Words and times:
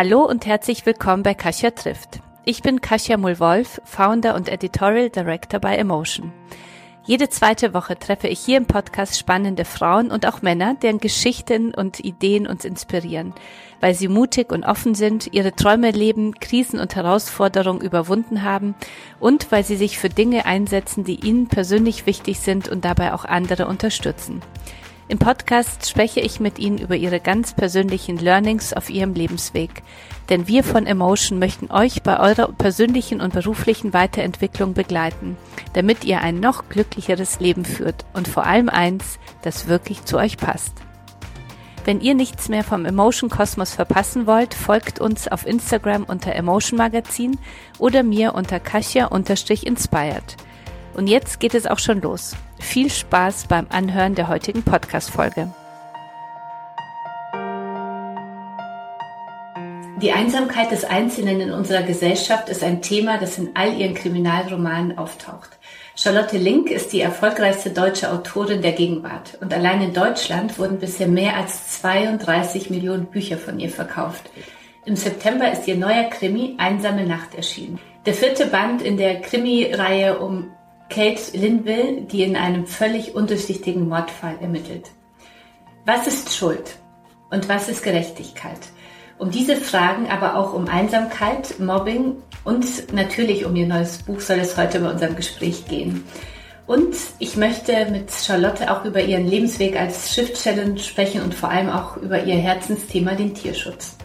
Hallo 0.00 0.24
und 0.24 0.46
herzlich 0.46 0.86
willkommen 0.86 1.24
bei 1.24 1.34
Kasia 1.34 1.72
trifft. 1.72 2.20
Ich 2.44 2.62
bin 2.62 2.80
Kasia 2.80 3.16
Mulwolf, 3.16 3.80
Founder 3.82 4.36
und 4.36 4.48
Editorial 4.48 5.10
Director 5.10 5.58
bei 5.58 5.74
Emotion. 5.74 6.32
Jede 7.04 7.28
zweite 7.30 7.74
Woche 7.74 7.98
treffe 7.98 8.28
ich 8.28 8.38
hier 8.38 8.58
im 8.58 8.66
Podcast 8.66 9.18
spannende 9.18 9.64
Frauen 9.64 10.12
und 10.12 10.24
auch 10.24 10.40
Männer, 10.40 10.76
deren 10.80 10.98
Geschichten 10.98 11.74
und 11.74 11.98
Ideen 11.98 12.46
uns 12.46 12.64
inspirieren, 12.64 13.34
weil 13.80 13.92
sie 13.94 14.06
mutig 14.06 14.52
und 14.52 14.62
offen 14.62 14.94
sind, 14.94 15.34
ihre 15.34 15.52
Träume 15.56 15.90
leben, 15.90 16.32
Krisen 16.34 16.78
und 16.78 16.94
Herausforderungen 16.94 17.80
überwunden 17.80 18.44
haben 18.44 18.76
und 19.18 19.50
weil 19.50 19.64
sie 19.64 19.76
sich 19.76 19.98
für 19.98 20.10
Dinge 20.10 20.46
einsetzen, 20.46 21.02
die 21.02 21.26
ihnen 21.26 21.48
persönlich 21.48 22.06
wichtig 22.06 22.38
sind 22.38 22.68
und 22.68 22.84
dabei 22.84 23.14
auch 23.14 23.24
andere 23.24 23.66
unterstützen. 23.66 24.42
Im 25.10 25.18
Podcast 25.18 25.88
spreche 25.88 26.20
ich 26.20 26.38
mit 26.38 26.58
Ihnen 26.58 26.76
über 26.76 26.94
Ihre 26.94 27.18
ganz 27.18 27.54
persönlichen 27.54 28.18
Learnings 28.18 28.74
auf 28.74 28.90
Ihrem 28.90 29.14
Lebensweg. 29.14 29.82
Denn 30.28 30.46
wir 30.48 30.62
von 30.62 30.86
Emotion 30.86 31.38
möchten 31.38 31.70
euch 31.70 32.02
bei 32.02 32.20
eurer 32.20 32.52
persönlichen 32.52 33.22
und 33.22 33.32
beruflichen 33.32 33.94
Weiterentwicklung 33.94 34.74
begleiten, 34.74 35.38
damit 35.72 36.04
ihr 36.04 36.20
ein 36.20 36.40
noch 36.40 36.68
glücklicheres 36.68 37.40
Leben 37.40 37.64
führt 37.64 38.04
und 38.12 38.28
vor 38.28 38.44
allem 38.44 38.68
eins, 38.68 39.18
das 39.40 39.66
wirklich 39.66 40.04
zu 40.04 40.18
euch 40.18 40.36
passt. 40.36 40.74
Wenn 41.86 42.02
ihr 42.02 42.14
nichts 42.14 42.50
mehr 42.50 42.62
vom 42.62 42.84
Emotion 42.84 43.30
Kosmos 43.30 43.72
verpassen 43.72 44.26
wollt, 44.26 44.52
folgt 44.52 45.00
uns 45.00 45.26
auf 45.26 45.46
Instagram 45.46 46.04
unter 46.04 46.34
Emotion 46.34 46.76
Magazin 46.76 47.38
oder 47.78 48.02
mir 48.02 48.34
unter 48.34 48.60
Kasia-inspired. 48.60 50.36
Und 50.94 51.06
jetzt 51.06 51.40
geht 51.40 51.54
es 51.54 51.66
auch 51.66 51.78
schon 51.78 52.00
los. 52.00 52.36
Viel 52.58 52.90
Spaß 52.90 53.46
beim 53.46 53.66
Anhören 53.70 54.14
der 54.14 54.28
heutigen 54.28 54.62
Podcast-Folge. 54.62 55.52
Die 60.00 60.12
Einsamkeit 60.12 60.70
des 60.70 60.84
Einzelnen 60.84 61.40
in 61.40 61.50
unserer 61.50 61.82
Gesellschaft 61.82 62.48
ist 62.48 62.62
ein 62.62 62.82
Thema, 62.82 63.18
das 63.18 63.36
in 63.36 63.50
all 63.54 63.74
ihren 63.74 63.94
Kriminalromanen 63.94 64.96
auftaucht. 64.96 65.58
Charlotte 65.96 66.38
Link 66.38 66.70
ist 66.70 66.92
die 66.92 67.00
erfolgreichste 67.00 67.70
deutsche 67.70 68.12
Autorin 68.12 68.62
der 68.62 68.70
Gegenwart 68.70 69.36
und 69.40 69.52
allein 69.52 69.82
in 69.82 69.92
Deutschland 69.92 70.56
wurden 70.56 70.78
bisher 70.78 71.08
mehr 71.08 71.36
als 71.36 71.80
32 71.80 72.70
Millionen 72.70 73.06
Bücher 73.06 73.38
von 73.38 73.58
ihr 73.58 73.70
verkauft. 73.70 74.30
Im 74.84 74.94
September 74.94 75.50
ist 75.50 75.66
ihr 75.66 75.76
neuer 75.76 76.04
Krimi 76.04 76.54
Einsame 76.58 77.04
Nacht 77.04 77.34
erschienen. 77.34 77.80
Der 78.06 78.14
vierte 78.14 78.46
Band 78.46 78.80
in 78.82 78.96
der 78.96 79.20
Krimi-Reihe 79.20 80.20
um 80.20 80.52
Kate 80.88 81.36
Linville, 81.36 82.02
die 82.02 82.22
in 82.22 82.36
einem 82.36 82.66
völlig 82.66 83.14
undurchsichtigen 83.14 83.88
Mordfall 83.88 84.36
ermittelt. 84.40 84.90
Was 85.84 86.06
ist 86.06 86.34
Schuld 86.34 86.76
und 87.30 87.48
was 87.48 87.68
ist 87.68 87.82
Gerechtigkeit? 87.82 88.58
Um 89.18 89.30
diese 89.30 89.56
Fragen, 89.56 90.08
aber 90.08 90.36
auch 90.36 90.54
um 90.54 90.68
Einsamkeit, 90.68 91.58
Mobbing 91.58 92.16
und 92.44 92.92
natürlich 92.92 93.44
um 93.44 93.56
ihr 93.56 93.66
neues 93.66 93.98
Buch 93.98 94.20
soll 94.20 94.38
es 94.38 94.56
heute 94.56 94.80
bei 94.80 94.90
unserem 94.90 95.16
Gespräch 95.16 95.66
gehen. 95.66 96.04
Und 96.66 96.94
ich 97.18 97.36
möchte 97.36 97.86
mit 97.90 98.12
Charlotte 98.12 98.70
auch 98.70 98.84
über 98.84 99.02
ihren 99.02 99.26
Lebensweg 99.26 99.80
als 99.80 100.14
Schriftstellerin 100.14 100.78
sprechen 100.78 101.22
und 101.22 101.34
vor 101.34 101.50
allem 101.50 101.70
auch 101.70 101.96
über 101.96 102.22
ihr 102.22 102.36
Herzensthema, 102.36 103.14
den 103.14 103.34
Tierschutz. 103.34 103.96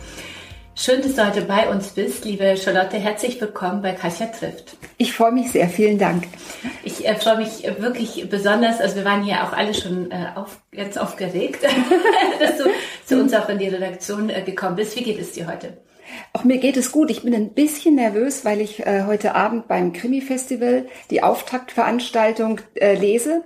Schön, 0.75 1.03
dass 1.03 1.15
du 1.15 1.25
heute 1.25 1.41
bei 1.43 1.69
uns 1.69 1.89
bist, 1.89 2.25
liebe 2.25 2.57
Charlotte. 2.57 2.97
Herzlich 2.97 3.39
willkommen 3.39 3.83
bei 3.83 3.91
Kasia 3.91 4.25
trifft. 4.25 4.75
Ich 4.97 5.13
freue 5.13 5.31
mich 5.31 5.51
sehr. 5.51 5.69
Vielen 5.69 5.99
Dank. 5.99 6.23
Ich 6.83 7.07
äh, 7.07 7.15
freue 7.15 7.37
mich 7.37 7.63
wirklich 7.77 8.27
besonders. 8.27 8.81
Also 8.81 8.95
wir 8.95 9.05
waren 9.05 9.23
hier 9.23 9.43
auch 9.43 9.53
alle 9.53 9.75
schon 9.75 10.09
äh, 10.09 10.29
auf, 10.33 10.59
ganz 10.71 10.97
aufgeregt, 10.97 11.63
dass 12.39 12.57
du 12.57 12.63
zu 13.05 13.21
uns 13.21 13.33
auch 13.35 13.47
in 13.49 13.59
die 13.59 13.67
Redaktion 13.67 14.31
äh, 14.31 14.41
gekommen 14.41 14.75
bist. 14.75 14.95
Wie 14.97 15.03
geht 15.03 15.19
es 15.19 15.33
dir 15.33 15.47
heute? 15.47 15.77
Auch 16.33 16.43
mir 16.43 16.57
geht 16.57 16.77
es 16.77 16.91
gut. 16.91 17.11
Ich 17.11 17.23
bin 17.23 17.33
ein 17.33 17.53
bisschen 17.53 17.95
nervös, 17.95 18.43
weil 18.43 18.59
ich 18.59 18.85
äh, 18.85 19.03
heute 19.05 19.35
Abend 19.35 19.67
beim 19.67 19.93
Krimi-Festival 19.93 20.87
die 21.09 21.23
Auftaktveranstaltung 21.23 22.61
äh, 22.75 22.95
lese. 22.95 23.43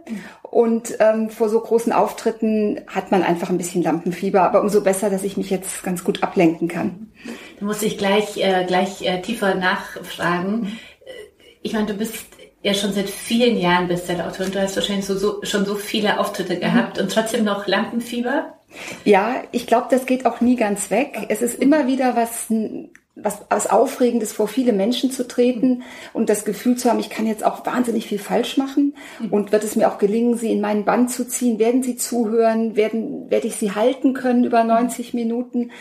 Und 0.49 0.95
ähm, 0.99 1.29
vor 1.29 1.49
so 1.49 1.59
großen 1.59 1.91
Auftritten 1.91 2.81
hat 2.87 3.11
man 3.11 3.23
einfach 3.23 3.49
ein 3.49 3.57
bisschen 3.57 3.83
Lampenfieber. 3.83 4.41
Aber 4.41 4.61
umso 4.61 4.81
besser, 4.81 5.09
dass 5.09 5.23
ich 5.23 5.37
mich 5.37 5.49
jetzt 5.49 5.83
ganz 5.83 6.03
gut 6.03 6.23
ablenken 6.23 6.67
kann. 6.67 7.11
Da 7.59 7.65
muss 7.65 7.83
ich 7.83 7.97
gleich, 7.97 8.37
äh, 8.37 8.65
gleich 8.65 9.01
äh, 9.01 9.21
tiefer 9.21 9.55
nachfragen. 9.55 10.79
Ich 11.61 11.73
meine, 11.73 11.87
du 11.87 11.93
bist 11.93 12.15
ja 12.63 12.73
schon 12.73 12.93
seit 12.93 13.09
vielen 13.09 13.57
Jahren 13.57 13.87
Bestsellerautorin. 13.87 14.51
Du 14.51 14.61
hast 14.61 14.75
wahrscheinlich 14.75 15.05
so, 15.05 15.17
so, 15.17 15.39
schon 15.43 15.65
so 15.65 15.75
viele 15.75 16.19
Auftritte 16.19 16.57
gehabt 16.57 16.97
mhm. 16.97 17.03
und 17.03 17.11
trotzdem 17.11 17.43
noch 17.43 17.67
Lampenfieber. 17.67 18.53
Ja, 19.05 19.43
ich 19.51 19.67
glaube, 19.67 19.87
das 19.89 20.05
geht 20.05 20.25
auch 20.25 20.41
nie 20.41 20.55
ganz 20.55 20.89
weg. 20.89 21.27
Es 21.29 21.41
ist 21.41 21.59
immer 21.59 21.87
wieder 21.87 22.15
was, 22.15 22.47
was, 23.21 23.39
was 23.49 23.67
Aufregendes, 23.67 24.31
vor 24.31 24.47
viele 24.47 24.73
Menschen 24.73 25.11
zu 25.11 25.27
treten 25.27 25.83
und 26.13 26.29
das 26.29 26.45
Gefühl 26.45 26.75
zu 26.77 26.89
haben, 26.89 26.99
ich 26.99 27.09
kann 27.09 27.27
jetzt 27.27 27.45
auch 27.45 27.65
wahnsinnig 27.65 28.07
viel 28.07 28.19
falsch 28.19 28.57
machen 28.57 28.95
und 29.31 29.51
wird 29.51 29.63
es 29.63 29.75
mir 29.75 29.89
auch 29.89 29.97
gelingen, 29.97 30.37
sie 30.37 30.51
in 30.51 30.61
meinen 30.61 30.85
Band 30.85 31.11
zu 31.11 31.27
ziehen? 31.27 31.59
Werden 31.59 31.83
sie 31.83 31.97
zuhören? 31.97 32.75
Werden, 32.75 33.29
werde 33.29 33.47
ich 33.47 33.55
sie 33.55 33.71
halten 33.71 34.13
können 34.13 34.43
über 34.43 34.63
90 34.63 35.13
Minuten? 35.13 35.71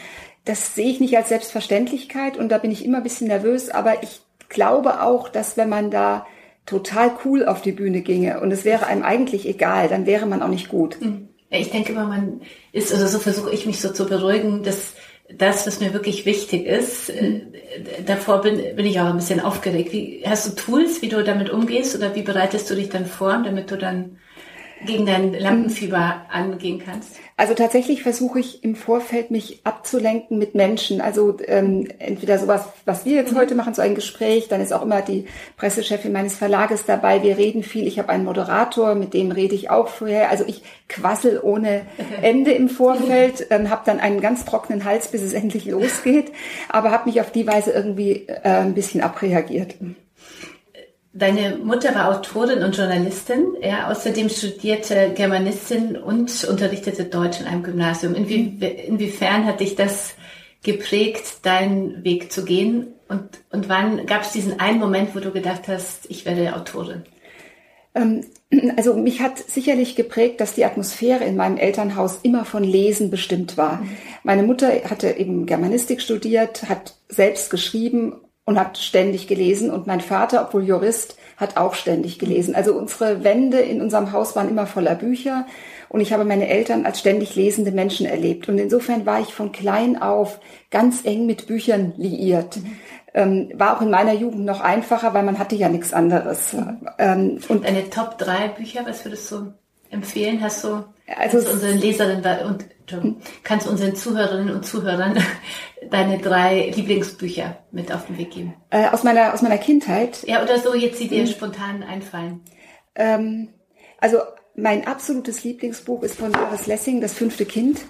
Das 0.44 0.74
sehe 0.74 0.88
ich 0.88 1.00
nicht 1.00 1.16
als 1.16 1.28
Selbstverständlichkeit 1.28 2.36
und 2.36 2.50
da 2.50 2.58
bin 2.58 2.70
ich 2.70 2.84
immer 2.84 2.98
ein 2.98 3.02
bisschen 3.02 3.28
nervös, 3.28 3.68
aber 3.70 4.02
ich 4.02 4.20
glaube 4.48 5.02
auch, 5.02 5.28
dass 5.28 5.56
wenn 5.56 5.68
man 5.68 5.90
da 5.90 6.26
total 6.66 7.12
cool 7.24 7.46
auf 7.46 7.62
die 7.62 7.72
Bühne 7.72 8.00
ginge 8.00 8.40
und 8.40 8.50
es 8.50 8.64
wäre 8.64 8.86
einem 8.86 9.02
eigentlich 9.02 9.48
egal, 9.48 9.88
dann 9.88 10.06
wäre 10.06 10.26
man 10.26 10.42
auch 10.42 10.48
nicht 10.48 10.68
gut. 10.68 10.98
Mhm. 11.00 11.28
Ich 11.48 11.70
denke 11.70 11.92
immer, 11.92 12.06
man 12.06 12.40
ist, 12.72 12.92
oder 12.92 13.06
so 13.06 13.18
versuche 13.18 13.52
ich 13.52 13.66
mich 13.66 13.80
so 13.80 13.92
zu 13.92 14.06
beruhigen, 14.06 14.64
dass 14.64 14.94
das, 15.32 15.66
was 15.66 15.80
mir 15.80 15.92
wirklich 15.92 16.24
wichtig 16.26 16.66
ist, 16.66 17.10
äh, 17.10 17.42
davor 18.04 18.40
bin, 18.42 18.76
bin 18.76 18.86
ich 18.86 19.00
auch 19.00 19.06
ein 19.06 19.16
bisschen 19.16 19.40
aufgeregt. 19.40 19.92
Wie, 19.92 20.22
hast 20.26 20.46
du 20.46 20.54
Tools, 20.54 21.02
wie 21.02 21.08
du 21.08 21.22
damit 21.22 21.50
umgehst 21.50 21.96
oder 21.96 22.14
wie 22.14 22.22
bereitest 22.22 22.70
du 22.70 22.74
dich 22.74 22.88
dann 22.88 23.06
vor, 23.06 23.42
damit 23.44 23.70
du 23.70 23.76
dann 23.76 24.18
gegen 24.84 25.06
dein 25.06 25.32
Lampenfieber 25.32 26.26
angehen 26.30 26.82
kannst? 26.84 27.16
Also 27.38 27.52
tatsächlich 27.52 28.02
versuche 28.02 28.40
ich 28.40 28.64
im 28.64 28.74
Vorfeld 28.74 29.30
mich 29.30 29.60
abzulenken 29.62 30.38
mit 30.38 30.54
Menschen. 30.54 31.02
Also 31.02 31.36
ähm, 31.44 31.86
entweder 31.98 32.38
sowas, 32.38 32.64
was 32.86 33.04
wir 33.04 33.12
jetzt 33.12 33.32
mhm. 33.32 33.36
heute 33.36 33.54
machen, 33.54 33.74
so 33.74 33.82
ein 33.82 33.94
Gespräch, 33.94 34.48
dann 34.48 34.62
ist 34.62 34.72
auch 34.72 34.80
immer 34.80 35.02
die 35.02 35.26
Pressechefin 35.58 36.12
meines 36.12 36.34
Verlages 36.34 36.86
dabei. 36.86 37.22
Wir 37.22 37.36
reden 37.36 37.62
viel. 37.62 37.86
Ich 37.86 37.98
habe 37.98 38.08
einen 38.08 38.24
Moderator, 38.24 38.94
mit 38.94 39.12
dem 39.12 39.32
rede 39.32 39.54
ich 39.54 39.68
auch 39.68 39.88
vorher. 39.88 40.30
Also 40.30 40.44
ich 40.46 40.62
quassel 40.88 41.38
ohne 41.42 41.82
Ende 42.22 42.52
im 42.52 42.70
Vorfeld, 42.70 43.48
ähm, 43.50 43.68
habe 43.68 43.82
dann 43.84 44.00
einen 44.00 44.22
ganz 44.22 44.46
trockenen 44.46 44.84
Hals, 44.84 45.08
bis 45.08 45.20
es 45.20 45.32
endlich 45.34 45.66
losgeht, 45.66 46.32
aber 46.70 46.90
habe 46.90 47.10
mich 47.10 47.20
auf 47.20 47.32
die 47.32 47.46
Weise 47.46 47.70
irgendwie 47.70 48.28
äh, 48.28 48.40
ein 48.44 48.72
bisschen 48.72 49.02
abreagiert. 49.02 49.74
Deine 51.18 51.56
Mutter 51.56 51.94
war 51.94 52.14
Autorin 52.14 52.62
und 52.62 52.76
Journalistin. 52.76 53.56
Ja, 53.62 53.90
außerdem 53.90 54.28
studierte 54.28 55.12
Germanistin 55.14 55.96
und 55.96 56.44
unterrichtete 56.44 57.04
Deutsch 57.04 57.40
in 57.40 57.46
einem 57.46 57.62
Gymnasium. 57.62 58.14
Inwie, 58.14 58.58
inwiefern 58.86 59.46
hat 59.46 59.60
dich 59.60 59.76
das 59.76 60.14
geprägt, 60.62 61.46
deinen 61.46 62.04
Weg 62.04 62.32
zu 62.32 62.44
gehen? 62.44 62.88
Und, 63.08 63.22
und 63.50 63.70
wann 63.70 64.04
gab 64.04 64.22
es 64.22 64.32
diesen 64.32 64.60
einen 64.60 64.78
Moment, 64.78 65.14
wo 65.14 65.20
du 65.20 65.30
gedacht 65.30 65.68
hast, 65.68 66.04
ich 66.10 66.26
werde 66.26 66.54
Autorin? 66.54 67.04
Ähm, 67.94 68.26
also 68.76 68.92
mich 68.92 69.22
hat 69.22 69.38
sicherlich 69.38 69.96
geprägt, 69.96 70.42
dass 70.42 70.54
die 70.54 70.66
Atmosphäre 70.66 71.24
in 71.24 71.36
meinem 71.36 71.56
Elternhaus 71.56 72.18
immer 72.24 72.44
von 72.44 72.62
Lesen 72.62 73.10
bestimmt 73.10 73.56
war. 73.56 73.78
Mhm. 73.80 73.96
Meine 74.22 74.42
Mutter 74.42 74.68
hatte 74.84 75.12
eben 75.12 75.46
Germanistik 75.46 76.02
studiert, 76.02 76.68
hat 76.68 76.94
selbst 77.08 77.48
geschrieben 77.48 78.20
und 78.46 78.58
hat 78.58 78.78
ständig 78.78 79.26
gelesen. 79.26 79.70
Und 79.70 79.86
mein 79.86 80.00
Vater, 80.00 80.46
obwohl 80.46 80.64
Jurist, 80.64 81.18
hat 81.36 81.58
auch 81.58 81.74
ständig 81.74 82.18
gelesen. 82.18 82.54
Also 82.54 82.74
unsere 82.74 83.22
Wände 83.22 83.58
in 83.58 83.82
unserem 83.82 84.12
Haus 84.12 84.34
waren 84.34 84.48
immer 84.48 84.66
voller 84.66 84.94
Bücher 84.94 85.44
und 85.90 86.00
ich 86.00 86.12
habe 86.12 86.24
meine 86.24 86.48
Eltern 86.48 86.86
als 86.86 87.00
ständig 87.00 87.36
lesende 87.36 87.72
Menschen 87.72 88.06
erlebt. 88.06 88.48
Und 88.48 88.58
insofern 88.58 89.04
war 89.04 89.20
ich 89.20 89.34
von 89.34 89.52
klein 89.52 90.00
auf 90.00 90.40
ganz 90.70 91.04
eng 91.04 91.26
mit 91.26 91.46
Büchern 91.46 91.92
liiert. 91.96 92.58
Ähm, 93.12 93.50
war 93.54 93.76
auch 93.76 93.82
in 93.82 93.90
meiner 93.90 94.14
Jugend 94.14 94.44
noch 94.44 94.60
einfacher, 94.60 95.12
weil 95.12 95.24
man 95.24 95.38
hatte 95.38 95.56
ja 95.56 95.68
nichts 95.68 95.92
anderes. 95.92 96.54
Ähm, 96.98 97.40
und 97.48 97.64
Deine 97.64 97.90
Top 97.90 98.16
drei 98.18 98.48
Bücher, 98.48 98.80
was 98.86 99.04
würdest 99.04 99.30
du 99.30 99.52
empfehlen? 99.90 100.40
Hast 100.42 100.64
du 100.64 100.84
also 101.06 101.38
kannst 101.38 101.52
unseren 101.52 101.78
Leserinnen 101.78 102.46
und 102.46 102.64
kannst 103.42 103.66
unseren 103.66 103.94
Zuhörerinnen 103.94 104.54
und 104.54 104.64
Zuhörern 104.64 105.18
deine 105.90 106.18
drei 106.18 106.72
Lieblingsbücher 106.74 107.58
mit 107.70 107.92
auf 107.92 108.06
den 108.06 108.18
Weg 108.18 108.32
geben? 108.32 108.54
Äh, 108.70 108.88
aus 108.88 109.04
meiner 109.04 109.34
aus 109.34 109.42
meiner 109.42 109.58
Kindheit. 109.58 110.22
Ja, 110.26 110.42
oder 110.42 110.58
so 110.58 110.74
jetzt, 110.74 111.00
die 111.00 111.08
dir 111.08 111.24
hm. 111.24 111.28
spontan 111.28 111.82
einfallen. 111.82 112.40
Ähm, 112.94 113.48
also 113.98 114.18
mein 114.54 114.86
absolutes 114.86 115.44
Lieblingsbuch 115.44 116.02
ist 116.02 116.18
von 116.18 116.32
Doris 116.32 116.66
Lessing, 116.66 117.00
Das 117.00 117.12
fünfte 117.12 117.44
Kind. 117.44 117.84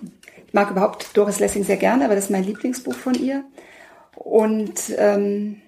Ich 0.46 0.52
mag 0.52 0.70
überhaupt 0.70 1.16
Doris 1.16 1.38
Lessing 1.38 1.64
sehr 1.64 1.76
gerne, 1.76 2.04
aber 2.04 2.14
das 2.14 2.25
ist 2.25 2.31
mein 2.31 2.44
Lieblingsbuch 2.44 2.94
von 2.94 3.14
ihr. 3.14 3.44
Und 4.16 4.81
ähm, 4.96 5.62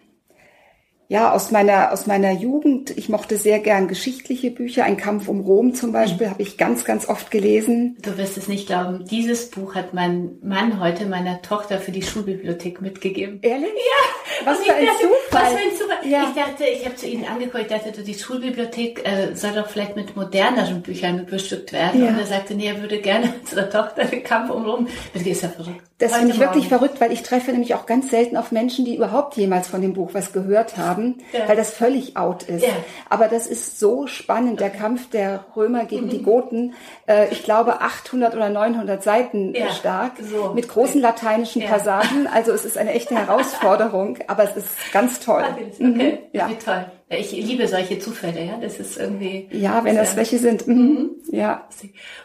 ja, 1.10 1.32
aus 1.32 1.50
meiner, 1.50 1.90
aus 1.92 2.06
meiner 2.06 2.32
Jugend. 2.32 2.90
Ich 2.90 3.08
mochte 3.08 3.38
sehr 3.38 3.60
gern 3.60 3.88
geschichtliche 3.88 4.50
Bücher. 4.50 4.84
Ein 4.84 4.98
Kampf 4.98 5.26
um 5.28 5.40
Rom 5.40 5.74
zum 5.74 5.90
Beispiel 5.90 6.26
mhm. 6.26 6.30
habe 6.32 6.42
ich 6.42 6.58
ganz, 6.58 6.84
ganz 6.84 7.08
oft 7.08 7.30
gelesen. 7.30 7.96
Du 8.02 8.18
wirst 8.18 8.36
es 8.36 8.46
nicht 8.46 8.66
glauben. 8.66 9.06
Dieses 9.06 9.48
Buch 9.48 9.74
hat 9.74 9.94
mein 9.94 10.38
Mann 10.42 10.80
heute 10.80 11.06
meiner 11.06 11.40
Tochter 11.40 11.78
für 11.78 11.92
die 11.92 12.02
Schulbibliothek 12.02 12.82
mitgegeben. 12.82 13.38
Ehrlich? 13.40 13.70
Ja. 13.70 14.44
Was 14.44 14.58
für 14.58 14.74
ein 14.74 14.84
dachte, 14.84 14.98
Zufall. 15.00 15.42
Was 15.42 15.52
für 15.52 15.58
ein 15.58 15.76
Zufall. 15.78 16.10
Ja. 16.10 16.28
Ich 16.28 16.42
dachte, 16.42 16.64
ich 16.64 16.84
habe 16.84 16.96
zu 16.96 17.08
ihnen 17.08 17.24
angeguckt, 17.24 17.62
ich 17.62 17.68
dachte, 17.68 18.02
die 18.02 18.14
Schulbibliothek 18.14 19.08
äh, 19.08 19.34
soll 19.34 19.52
doch 19.52 19.68
vielleicht 19.68 19.96
mit 19.96 20.14
moderneren 20.14 20.82
Büchern 20.82 21.24
bestückt 21.24 21.72
werden. 21.72 22.02
Ja. 22.02 22.10
Und 22.10 22.18
er 22.18 22.26
sagte, 22.26 22.54
nee, 22.54 22.66
er 22.66 22.82
würde 22.82 22.98
gerne 23.00 23.32
unserer 23.40 23.70
Tochter 23.70 24.04
den 24.04 24.22
Kampf 24.22 24.50
um 24.50 24.66
Rom. 24.66 24.88
Das 25.14 25.22
ist 25.22 25.42
ja 25.42 25.48
verrückt. 25.48 25.87
Das 25.98 26.16
finde 26.16 26.32
ich 26.32 26.38
wirklich 26.38 26.68
verrückt, 26.68 27.00
weil 27.00 27.10
ich 27.10 27.24
treffe 27.24 27.50
nämlich 27.50 27.74
auch 27.74 27.84
ganz 27.84 28.10
selten 28.10 28.36
auf 28.36 28.52
Menschen, 28.52 28.84
die 28.84 28.94
überhaupt 28.94 29.36
jemals 29.36 29.66
von 29.66 29.82
dem 29.82 29.94
Buch 29.94 30.10
was 30.12 30.32
gehört 30.32 30.76
haben, 30.76 31.18
ja. 31.32 31.48
weil 31.48 31.56
das 31.56 31.72
völlig 31.72 32.16
out 32.16 32.44
ist. 32.44 32.64
Ja. 32.64 32.72
Aber 33.10 33.26
das 33.26 33.48
ist 33.48 33.80
so 33.80 34.06
spannend, 34.06 34.60
der 34.60 34.70
Kampf 34.70 35.10
der 35.10 35.44
Römer 35.56 35.86
gegen 35.86 36.06
mhm. 36.06 36.10
die 36.10 36.22
Goten. 36.22 36.74
Äh, 37.06 37.28
ich 37.32 37.42
glaube 37.42 37.80
800 37.80 38.36
oder 38.36 38.48
900 38.48 39.02
Seiten 39.02 39.54
ja. 39.54 39.70
stark, 39.72 40.12
so. 40.22 40.52
mit 40.54 40.68
großen 40.68 41.00
lateinischen 41.00 41.64
Passagen. 41.64 42.28
Also 42.32 42.52
es 42.52 42.64
ist 42.64 42.78
eine 42.78 42.92
echte 42.92 43.14
Herausforderung, 43.16 44.18
aber 44.28 44.44
es 44.44 44.56
ist 44.56 44.68
ganz 44.92 45.18
toll. 45.18 45.44
Okay, 45.50 46.18
mhm. 46.32 46.58
toll. 46.64 46.86
Ich 47.10 47.32
liebe 47.32 47.66
solche 47.66 47.98
Zufälle, 47.98 48.44
ja. 48.44 48.58
Das 48.60 48.78
ist 48.78 48.98
irgendwie. 48.98 49.48
Ja, 49.50 49.82
wenn 49.82 49.96
das 49.96 50.14
welche 50.14 50.38
sind. 50.38 50.68
Mhm. 50.68 50.76
mhm. 50.76 51.10
Ja. 51.32 51.66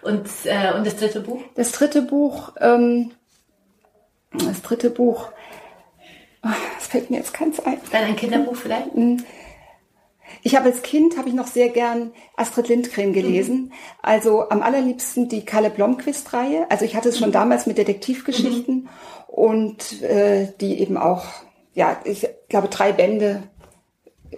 Und, 0.04 0.28
äh, 0.44 0.74
und 0.76 0.86
das 0.86 0.98
dritte 0.98 1.22
Buch? 1.22 1.40
Das 1.56 1.72
dritte 1.72 2.02
Buch, 2.04 2.52
ähm, 2.60 3.12
das 4.34 4.62
dritte 4.62 4.90
Buch, 4.90 5.30
das 6.44 6.88
fällt 6.88 7.10
mir 7.10 7.18
jetzt 7.18 7.34
keins 7.34 7.60
ein. 7.60 7.78
Dann 7.92 8.04
ein 8.04 8.16
Kinderbuch 8.16 8.56
vielleicht? 8.56 8.96
Mhm. 8.96 9.24
Ich 10.42 10.56
habe 10.56 10.66
als 10.66 10.82
Kind 10.82 11.18
habe 11.18 11.30
ich 11.30 11.36
noch 11.36 11.48
sehr 11.48 11.70
gern 11.70 12.12
Astrid 12.36 12.68
Lindgren 12.68 13.14
gelesen. 13.14 13.56
Mhm. 13.56 13.72
Also 14.02 14.50
am 14.50 14.62
allerliebsten 14.62 15.30
die 15.30 15.46
Kalle 15.46 15.70
Blomqvist-Reihe. 15.70 16.66
Also 16.70 16.86
ich 16.86 16.96
hatte 16.96 17.10
es 17.10 17.20
schon 17.20 17.30
mhm. 17.30 17.34
damals 17.34 17.66
mit 17.66 17.78
Detektivgeschichten 17.78 18.76
mhm. 18.76 18.90
und 19.28 20.02
äh, 20.02 20.50
die 20.60 20.80
eben 20.80 20.98
auch, 20.98 21.26
ja, 21.74 22.00
ich 22.04 22.28
glaube 22.50 22.68
drei 22.68 22.92
Bände 22.92 23.44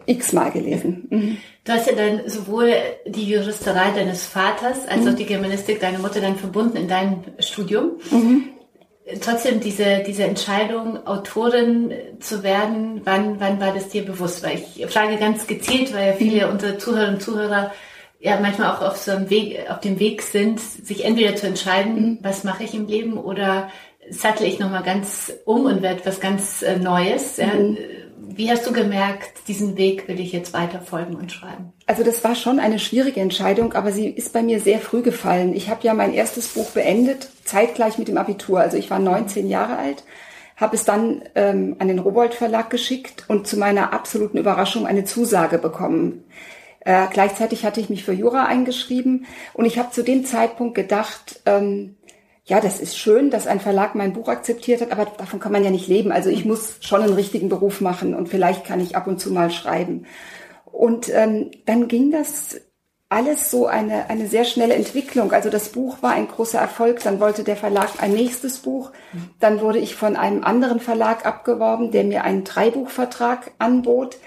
x-mal 0.06 0.52
gelesen. 0.52 1.08
Mhm. 1.10 1.38
Du 1.64 1.72
hast 1.72 1.88
ja 1.88 1.96
dann 1.96 2.30
sowohl 2.30 2.74
die 3.08 3.28
Juristerei 3.28 3.92
deines 3.92 4.26
Vaters 4.26 4.88
als 4.88 5.08
auch 5.08 5.16
die 5.16 5.26
Germanistik 5.26 5.80
deiner 5.80 6.00
Mutter 6.00 6.22
dann 6.22 6.36
verbunden 6.36 6.78
in 6.78 6.88
deinem 6.88 7.24
Studium. 7.40 7.94
Mhm 8.12 8.50
trotzdem 9.22 9.60
diese, 9.60 10.04
diese 10.06 10.24
Entscheidung, 10.24 11.06
Autorin 11.06 11.94
zu 12.20 12.44
werden, 12.44 13.02
wann, 13.04 13.40
wann 13.40 13.60
war 13.60 13.74
das 13.74 13.90
dir 13.90 14.04
bewusst? 14.04 14.44
Weil 14.44 14.64
ich 14.76 14.86
frage 14.88 15.18
ganz 15.18 15.48
gezielt, 15.48 15.94
weil 15.94 16.08
ja 16.08 16.14
viele 16.14 16.48
mhm. 16.48 16.54
unserer 16.54 16.80
Zuhörerinnen 16.80 17.16
und 17.16 17.22
Zuhörer 17.22 17.72
ja 18.20 18.40
manchmal 18.40 18.72
auch 18.72 18.82
auf 18.82 18.98
so 18.98 19.12
einem 19.12 19.30
Weg, 19.30 19.70
auf 19.70 19.80
dem 19.80 20.00
Weg 20.00 20.22
sind, 20.22 20.60
sich 20.60 21.06
entweder 21.06 21.36
zu 21.36 21.46
entscheiden, 21.48 21.96
mhm. 21.96 22.20
was 22.22 22.44
mache 22.44 22.64
ich 22.64 22.74
im 22.74 22.88
Leben 22.88 23.18
oder 23.18 23.70
sattle 24.10 24.48
ich 24.48 24.60
nochmal 24.60 24.84
ganz 24.84 25.34
um 25.46 25.66
und 25.66 25.82
werde 25.82 26.06
was 26.06 26.20
ganz 26.20 26.62
äh, 26.62 26.78
Neues. 26.78 27.38
Ja? 27.38 27.52
Wie 28.18 28.50
hast 28.50 28.66
du 28.66 28.72
gemerkt, 28.72 29.48
diesen 29.48 29.78
Weg 29.78 30.08
will 30.08 30.20
ich 30.20 30.32
jetzt 30.32 30.54
weiter 30.54 30.80
folgen 30.80 31.16
und 31.16 31.32
schreiben? 31.32 31.74
Also 31.86 32.04
das 32.04 32.24
war 32.24 32.36
schon 32.36 32.60
eine 32.60 32.80
schwierige 32.80 33.20
Entscheidung, 33.20 33.74
aber 33.74 33.92
sie 33.92 34.08
ist 34.08 34.34
bei 34.34 34.42
mir 34.42 34.60
sehr 34.60 34.80
früh 34.80 35.02
gefallen. 35.02 35.54
Ich 35.54 35.70
habe 35.70 35.84
ja 35.84 35.94
mein 35.94 36.14
erstes 36.14 36.50
Buch 36.50 36.70
beendet, 36.72 37.30
zeitgleich 37.44 37.98
mit 37.98 38.08
dem 38.08 38.18
Abitur. 38.18 38.60
Also 38.60 38.78
ich 38.78 38.90
war 38.90 39.00
19 39.00 39.48
Jahre 39.48 39.78
alt, 39.78 40.04
habe 40.56 40.76
es 40.76 40.86
dann 40.86 41.24
ähm, 41.36 41.76
an 41.80 41.88
den 41.88 42.00
Robold 42.00 42.34
Verlag 42.34 42.70
geschickt 42.70 43.26
und 43.28 43.48
zu 43.48 43.58
meiner 43.58 43.94
absoluten 43.94 44.38
Überraschung 44.38 44.88
eine 44.88 45.04
Zusage 45.04 45.58
bekommen. 45.58 46.24
Äh, 46.80 47.08
gleichzeitig 47.12 47.66
hatte 47.66 47.82
ich 47.82 47.90
mich 47.90 48.04
für 48.04 48.14
Jura 48.14 48.46
eingeschrieben 48.46 49.26
und 49.54 49.66
ich 49.66 49.78
habe 49.78 49.92
zu 49.92 50.04
dem 50.04 50.24
Zeitpunkt 50.24 50.76
gedacht, 50.76 51.42
ähm, 51.46 51.96
ja, 52.48 52.62
das 52.62 52.80
ist 52.80 52.98
schön, 52.98 53.32
dass 53.32 53.48
ein 53.48 53.60
Verlag 53.60 53.96
mein 53.96 54.14
Buch 54.14 54.28
akzeptiert 54.28 54.82
hat, 54.82 54.92
aber 54.92 55.06
davon 55.06 55.40
kann 55.40 55.52
man 55.52 55.64
ja 55.64 55.72
nicht 55.72 55.88
leben. 55.88 56.12
Also 56.12 56.30
ich 56.30 56.46
muss 56.46 56.76
schon 56.82 57.02
einen 57.02 57.14
richtigen 57.14 57.50
Beruf 57.50 57.82
machen 57.82 58.14
und 58.14 58.30
vielleicht 58.30 58.66
kann 58.66 58.80
ich 58.80 58.96
ab 58.96 59.08
und 59.08 59.20
zu 59.20 59.32
mal 59.32 59.50
schreiben. 59.50 60.06
Und 60.66 61.10
ähm, 61.10 61.50
dann 61.66 61.88
ging 61.88 62.12
das 62.12 62.62
alles 63.10 63.50
so 63.50 63.66
eine, 63.66 64.10
eine 64.10 64.28
sehr 64.28 64.46
schnelle 64.46 64.76
Entwicklung. 64.76 65.32
Also 65.32 65.50
das 65.50 65.70
Buch 65.70 65.98
war 66.02 66.12
ein 66.12 66.28
großer 66.28 66.60
Erfolg. 66.60 67.02
Dann 67.02 67.20
wollte 67.20 67.44
der 67.44 67.56
Verlag 67.56 67.90
ein 68.02 68.14
nächstes 68.14 68.60
Buch. 68.60 68.92
Dann 69.40 69.62
wurde 69.62 69.80
ich 69.80 69.96
von 69.96 70.16
einem 70.16 70.44
anderen 70.44 70.80
Verlag 70.80 71.26
abgeworben, 71.26 71.92
der 71.92 72.04
mir 72.04 72.24
einen 72.24 72.44
Dreibuchvertrag 72.44 73.52
anbot. 73.58 74.18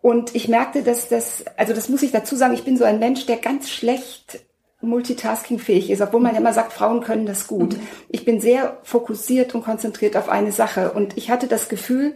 Und 0.00 0.34
ich 0.34 0.48
merkte, 0.48 0.82
dass 0.82 1.08
das, 1.08 1.44
also 1.56 1.74
das 1.74 1.88
muss 1.88 2.02
ich 2.02 2.12
dazu 2.12 2.36
sagen, 2.36 2.54
ich 2.54 2.64
bin 2.64 2.76
so 2.76 2.84
ein 2.84 2.98
Mensch, 2.98 3.26
der 3.26 3.36
ganz 3.36 3.70
schlecht 3.70 4.45
multitaskingfähig 4.86 5.90
ist, 5.90 6.00
obwohl 6.00 6.20
man 6.20 6.32
ja 6.32 6.40
immer 6.40 6.52
sagt, 6.52 6.72
Frauen 6.72 7.00
können 7.00 7.26
das 7.26 7.46
gut. 7.46 7.74
Mhm. 7.74 7.80
Ich 8.08 8.24
bin 8.24 8.40
sehr 8.40 8.78
fokussiert 8.82 9.54
und 9.54 9.64
konzentriert 9.64 10.16
auf 10.16 10.28
eine 10.28 10.52
Sache 10.52 10.92
und 10.92 11.16
ich 11.16 11.30
hatte 11.30 11.48
das 11.48 11.68
Gefühl, 11.68 12.14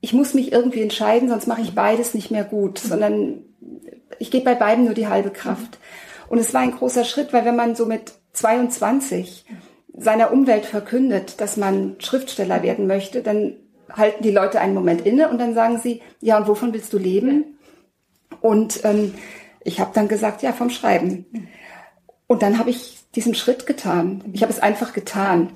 ich 0.00 0.12
muss 0.12 0.34
mich 0.34 0.52
irgendwie 0.52 0.82
entscheiden, 0.82 1.28
sonst 1.28 1.46
mache 1.46 1.62
ich 1.62 1.74
beides 1.74 2.14
nicht 2.14 2.30
mehr 2.30 2.44
gut, 2.44 2.82
mhm. 2.84 2.88
sondern 2.88 3.44
ich 4.18 4.30
gebe 4.30 4.44
bei 4.44 4.54
beiden 4.54 4.84
nur 4.84 4.94
die 4.94 5.08
halbe 5.08 5.30
Kraft. 5.30 5.78
Und 6.28 6.38
es 6.38 6.54
war 6.54 6.60
ein 6.60 6.76
großer 6.76 7.04
Schritt, 7.04 7.32
weil 7.32 7.44
wenn 7.44 7.56
man 7.56 7.74
so 7.74 7.86
mit 7.86 8.12
22 8.32 9.44
seiner 9.94 10.32
Umwelt 10.32 10.64
verkündet, 10.64 11.40
dass 11.40 11.56
man 11.56 11.96
Schriftsteller 11.98 12.62
werden 12.62 12.86
möchte, 12.86 13.22
dann 13.22 13.56
halten 13.92 14.22
die 14.22 14.30
Leute 14.30 14.60
einen 14.60 14.74
Moment 14.74 15.04
inne 15.06 15.28
und 15.28 15.38
dann 15.38 15.54
sagen 15.54 15.78
sie, 15.78 16.00
ja, 16.20 16.38
und 16.38 16.48
wovon 16.48 16.72
willst 16.72 16.92
du 16.92 16.98
leben? 16.98 17.58
Und 18.40 18.84
ähm, 18.84 19.14
ich 19.64 19.80
habe 19.80 19.90
dann 19.94 20.08
gesagt, 20.08 20.42
ja, 20.42 20.52
vom 20.52 20.70
Schreiben. 20.70 21.26
Und 22.32 22.40
dann 22.40 22.58
habe 22.58 22.70
ich 22.70 22.96
diesen 23.14 23.34
Schritt 23.34 23.66
getan. 23.66 24.24
Ich 24.32 24.40
habe 24.40 24.50
es 24.50 24.58
einfach 24.58 24.94
getan. 24.94 25.50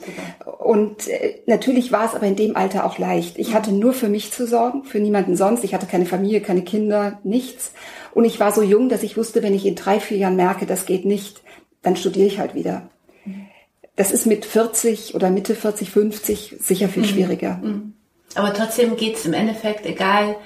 Und 0.59 1.09
äh, 1.09 1.37
natürlich 1.47 1.91
war 1.91 2.05
es 2.05 2.15
aber 2.15 2.27
in 2.27 2.37
dem 2.37 2.55
Alter 2.55 2.85
auch 2.85 2.99
leicht. 2.99 3.39
Ich 3.39 3.55
hatte 3.55 3.73
nur 3.73 3.95
für 3.95 4.11
mich 4.11 4.31
zu 4.31 4.47
sorgen, 4.47 4.85
für 4.85 4.99
niemanden 4.99 5.39
sonst. 5.39 5.65
Ich 5.65 5.73
hatte 5.73 5.87
keine 5.87 6.05
Familie, 6.05 6.43
keine 6.43 6.61
Kinder, 6.61 7.19
nichts. 7.25 7.73
Und 8.13 8.27
ich 8.27 8.39
war 8.41 8.53
so 8.53 8.61
jung, 8.61 8.91
dass 8.91 9.03
ich 9.03 9.17
wusste, 9.17 9.43
wenn 9.43 9.55
ich 9.55 9.65
in 9.65 9.75
drei, 9.75 10.01
vier 10.01 10.19
Jahren 10.19 10.37
merke, 10.37 10.67
das 10.67 10.85
geht 10.85 11.07
nicht, 11.07 11.41
dann 11.81 11.97
studiere 11.97 12.27
ich 12.27 12.39
halt 12.39 12.55
wieder. 12.55 12.91
Das 13.97 14.13
ist 14.13 14.27
mit 14.27 14.45
40 14.45 15.15
oder 15.15 15.31
Mitte 15.31 15.55
40, 15.55 15.91
50 15.91 16.57
sicher 16.61 16.91
viel 16.91 17.05
mhm. 17.05 17.09
schwieriger. 17.09 17.59
Mhm. 17.63 17.95
Aber 18.35 18.53
trotzdem 18.53 18.97
geht 18.97 19.17
es 19.17 19.25
im 19.25 19.33
Endeffekt, 19.33 19.87
egal 19.87 20.37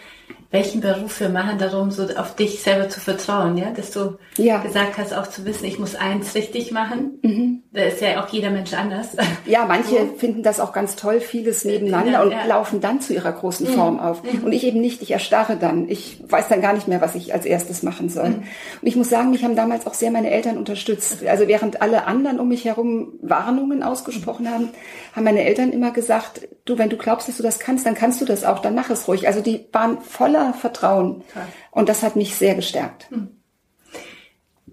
welchen 0.51 0.81
Beruf 0.81 1.21
wir 1.21 1.29
machen, 1.29 1.59
darum, 1.59 1.93
so 1.93 2.03
auf 2.17 2.35
dich 2.35 2.61
selber 2.61 2.89
zu 2.89 2.99
vertrauen, 2.99 3.57
ja, 3.57 3.71
dass 3.71 3.93
du 3.93 4.19
ja. 4.37 4.59
gesagt 4.59 4.99
hast, 4.99 5.15
auch 5.15 5.29
zu 5.29 5.45
wissen, 5.45 5.65
ich 5.65 5.79
muss 5.79 5.95
eins 5.95 6.35
richtig 6.35 6.73
machen. 6.73 7.21
Mhm. 7.23 7.63
Da 7.73 7.83
ist 7.83 8.01
ja 8.01 8.21
auch 8.21 8.29
jeder 8.31 8.51
Mensch 8.51 8.73
anders. 8.73 9.11
Ja, 9.47 9.65
manche 9.67 9.97
so. 9.97 10.15
finden 10.19 10.43
das 10.43 10.59
auch 10.59 10.73
ganz 10.73 10.97
toll, 10.97 11.21
vieles 11.21 11.65
nebeneinander 11.65 12.13
ja, 12.13 12.23
und 12.23 12.33
ja. 12.33 12.45
laufen 12.47 12.81
dann 12.81 13.01
zu 13.01 13.15
ihrer 13.15 13.33
großen 13.33 13.69
mhm. 13.69 13.75
Form 13.75 14.01
auf. 14.01 14.23
Mhm. 14.25 14.45
Und 14.45 14.53
ich 14.53 14.65
eben 14.65 14.81
nicht, 14.81 15.03
ich 15.03 15.13
erstarre 15.13 15.57
dann. 15.57 15.89
Ich 15.89 16.23
weiß 16.29 16.49
dann 16.49 16.61
gar 16.61 16.73
nicht 16.73 16.89
mehr, 16.89 17.01
was 17.01 17.15
ich 17.15 17.33
als 17.33 17.47
erstes 17.47 17.85
machen 17.85 18.09
soll. 18.09 18.31
Mhm. 18.31 18.43
Und 18.83 18.89
ich 18.89 18.97
muss 18.97 19.09
sagen, 19.09 19.31
mich 19.31 19.45
haben 19.45 19.55
damals 19.55 19.87
auch 19.87 19.95
sehr 19.95 20.11
meine 20.11 20.31
Eltern 20.31 20.59
unterstützt. 20.59 21.25
Also 21.27 21.47
während 21.47 21.81
alle 21.81 22.07
anderen 22.07 22.41
um 22.41 22.49
mich 22.49 22.65
herum 22.65 23.15
Warnungen 23.23 23.85
ausgesprochen 23.85 24.51
haben, 24.51 24.71
haben 25.15 25.25
meine 25.25 25.45
Eltern 25.45 25.71
immer 25.71 25.93
gesagt, 25.93 26.41
du, 26.65 26.77
wenn 26.77 26.91
du 26.91 26.97
glaubst, 26.97 27.29
dass 27.29 27.37
du 27.37 27.43
das 27.43 27.61
kannst, 27.61 27.87
dann 27.87 27.95
kannst 27.95 28.21
du 28.21 28.25
das 28.25 28.45
auch, 28.45 28.59
dann 28.59 28.75
mach 28.75 28.91
es 28.91 29.07
ruhig. 29.07 29.29
Also 29.29 29.41
die 29.41 29.67
waren 29.73 30.01
voller 30.01 30.40
Vertrauen. 30.53 31.23
Und 31.71 31.89
das 31.89 32.03
hat 32.03 32.17
mich 32.17 32.35
sehr 32.35 32.55
gestärkt. 32.55 33.11
Hm. 33.11 33.29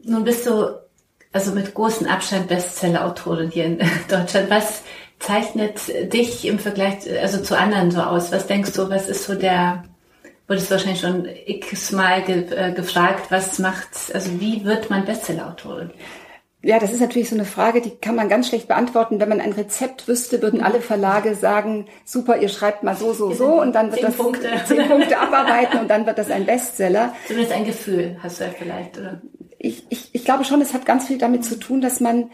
Nun 0.03 0.23
bist 0.23 0.45
du 0.45 0.77
also 1.33 1.51
mit 1.51 1.73
großem 1.73 2.07
Abstand 2.07 2.47
Bestseller-Autorin 2.47 3.51
hier 3.51 3.65
in 3.65 3.77
Deutschland. 4.09 4.49
Was 4.49 4.83
zeichnet 5.19 5.79
dich 6.13 6.45
im 6.45 6.59
Vergleich 6.59 6.97
also 7.21 7.41
zu 7.41 7.57
anderen 7.57 7.91
so 7.91 8.01
aus? 8.01 8.31
Was 8.31 8.47
denkst 8.47 8.73
du, 8.73 8.89
was 8.89 9.09
ist 9.09 9.25
so 9.25 9.35
der, 9.35 9.83
wurdest 10.47 10.67
du 10.67 10.71
wahrscheinlich 10.71 11.01
schon 11.01 11.27
x-mal 11.45 12.23
ge, 12.23 12.45
äh, 12.55 12.71
gefragt, 12.73 13.29
was 13.29 13.59
macht, 13.59 13.89
also 14.13 14.39
wie 14.39 14.63
wird 14.63 14.89
man 14.89 15.05
Bestseller-Autorin? 15.05 15.91
Ja, 16.63 16.79
das 16.79 16.91
ist 16.91 17.01
natürlich 17.01 17.29
so 17.29 17.35
eine 17.35 17.45
Frage, 17.45 17.81
die 17.81 17.91
kann 17.91 18.15
man 18.15 18.29
ganz 18.29 18.47
schlecht 18.47 18.67
beantworten. 18.67 19.19
Wenn 19.19 19.29
man 19.29 19.39
ein 19.39 19.53
Rezept 19.53 20.07
wüsste, 20.07 20.41
würden 20.41 20.61
alle 20.61 20.81
Verlage 20.81 21.35
sagen, 21.35 21.85
super, 22.03 22.37
ihr 22.37 22.49
schreibt 22.49 22.81
mal 22.83 22.95
so, 22.95 23.13
so, 23.13 23.31
so 23.31 23.61
und 23.61 23.73
dann 23.73 23.91
wird 23.91 24.01
zehn 24.01 24.05
das 24.07 24.17
Punkte. 24.17 24.49
zehn 24.65 24.87
Punkte 24.87 25.17
abarbeiten 25.19 25.79
und 25.79 25.87
dann 25.87 26.07
wird 26.07 26.17
das 26.17 26.31
ein 26.31 26.45
Bestseller. 26.47 27.13
Zumindest 27.27 27.53
ein 27.53 27.65
Gefühl 27.65 28.17
hast 28.23 28.39
du 28.39 28.45
ja 28.45 28.49
vielleicht, 28.57 28.97
oder? 28.97 29.21
Ich, 29.59 29.85
ich, 29.89 30.09
ich 30.13 30.25
glaube 30.25 30.45
schon, 30.45 30.61
es 30.61 30.73
hat 30.73 30.85
ganz 30.85 31.07
viel 31.07 31.19
damit 31.19 31.45
zu 31.45 31.59
tun, 31.59 31.79
dass 31.79 31.99
man 31.99 32.31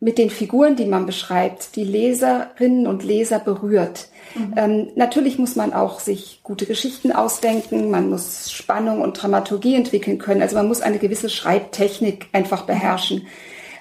mit 0.00 0.18
den 0.18 0.30
Figuren, 0.30 0.76
die 0.76 0.86
man 0.86 1.06
beschreibt, 1.06 1.76
die 1.76 1.84
Leserinnen 1.84 2.86
und 2.86 3.04
Leser 3.04 3.38
berührt. 3.38 4.08
Mhm. 4.34 4.54
Ähm, 4.56 4.88
natürlich 4.96 5.38
muss 5.38 5.56
man 5.56 5.72
auch 5.72 6.00
sich 6.00 6.40
gute 6.42 6.66
Geschichten 6.66 7.12
ausdenken, 7.12 7.90
man 7.90 8.08
muss 8.08 8.50
Spannung 8.50 9.00
und 9.00 9.20
Dramaturgie 9.20 9.74
entwickeln 9.74 10.18
können. 10.18 10.42
Also 10.42 10.56
man 10.56 10.68
muss 10.68 10.80
eine 10.80 10.98
gewisse 10.98 11.28
Schreibtechnik 11.28 12.28
einfach 12.32 12.62
beherrschen. 12.62 13.26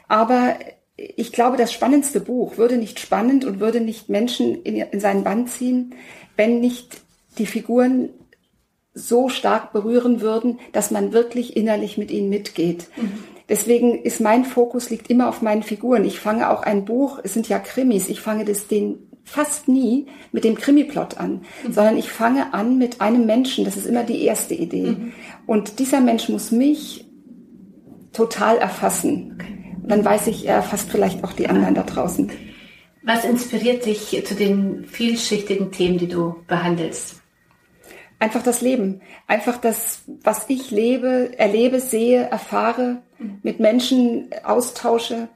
Aber 0.07 0.55
ich 0.97 1.31
glaube, 1.31 1.57
das 1.57 1.71
spannendste 1.71 2.19
Buch 2.19 2.57
würde 2.57 2.77
nicht 2.77 2.99
spannend 2.99 3.45
und 3.45 3.59
würde 3.59 3.79
nicht 3.79 4.09
Menschen 4.09 4.61
in, 4.63 4.75
in 4.75 4.99
seinen 4.99 5.23
Band 5.23 5.49
ziehen, 5.49 5.95
wenn 6.35 6.59
nicht 6.59 7.01
die 7.37 7.45
Figuren 7.45 8.09
so 8.93 9.29
stark 9.29 9.71
berühren 9.71 10.19
würden, 10.19 10.59
dass 10.73 10.91
man 10.91 11.13
wirklich 11.13 11.55
innerlich 11.55 11.97
mit 11.97 12.11
ihnen 12.11 12.29
mitgeht. 12.29 12.87
Mhm. 12.97 13.23
Deswegen 13.47 14.03
ist 14.03 14.21
mein 14.21 14.45
Fokus 14.45 14.89
liegt 14.89 15.09
immer 15.09 15.27
auf 15.27 15.41
meinen 15.41 15.63
Figuren. 15.63 16.05
Ich 16.05 16.19
fange 16.19 16.49
auch 16.49 16.61
ein 16.61 16.85
Buch, 16.85 17.19
es 17.23 17.33
sind 17.33 17.49
ja 17.49 17.57
Krimis, 17.59 18.07
ich 18.07 18.21
fange 18.21 18.45
das 18.45 18.67
den 18.67 19.08
fast 19.29 19.67
nie 19.67 20.07
mit 20.31 20.43
dem 20.43 20.55
Krimiplot 20.55 21.17
an, 21.17 21.41
mhm. 21.63 21.73
sondern 21.73 21.97
ich 21.97 22.09
fange 22.09 22.53
an 22.53 22.77
mit 22.77 22.99
einem 22.99 23.25
Menschen. 23.25 23.63
Das 23.63 23.77
ist 23.77 23.85
immer 23.85 24.03
die 24.03 24.23
erste 24.23 24.55
Idee. 24.55 24.91
Mhm. 24.91 25.13
Und 25.45 25.79
dieser 25.79 26.01
Mensch 26.01 26.29
muss 26.29 26.51
mich 26.51 27.05
total 28.11 28.57
erfassen. 28.57 29.35
Okay. 29.35 29.75
Dann 29.83 30.03
weiß 30.03 30.27
ich, 30.27 30.47
er 30.47 30.55
erfasst 30.55 30.89
vielleicht 30.89 31.23
auch 31.23 31.33
die 31.33 31.47
anderen 31.47 31.75
da 31.75 31.83
draußen. 31.83 32.31
Was 33.03 33.23
inspiriert 33.23 33.85
dich 33.85 34.23
zu 34.25 34.35
den 34.35 34.85
vielschichtigen 34.85 35.71
Themen, 35.71 35.97
die 35.97 36.07
du 36.07 36.35
behandelst? 36.47 37.21
Einfach 38.19 38.43
das 38.43 38.61
Leben. 38.61 39.01
Einfach 39.27 39.57
das, 39.57 40.01
was 40.23 40.45
ich 40.49 40.71
lebe, 40.71 41.31
erlebe, 41.37 41.79
sehe, 41.79 42.23
erfahre, 42.23 43.01
mhm. 43.17 43.39
mit 43.43 43.59
Menschen 43.59 44.29
austausche. 44.43 45.29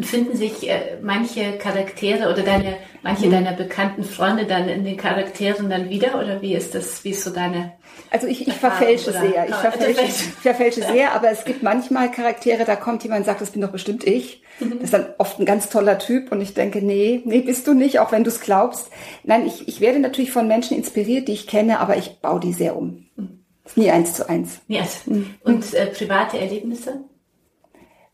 Und 0.00 0.06
finden 0.06 0.34
sich 0.34 0.66
äh, 0.66 0.96
manche 1.02 1.58
Charaktere 1.58 2.32
oder 2.32 2.42
deine, 2.42 2.78
manche 3.02 3.26
mhm. 3.26 3.32
deiner 3.32 3.52
bekannten 3.52 4.02
Freunde 4.02 4.46
dann 4.46 4.66
in 4.70 4.82
den 4.82 4.96
Charakteren 4.96 5.68
dann 5.68 5.90
wieder? 5.90 6.18
Oder 6.18 6.40
wie 6.40 6.54
ist 6.54 6.74
das, 6.74 7.04
wie 7.04 7.10
ist 7.10 7.22
so 7.22 7.28
deine 7.28 7.72
also 8.10 8.26
ich, 8.26 8.48
ich 8.48 8.54
verfälsche 8.54 9.10
oder? 9.10 9.20
sehr. 9.20 9.46
Ich 9.46 9.54
verfälsche, 9.56 10.00
ich 10.06 10.22
verfälsche 10.22 10.80
sehr, 10.80 11.12
aber 11.12 11.30
es 11.30 11.44
gibt 11.44 11.62
manchmal 11.62 12.10
Charaktere, 12.10 12.64
da 12.64 12.76
kommt 12.76 13.02
jemand 13.02 13.20
und 13.20 13.26
sagt, 13.26 13.42
das 13.42 13.50
bin 13.50 13.60
doch 13.60 13.72
bestimmt 13.72 14.04
ich. 14.04 14.42
Mhm. 14.58 14.70
Das 14.76 14.84
ist 14.84 14.94
dann 14.94 15.08
oft 15.18 15.38
ein 15.38 15.44
ganz 15.44 15.68
toller 15.68 15.98
Typ 15.98 16.32
und 16.32 16.40
ich 16.40 16.54
denke, 16.54 16.80
nee, 16.80 17.20
nee, 17.26 17.42
bist 17.42 17.66
du 17.66 17.74
nicht, 17.74 17.98
auch 17.98 18.10
wenn 18.10 18.24
du 18.24 18.30
es 18.30 18.40
glaubst. 18.40 18.88
Nein, 19.22 19.44
ich, 19.44 19.68
ich 19.68 19.82
werde 19.82 19.98
natürlich 19.98 20.32
von 20.32 20.48
Menschen 20.48 20.78
inspiriert, 20.78 21.28
die 21.28 21.32
ich 21.32 21.46
kenne, 21.46 21.78
aber 21.78 21.98
ich 21.98 22.22
baue 22.22 22.40
die 22.40 22.54
sehr 22.54 22.74
um. 22.74 23.10
Mhm. 23.16 23.44
Nie 23.76 23.90
eins 23.90 24.14
zu 24.14 24.26
eins. 24.26 24.62
Eins. 24.70 25.06
Mhm. 25.06 25.34
Und 25.44 25.74
äh, 25.74 25.88
private 25.88 26.38
Erlebnisse? 26.38 27.04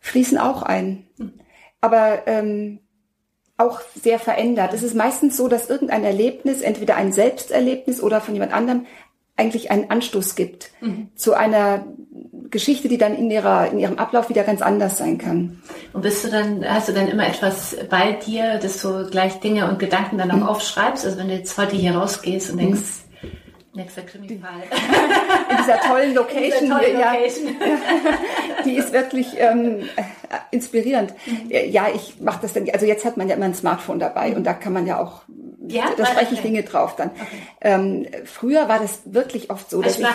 Fließen 0.01 0.37
auch 0.37 0.63
ein. 0.63 1.07
Aber 1.81 2.27
ähm, 2.27 2.81
auch 3.59 3.81
sehr 3.95 4.19
verändert. 4.19 4.75
Es 4.75 4.83
ist 4.83 4.95
meistens 4.95 5.37
so, 5.37 5.49
dass 5.49 5.71
irgendein 5.71 6.05
Erlebnis, 6.05 6.61
entweder 6.61 6.97
ein 6.97 7.13
Selbsterlebnis 7.13 8.03
oder 8.03 8.21
von 8.21 8.35
jemand 8.35 8.53
anderem, 8.53 8.87
eigentlich 9.39 9.71
einen 9.71 9.91
Anstoß 9.91 10.35
gibt 10.35 10.71
mhm. 10.81 11.09
zu 11.15 11.35
einer 11.35 11.87
Geschichte, 12.51 12.89
die 12.89 12.97
dann 12.97 13.15
in 13.15 13.31
ihrer 13.31 13.71
in 13.71 13.79
ihrem 13.79 13.99
Ablauf 13.99 14.31
wieder 14.31 14.45
ganz 14.45 14.63
anders 14.63 14.97
sein 14.97 15.19
kann. 15.19 15.63
Und 15.93 16.03
bist 16.03 16.25
du 16.25 16.31
dann 16.31 16.65
hast 16.67 16.89
du 16.89 16.93
dann 16.93 17.09
immer 17.09 17.27
etwas 17.27 17.77
bei 17.91 18.13
dir, 18.13 18.59
dass 18.59 18.81
du 18.81 19.11
gleich 19.11 19.41
Dinge 19.41 19.69
und 19.69 19.79
Gedanken 19.79 20.17
dann 20.17 20.31
auch 20.31 20.37
mhm. 20.37 20.43
aufschreibst? 20.45 21.05
Also 21.05 21.19
wenn 21.19 21.29
du 21.29 21.35
jetzt 21.35 21.57
heute 21.59 21.77
hier 21.77 21.97
rausgehst 21.97 22.51
und 22.51 22.59
denkst, 22.59 22.81
mhm 22.81 23.07
Nächster 23.77 24.03
Krimifall. 24.05 24.63
In 25.51 25.57
dieser 25.59 25.79
tollen 25.81 26.15
Location, 26.15 26.65
dieser 26.65 26.79
tollen 26.79 26.99
Location. 26.99 27.57
Ja, 27.61 28.65
die 28.65 28.75
ist 28.75 28.91
wirklich 28.91 29.35
ähm, 29.37 29.83
inspirierend. 30.51 31.15
Mhm. 31.27 31.51
Ja, 31.51 31.87
ich 31.95 32.21
mache 32.21 32.41
das 32.43 32.53
dann. 32.53 32.69
Also 32.71 32.87
jetzt 32.87 33.05
hat 33.05 33.17
man 33.17 33.29
ja 33.29 33.37
immer 33.37 33.47
ein 33.47 33.55
Smartphone 33.55 33.99
dabei 33.99 34.31
mhm. 34.31 34.37
und 34.37 34.45
da 34.45 34.55
kann 34.55 34.73
man 34.73 34.87
ja 34.87 35.01
auch. 35.01 35.23
Ja, 35.69 35.87
da 35.97 36.07
spreche 36.07 36.35
ich 36.35 36.43
Dinge 36.43 36.63
drauf 36.63 36.95
dann. 36.95 37.11
Okay. 37.11 37.27
Ähm, 37.61 38.07
früher 38.25 38.69
war 38.69 38.79
das 38.79 39.01
wirklich 39.05 39.51
oft 39.51 39.69
so, 39.69 39.83
dass 39.83 39.99
ich, 39.99 40.07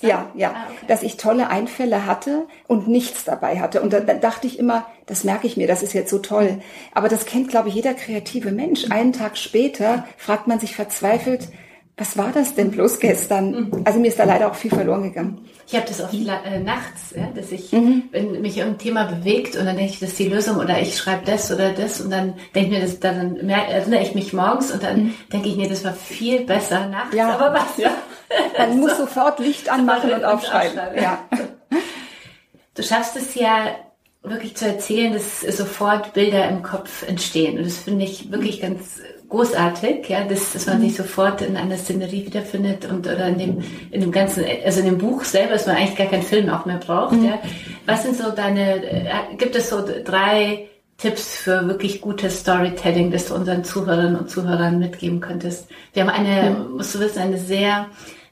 ja, 0.00 0.30
ja, 0.34 0.52
ah, 0.54 0.66
okay. 0.70 0.86
dass 0.88 1.02
ich 1.02 1.18
tolle 1.18 1.48
Einfälle 1.48 2.06
hatte 2.06 2.46
und 2.68 2.88
nichts 2.88 3.24
dabei 3.24 3.60
hatte. 3.60 3.82
Und 3.82 3.92
dann, 3.92 4.06
dann 4.06 4.22
dachte 4.22 4.46
ich 4.46 4.58
immer, 4.58 4.86
das 5.04 5.22
merke 5.24 5.46
ich 5.46 5.58
mir, 5.58 5.66
das 5.66 5.82
ist 5.82 5.92
jetzt 5.92 6.08
so 6.08 6.20
toll. 6.20 6.52
Mhm. 6.52 6.62
Aber 6.94 7.10
das 7.10 7.26
kennt, 7.26 7.48
glaube 7.48 7.68
ich, 7.68 7.74
jeder 7.74 7.92
kreative 7.92 8.50
Mensch. 8.50 8.90
Einen 8.90 9.12
Tag 9.12 9.36
später 9.36 10.06
fragt 10.16 10.46
man 10.46 10.58
sich 10.58 10.74
verzweifelt, 10.74 11.48
was 11.96 12.18
war 12.18 12.32
das 12.32 12.56
denn 12.56 12.72
bloß 12.72 12.98
gestern? 12.98 13.50
Mhm. 13.50 13.82
Also 13.84 14.00
mir 14.00 14.08
ist 14.08 14.18
da 14.18 14.24
leider 14.24 14.50
auch 14.50 14.56
viel 14.56 14.70
verloren 14.70 15.04
gegangen. 15.04 15.48
Ich 15.66 15.74
habe 15.74 15.86
das 15.86 16.02
oft 16.02 16.12
äh, 16.12 16.58
nachts, 16.58 17.14
ja, 17.16 17.28
dass 17.34 17.52
ich, 17.52 17.70
mhm. 17.72 18.04
wenn 18.10 18.40
mich 18.42 18.58
irgendein 18.58 18.78
Thema 18.80 19.04
bewegt 19.04 19.56
und 19.56 19.64
dann 19.64 19.76
denke 19.76 19.92
ich, 19.92 20.00
das 20.00 20.10
ist 20.10 20.18
die 20.18 20.28
Lösung 20.28 20.56
oder 20.56 20.80
ich 20.80 20.98
schreibe 20.98 21.24
das 21.24 21.52
oder 21.52 21.70
das 21.70 22.00
und 22.00 22.10
dann 22.10 22.34
denke 22.54 22.70
ich 22.70 22.78
mir, 22.78 22.80
das, 22.80 22.98
dann 22.98 23.48
erinnere 23.48 24.02
ich 24.02 24.14
mich 24.14 24.32
morgens 24.32 24.72
und 24.72 24.82
dann 24.82 25.04
mhm. 25.04 25.14
denke 25.32 25.48
ich 25.48 25.56
mir, 25.56 25.68
das 25.68 25.84
war 25.84 25.92
viel 25.92 26.44
besser 26.44 26.88
nachts. 26.88 27.14
Ja. 27.14 27.28
Aber 27.28 27.54
was, 27.54 27.76
ja. 27.76 27.90
Man 28.58 28.72
so. 28.72 28.78
muss 28.78 28.98
sofort 28.98 29.38
Licht 29.38 29.68
anmachen 29.72 30.10
und, 30.10 30.16
und 30.16 30.24
aufschreiben. 30.24 30.78
aufschreiben. 30.78 31.02
Ja. 31.02 31.18
Du 32.74 32.82
schaffst 32.82 33.16
es 33.16 33.36
ja 33.36 33.68
wirklich 34.24 34.56
zu 34.56 34.66
erzählen, 34.66 35.12
dass 35.12 35.42
sofort 35.42 36.12
Bilder 36.12 36.48
im 36.48 36.62
Kopf 36.62 37.06
entstehen. 37.06 37.58
Und 37.58 37.66
das 37.66 37.78
finde 37.78 38.04
ich 38.04 38.32
wirklich 38.32 38.60
ganz 38.60 39.00
großartig, 39.34 40.08
ja, 40.08 40.24
dass, 40.24 40.52
dass 40.52 40.66
man 40.66 40.80
sich 40.80 40.92
mhm. 40.92 40.96
sofort 40.96 41.42
in 41.42 41.56
einer 41.56 41.76
Szenerie 41.76 42.24
wiederfindet 42.24 42.84
und 42.90 43.06
oder 43.06 43.26
in 43.26 43.38
dem, 43.38 43.64
in 43.90 44.00
dem 44.00 44.12
ganzen, 44.12 44.44
also 44.64 44.80
in 44.80 44.86
dem 44.86 44.98
Buch 44.98 45.24
selber, 45.24 45.54
dass 45.54 45.66
man 45.66 45.76
eigentlich 45.76 45.96
gar 45.96 46.06
keinen 46.06 46.22
Film 46.22 46.48
auch 46.48 46.66
mehr 46.66 46.78
braucht, 46.78 47.12
mhm. 47.12 47.24
ja. 47.24 47.38
Was 47.86 48.04
sind 48.04 48.16
so 48.16 48.30
deine, 48.30 48.84
äh, 48.84 49.36
gibt 49.36 49.56
es 49.56 49.70
so 49.70 49.84
drei 50.04 50.68
Tipps 50.98 51.36
für 51.36 51.66
wirklich 51.66 52.00
gutes 52.00 52.40
Storytelling, 52.40 53.10
das 53.10 53.26
du 53.26 53.34
unseren 53.34 53.64
Zuhörerinnen 53.64 54.16
und 54.16 54.30
Zuhörern 54.30 54.78
mitgeben 54.78 55.20
könntest? 55.20 55.68
Wir 55.92 56.04
haben 56.04 56.10
eine, 56.10 56.50
mhm. 56.50 56.76
musst 56.76 56.94
du 56.94 57.00
wissen, 57.00 57.18
eine 57.18 57.38
sehr 57.38 57.86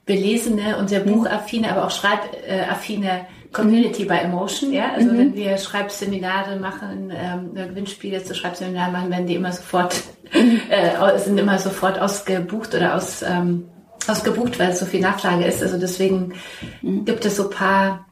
belesene 0.07 0.77
und 0.79 0.89
sehr 0.89 1.01
buchaffine, 1.01 1.71
aber 1.71 1.87
auch 1.87 1.91
schreibaffine 1.91 3.27
Community 3.53 4.05
bei 4.05 4.19
Emotion, 4.19 4.73
ja. 4.73 4.93
Also 4.95 5.13
mhm. 5.13 5.19
wenn 5.19 5.35
wir 5.35 5.59
Schreibseminare 5.59 6.59
machen, 6.59 7.13
ähm, 7.15 7.55
Gewinnspiele 7.55 8.23
zu 8.25 8.35
Schreibseminaren 8.35 8.93
machen, 8.93 9.11
werden 9.11 9.27
die 9.27 9.35
immer 9.35 9.53
sofort, 9.53 10.03
äh, 10.33 11.19
sind 11.19 11.39
immer 11.39 11.59
sofort 11.59 11.99
ausgebucht 11.99 12.75
oder 12.75 12.97
aus, 12.97 13.23
ähm, 13.23 13.69
ausgebucht, 14.07 14.59
weil 14.59 14.71
es 14.71 14.81
so 14.81 14.87
viel 14.87 15.01
Nachfrage 15.01 15.45
ist. 15.45 15.63
Also 15.63 15.79
deswegen 15.79 16.35
mhm. 16.81 17.05
gibt 17.05 17.25
es 17.25 17.37
so 17.37 17.51
paar 17.51 18.07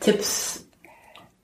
Tipps 0.00 0.66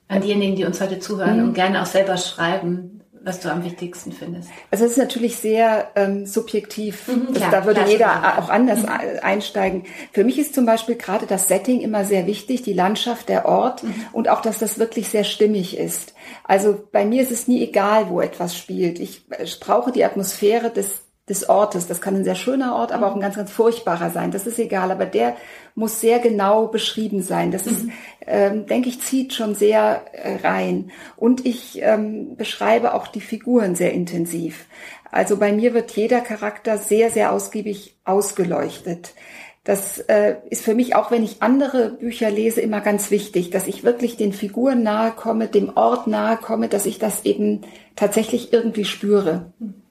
an 0.08 0.20
diejenigen, 0.20 0.56
die 0.56 0.64
uns 0.64 0.80
heute 0.80 1.00
zuhören 1.00 1.40
mhm. 1.40 1.48
und 1.48 1.54
gerne 1.54 1.82
auch 1.82 1.86
selber 1.86 2.16
schreiben, 2.16 3.02
was 3.24 3.40
du 3.40 3.50
am 3.50 3.64
wichtigsten 3.64 4.12
findest? 4.12 4.50
Also 4.70 4.84
es 4.84 4.92
ist 4.92 4.98
natürlich 4.98 5.36
sehr 5.36 5.90
ähm, 5.96 6.26
subjektiv. 6.26 7.08
Mhm, 7.08 7.32
klar, 7.32 7.50
da 7.50 7.64
würde 7.64 7.80
klar, 7.80 7.90
jeder 7.90 8.38
auch 8.38 8.50
anders 8.50 8.82
mhm. 8.82 8.88
einsteigen. 9.22 9.84
Für 10.12 10.24
mich 10.24 10.38
ist 10.38 10.54
zum 10.54 10.66
Beispiel 10.66 10.96
gerade 10.96 11.26
das 11.26 11.48
Setting 11.48 11.80
immer 11.80 12.04
sehr 12.04 12.26
wichtig, 12.26 12.62
die 12.62 12.74
Landschaft, 12.74 13.30
der 13.30 13.46
Ort 13.46 13.82
mhm. 13.82 13.94
und 14.12 14.28
auch, 14.28 14.42
dass 14.42 14.58
das 14.58 14.78
wirklich 14.78 15.08
sehr 15.08 15.24
stimmig 15.24 15.78
ist. 15.78 16.14
Also 16.44 16.78
bei 16.92 17.06
mir 17.06 17.22
ist 17.22 17.32
es 17.32 17.48
nie 17.48 17.62
egal, 17.62 18.10
wo 18.10 18.20
etwas 18.20 18.56
spielt. 18.56 18.98
Ich, 18.98 19.24
ich 19.42 19.58
brauche 19.58 19.90
die 19.90 20.04
Atmosphäre 20.04 20.70
des 20.70 21.03
des 21.28 21.48
Ortes. 21.48 21.86
Das 21.86 22.00
kann 22.00 22.16
ein 22.16 22.24
sehr 22.24 22.34
schöner 22.34 22.76
Ort, 22.76 22.92
aber 22.92 23.06
auch 23.06 23.14
ein 23.14 23.20
ganz, 23.20 23.36
ganz 23.36 23.50
furchtbarer 23.50 24.10
sein. 24.10 24.30
Das 24.30 24.46
ist 24.46 24.58
egal. 24.58 24.90
Aber 24.90 25.06
der 25.06 25.36
muss 25.74 26.00
sehr 26.00 26.18
genau 26.18 26.66
beschrieben 26.66 27.22
sein. 27.22 27.50
Das 27.50 27.66
ist, 27.66 27.86
ähm, 28.26 28.66
denke 28.66 28.90
ich, 28.90 29.00
zieht 29.00 29.32
schon 29.32 29.54
sehr 29.54 30.02
äh, 30.12 30.46
rein. 30.46 30.90
Und 31.16 31.46
ich 31.46 31.80
ähm, 31.82 32.36
beschreibe 32.36 32.94
auch 32.94 33.06
die 33.06 33.22
Figuren 33.22 33.74
sehr 33.74 33.92
intensiv. 33.92 34.66
Also 35.10 35.38
bei 35.38 35.52
mir 35.52 35.72
wird 35.72 35.92
jeder 35.92 36.20
Charakter 36.20 36.76
sehr, 36.76 37.10
sehr 37.10 37.32
ausgiebig 37.32 37.96
ausgeleuchtet. 38.04 39.14
Das 39.62 39.98
äh, 39.98 40.36
ist 40.50 40.62
für 40.62 40.74
mich 40.74 40.94
auch, 40.94 41.10
wenn 41.10 41.24
ich 41.24 41.40
andere 41.40 41.88
Bücher 41.88 42.30
lese, 42.30 42.60
immer 42.60 42.82
ganz 42.82 43.10
wichtig, 43.10 43.48
dass 43.48 43.66
ich 43.66 43.82
wirklich 43.82 44.18
den 44.18 44.34
Figuren 44.34 44.82
nahe 44.82 45.12
komme, 45.12 45.48
dem 45.48 45.74
Ort 45.74 46.06
nahe 46.06 46.36
komme, 46.36 46.68
dass 46.68 46.84
ich 46.84 46.98
das 46.98 47.24
eben 47.24 47.62
tatsächlich 47.96 48.52
irgendwie 48.52 48.84
spüre. 48.84 49.52
Mhm. 49.58 49.83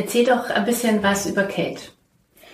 Erzähl 0.00 0.24
doch 0.24 0.48
ein 0.48 0.64
bisschen 0.64 1.02
was 1.02 1.26
über 1.26 1.42
Kate. 1.42 1.82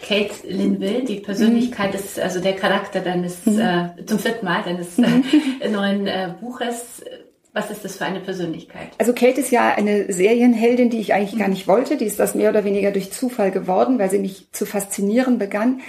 Kate 0.03 0.35
Linville, 0.49 1.05
die 1.05 1.21
Persönlichkeit 1.21 1.91
mhm. 1.93 2.01
ist, 2.01 2.19
also 2.19 2.41
der 2.41 2.55
Charakter 2.55 2.99
deines, 2.99 3.47
mhm. 3.47 3.61
äh, 3.61 4.05
zum 4.05 4.19
vierten 4.19 4.45
Mal 4.45 4.65
deines 4.65 4.99
mhm. 4.99 5.23
äh, 5.61 5.69
neuen 5.69 6.09
äh, 6.09 6.35
Buches. 6.41 7.05
Was 7.53 7.71
ist 7.71 7.85
das 7.85 7.99
für 7.99 8.05
eine 8.05 8.19
Persönlichkeit? 8.19 8.89
Also 8.99 9.13
Kate 9.13 9.41
ist 9.41 9.53
ja 9.53 9.73
eine 9.73 10.13
Serienheldin, 10.13 10.91
die 10.91 10.99
ich 10.99 11.15
eigentlich 11.15 11.39
gar 11.39 11.47
nicht 11.47 11.69
wollte. 11.69 11.97
Die 11.97 12.05
ist 12.05 12.19
das 12.19 12.35
mehr 12.35 12.51
oder 12.51 12.65
weniger 12.65 12.91
durch 12.91 13.13
Zufall 13.13 13.53
geworden, 13.53 14.01
weil 14.01 14.11
sie 14.11 14.19
mich 14.19 14.49
zu 14.51 14.67
faszinieren 14.67 15.39
begann. 15.39 15.81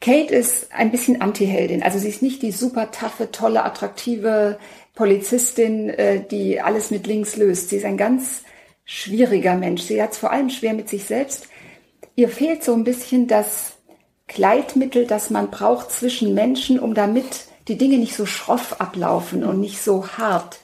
Kate 0.00 0.34
ist 0.34 0.72
ein 0.72 0.90
bisschen 0.90 1.22
Anti-Heldin. 1.22 1.84
Also 1.84 2.00
sie 2.00 2.08
ist 2.08 2.22
nicht 2.22 2.42
die 2.42 2.50
super 2.50 2.90
taffe, 2.90 3.30
tolle, 3.30 3.64
attraktive 3.64 4.58
Polizistin, 4.96 5.90
äh, 5.90 6.24
die 6.28 6.60
alles 6.60 6.90
mit 6.90 7.06
links 7.06 7.36
löst. 7.36 7.68
Sie 7.68 7.76
ist 7.76 7.84
ein 7.84 7.96
ganz 7.96 8.42
schwieriger 8.88 9.54
Mensch. 9.54 9.82
Sie 9.82 10.02
hat 10.02 10.12
es 10.12 10.18
vor 10.18 10.32
allem 10.32 10.48
schwer 10.48 10.72
mit 10.72 10.88
sich 10.88 11.04
selbst. 11.04 11.46
Ihr 12.16 12.30
fehlt 12.30 12.64
so 12.64 12.72
ein 12.72 12.84
bisschen 12.84 13.28
das 13.28 13.74
Gleitmittel, 14.26 15.06
das 15.06 15.28
man 15.28 15.50
braucht 15.50 15.92
zwischen 15.92 16.32
Menschen, 16.34 16.80
um 16.80 16.94
damit 16.94 17.46
die 17.68 17.76
Dinge 17.76 17.98
nicht 17.98 18.16
so 18.16 18.24
schroff 18.24 18.80
ablaufen 18.80 19.44
und 19.44 19.60
nicht 19.60 19.82
so 19.82 20.08
hart. 20.08 20.60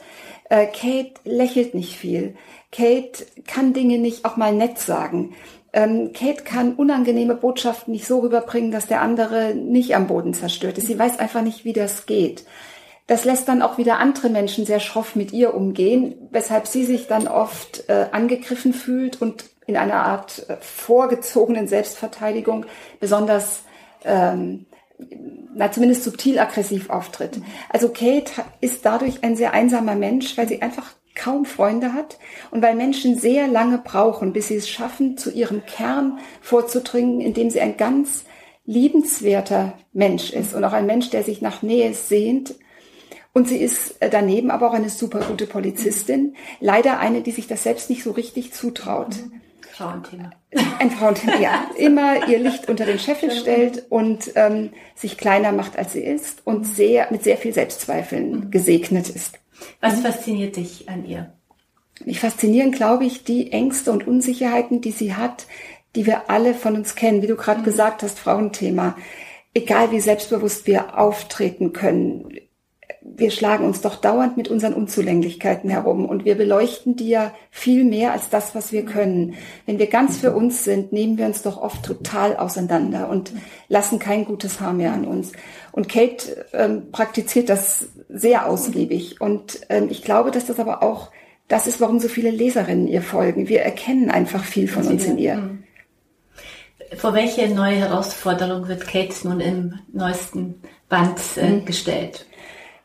Äh, 0.49 0.67
Kate 0.67 1.13
lächelt 1.25 1.75
nicht 1.75 1.97
viel. 1.97 2.35
Kate 2.73 3.27
kann 3.47 3.75
Dinge 3.75 3.99
nicht 3.99 4.25
auch 4.25 4.37
mal 4.37 4.55
nett 4.55 4.79
sagen. 4.79 5.35
Ähm, 5.75 6.13
Kate 6.15 6.45
kann 6.45 6.75
unangenehme 6.75 7.35
Botschaften 7.35 7.93
nicht 7.93 8.07
so 8.07 8.21
rüberbringen, 8.21 8.71
dass 8.71 8.87
der 8.87 9.03
andere 9.03 9.55
nicht 9.55 9.95
am 9.95 10.07
Boden 10.07 10.33
zerstört 10.33 10.79
ist. 10.79 10.87
Sie 10.87 10.99
weiß 10.99 11.19
einfach 11.19 11.43
nicht, 11.43 11.67
wie 11.67 11.75
das 11.75 12.07
geht. 12.07 12.45
Das 13.07 13.25
lässt 13.25 13.49
dann 13.49 13.61
auch 13.61 13.77
wieder 13.77 13.99
andere 13.99 14.31
Menschen 14.31 14.65
sehr 14.65 14.81
schroff 14.81 15.15
mit 15.15 15.33
ihr 15.33 15.55
umgehen, 15.55 16.15
weshalb 16.31 16.67
sie 16.67 16.85
sich 16.85 17.07
dann 17.07 17.29
oft 17.29 17.89
äh, 17.89 18.07
angegriffen 18.13 18.73
fühlt 18.73 19.21
und 19.21 19.45
in 19.67 19.77
einer 19.77 20.05
Art 20.05 20.49
äh, 20.49 20.57
vorgezogenen 20.61 21.69
Selbstverteidigung 21.69 22.67
besonders 23.01 23.63
ähm, 24.05 24.67
na 25.55 25.71
zumindest 25.71 26.05
subtil 26.05 26.39
aggressiv 26.39 26.91
auftritt. 26.91 27.41
Also 27.69 27.89
Kate 27.89 28.33
ist 28.61 28.85
dadurch 28.85 29.23
ein 29.23 29.37
sehr 29.37 29.53
einsamer 29.53 29.95
Mensch, 29.95 30.37
weil 30.37 30.49
sie 30.49 30.63
einfach 30.63 30.93
kaum 31.15 31.45
Freunde 31.45 31.93
hat 31.93 32.19
und 32.51 32.63
weil 32.63 32.75
Menschen 32.75 33.17
sehr 33.19 33.47
lange 33.47 33.79
brauchen, 33.79 34.33
bis 34.33 34.49
sie 34.49 34.57
es 34.57 34.69
schaffen, 34.69 35.17
zu 35.17 35.31
ihrem 35.31 35.65
Kern 35.65 36.19
vorzudringen, 36.41 37.21
indem 37.21 37.51
sie 37.51 37.61
ein 37.61 37.77
ganz 37.77 38.25
liebenswerter 38.67 39.75
Mensch 39.93 40.33
ist 40.33 40.55
und 40.55 40.65
auch 40.65 40.73
ein 40.73 40.87
Mensch, 40.87 41.11
der 41.11 41.23
sich 41.23 41.41
nach 41.41 41.63
Nähe 41.63 41.95
sehnt. 41.95 42.55
Und 43.35 43.49
sie 43.49 43.59
ist 43.59 43.97
daneben 43.99 44.51
aber 44.53 44.71
auch 44.71 44.75
eine 44.75 44.89
super 44.89 45.19
gute 45.21 45.47
Polizistin. 45.47 46.37
Leider 46.61 47.01
eine, 47.01 47.21
die 47.21 47.33
sich 47.33 47.49
das 47.49 47.65
selbst 47.65 47.91
nicht 47.91 48.05
so 48.05 48.13
richtig 48.13 48.55
zutraut. 48.55 49.17
Frauenthema. 49.73 50.31
Ein 50.79 50.93
Frauenthema, 50.93 51.41
ja. 51.41 51.69
Immer 51.77 52.29
ihr 52.29 52.39
Licht 52.39 52.69
unter 52.69 52.87
den 52.87 53.01
Scheffel 53.01 53.33
stellt 53.33 53.87
und 53.91 54.31
ähm, 54.37 54.71
sich 54.95 55.19
kleiner 55.19 55.51
macht, 55.51 55.77
als 55.77 55.95
sie 55.95 56.05
ist 56.05 56.47
und 56.47 56.65
sehr 56.65 57.09
mit 57.11 57.25
sehr 57.25 57.37
viel 57.37 57.53
Selbstzweifeln 57.53 58.53
gesegnet 58.53 59.09
ist. 59.09 59.41
Was 59.81 60.01
fasziniert 60.01 60.55
dich 60.57 60.89
an 60.89 61.05
ihr? 61.05 61.33
Mich 62.05 62.21
faszinieren, 62.21 62.71
glaube 62.71 63.05
ich, 63.05 63.25
die 63.25 63.51
Ängste 63.51 63.91
und 63.91 64.07
Unsicherheiten, 64.07 64.81
die 64.81 64.93
sie 64.93 65.15
hat, 65.15 65.47
die 65.97 66.07
wir 66.07 66.31
alle 66.31 66.55
von 66.55 66.77
uns 66.77 66.95
kennen. 66.95 67.23
Wie 67.23 67.27
du 67.27 67.37
gerade 67.37 67.61
mhm. 67.61 67.65
gesagt 67.65 68.05
hast, 68.05 68.21
Frauenthema. 68.21 68.97
Egal 69.55 69.91
wie 69.91 70.01
selbstbewusst 70.01 70.69
wir 70.69 70.99
auftreten 70.99 71.73
können, 71.73 72.29
wir 73.05 73.31
schlagen 73.31 73.67
uns 73.67 73.83
doch 73.83 73.97
dauernd 73.97 74.37
mit 74.37 74.49
unseren 74.49 74.73
Unzulänglichkeiten 74.73 75.69
herum 75.69 76.07
und 76.07 76.25
wir 76.25 76.37
beleuchten 76.37 76.97
die 76.97 77.11
ja 77.11 77.33
viel 77.51 77.85
mehr 77.85 78.13
als 78.13 78.31
das, 78.31 78.55
was 78.55 78.73
wir 78.73 78.85
können. 78.85 79.35
Wenn 79.67 79.79
wir 79.79 79.89
ganz 79.89 80.17
für 80.17 80.33
uns 80.33 80.65
sind, 80.65 80.93
nehmen 80.93 81.19
wir 81.19 81.27
uns 81.27 81.43
doch 81.43 81.61
oft 81.61 81.85
total 81.85 82.37
auseinander 82.37 83.11
und 83.11 83.33
lassen 83.69 83.99
kein 83.99 84.25
gutes 84.25 84.61
Haar 84.61 84.73
mehr 84.73 84.93
an 84.93 85.05
uns. 85.05 85.33
Und 85.71 85.89
Kate 85.89 86.47
ähm, 86.55 86.91
praktiziert 86.93 87.51
das 87.51 87.89
sehr 88.09 88.49
ausgiebig 88.49 89.21
und 89.21 89.61
ähm, 89.69 89.89
ich 89.91 90.03
glaube, 90.03 90.31
dass 90.31 90.47
das 90.47 90.59
aber 90.59 90.83
auch 90.83 91.11
das 91.47 91.67
ist, 91.67 91.81
warum 91.83 92.01
so 92.01 92.09
viele 92.09 92.31
Leserinnen 92.31 92.89
ihr 92.89 93.03
folgen. 93.03 93.49
Wir 93.49 93.61
erkennen 93.61 94.11
einfach 94.11 94.45
viel 94.45 94.67
von 94.67 94.87
uns 94.87 95.05
in 95.05 95.19
ihr. 95.19 95.35
Hm. 95.35 95.65
Vor 96.97 97.13
welche 97.13 97.49
neue 97.49 97.77
Herausforderung 97.77 98.69
wird 98.69 98.87
Kate 98.87 99.15
nun 99.25 99.41
im 99.41 99.79
neuesten 99.93 100.63
Band 100.89 101.19
äh, 101.37 101.51
mhm. 101.51 101.65
gestellt? 101.65 102.27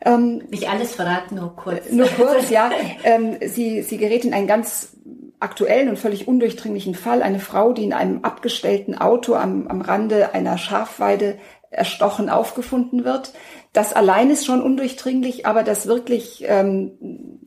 Ähm, 0.06 0.44
Nicht 0.50 0.70
alles 0.70 0.96
verraten, 0.96 1.36
nur 1.36 1.56
kurz. 1.56 1.92
Nur 1.92 2.08
kurz, 2.08 2.50
ja. 2.50 2.72
Ähm, 3.04 3.38
sie, 3.46 3.82
sie 3.82 3.98
gerät 3.98 4.26
in 4.26 4.34
einen 4.34 4.48
ganz 4.48 4.94
aktuellen 5.40 5.90
und 5.90 6.00
völlig 6.00 6.28
undurchdringlichen 6.28 6.96
Fall. 6.96 7.22
Eine 7.22 7.40
Frau, 7.40 7.74
die 7.74 7.84
in 7.84 7.94
einem 7.94 8.24
abgestellten 8.24 8.98
Auto 8.98 9.36
am, 9.36 9.68
am 9.68 9.82
Rande 9.82 10.34
einer 10.34 10.58
Schafweide 10.58 11.38
erstochen 11.70 12.30
aufgefunden 12.30 13.06
wird. 13.06 13.34
Das 13.74 13.94
allein 13.94 14.30
ist 14.32 14.46
schon 14.46 14.62
undurchdringlich, 14.62 15.46
aber 15.46 15.64
das 15.64 15.86
wirklich, 15.86 16.44
ähm, 16.48 17.40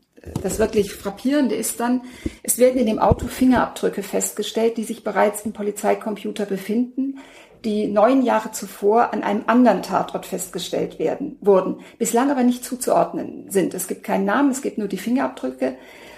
das 0.42 0.58
wirklich 0.58 0.92
frappierende 0.92 1.54
ist 1.54 1.80
dann, 1.80 2.02
es 2.42 2.58
werden 2.58 2.80
in 2.80 2.86
dem 2.86 3.00
Auto 3.00 3.26
Fingerabdrücke 3.26 4.02
festgestellt, 4.02 4.76
die 4.76 4.84
sich 4.84 5.02
bereits 5.02 5.44
im 5.44 5.52
Polizeicomputer 5.52 6.46
befinden 6.46 7.18
die 7.64 7.86
neun 7.86 8.22
Jahre 8.22 8.52
zuvor 8.52 9.12
an 9.12 9.22
einem 9.22 9.44
anderen 9.46 9.82
Tatort 9.82 10.26
festgestellt 10.26 10.98
werden, 10.98 11.36
wurden, 11.40 11.80
bislang 11.98 12.30
aber 12.30 12.42
nicht 12.42 12.64
zuzuordnen 12.64 13.50
sind. 13.50 13.74
Es 13.74 13.88
gibt 13.88 14.04
keinen 14.04 14.24
Namen, 14.24 14.50
es 14.50 14.62
gibt 14.62 14.78
nur 14.78 14.88
die 14.88 14.98
Fingerabdrücke, 14.98 15.76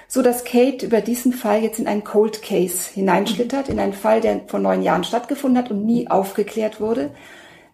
so 0.08 0.22
dass 0.22 0.44
Kate 0.44 0.86
über 0.86 1.00
diesen 1.00 1.32
Fall 1.32 1.62
jetzt 1.62 1.78
in 1.78 1.86
einen 1.86 2.04
Cold 2.04 2.42
Case 2.42 2.90
hineinschlittert, 2.92 3.68
in 3.68 3.78
einen 3.78 3.92
Fall, 3.92 4.20
der 4.20 4.42
vor 4.46 4.60
neun 4.60 4.82
Jahren 4.82 5.04
stattgefunden 5.04 5.58
hat 5.58 5.70
und 5.70 5.84
nie 5.84 6.08
aufgeklärt 6.08 6.80
wurde, 6.80 7.10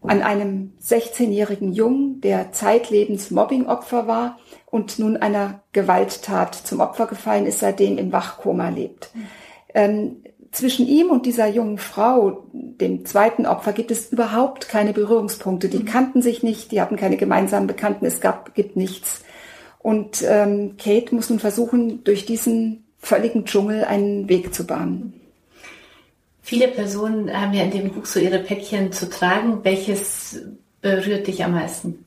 an 0.03 0.23
einem 0.23 0.73
16-jährigen 0.83 1.73
Jungen, 1.73 2.21
der 2.23 2.53
zeitlebens 2.53 3.31
Mobbingopfer 3.31 4.07
war 4.07 4.39
und 4.67 4.99
nun 4.99 5.17
einer 5.17 5.63
Gewalttat 5.73 6.55
zum 6.55 6.81
Opfer 6.81 7.07
gefallen 7.07 7.47
ist, 7.47 7.61
seitdem 7.61 7.99
im 7.99 8.11
Wachkoma 8.13 8.71
lebt. 8.71 9.11
Ähm, 9.75 10.23
zwischen 10.53 10.87
ihm 10.87 11.11
und 11.11 11.27
dieser 11.27 11.47
jungen 11.47 11.79
Frau, 11.79 12.45
dem 12.53 13.05
zweiten 13.05 13.47
Opfer, 13.47 13.73
gibt 13.73 13.91
es 13.91 14.13
überhaupt 14.13 14.69
keine 14.69 14.93
Berührungspunkte. 14.93 15.69
Die 15.69 15.79
mhm. 15.79 15.85
kannten 15.85 16.23
sich 16.23 16.43
nicht, 16.43 16.73
die 16.73 16.81
hatten 16.81 16.97
keine 16.97 17.17
gemeinsamen 17.17 17.67
Bekannten, 17.67 18.07
es 18.07 18.21
gab, 18.21 18.55
gibt 18.55 18.77
nichts. 18.77 19.23
Und 19.79 20.23
ähm, 20.27 20.77
Kate 20.77 21.15
muss 21.15 21.31
nun 21.31 21.39
versuchen, 21.39 22.05
durch 22.05 22.27
diesen 22.27 22.85
völligen 22.99 23.45
Dschungel 23.45 23.85
einen 23.85 24.29
Weg 24.29 24.53
zu 24.53 24.67
bahnen. 24.67 25.15
Viele 26.43 26.69
Personen 26.69 27.33
haben 27.33 27.55
ja 27.55 27.63
in 27.63 27.71
dem 27.71 27.91
Buch 27.91 28.05
so 28.05 28.19
ihre 28.19 28.41
Päckchen 28.41 28.93
zu 28.93 29.09
tragen. 29.09 29.61
Welches 29.63 30.43
berührt 30.83 31.27
dich 31.27 31.45
am 31.45 31.53
meisten? 31.53 32.05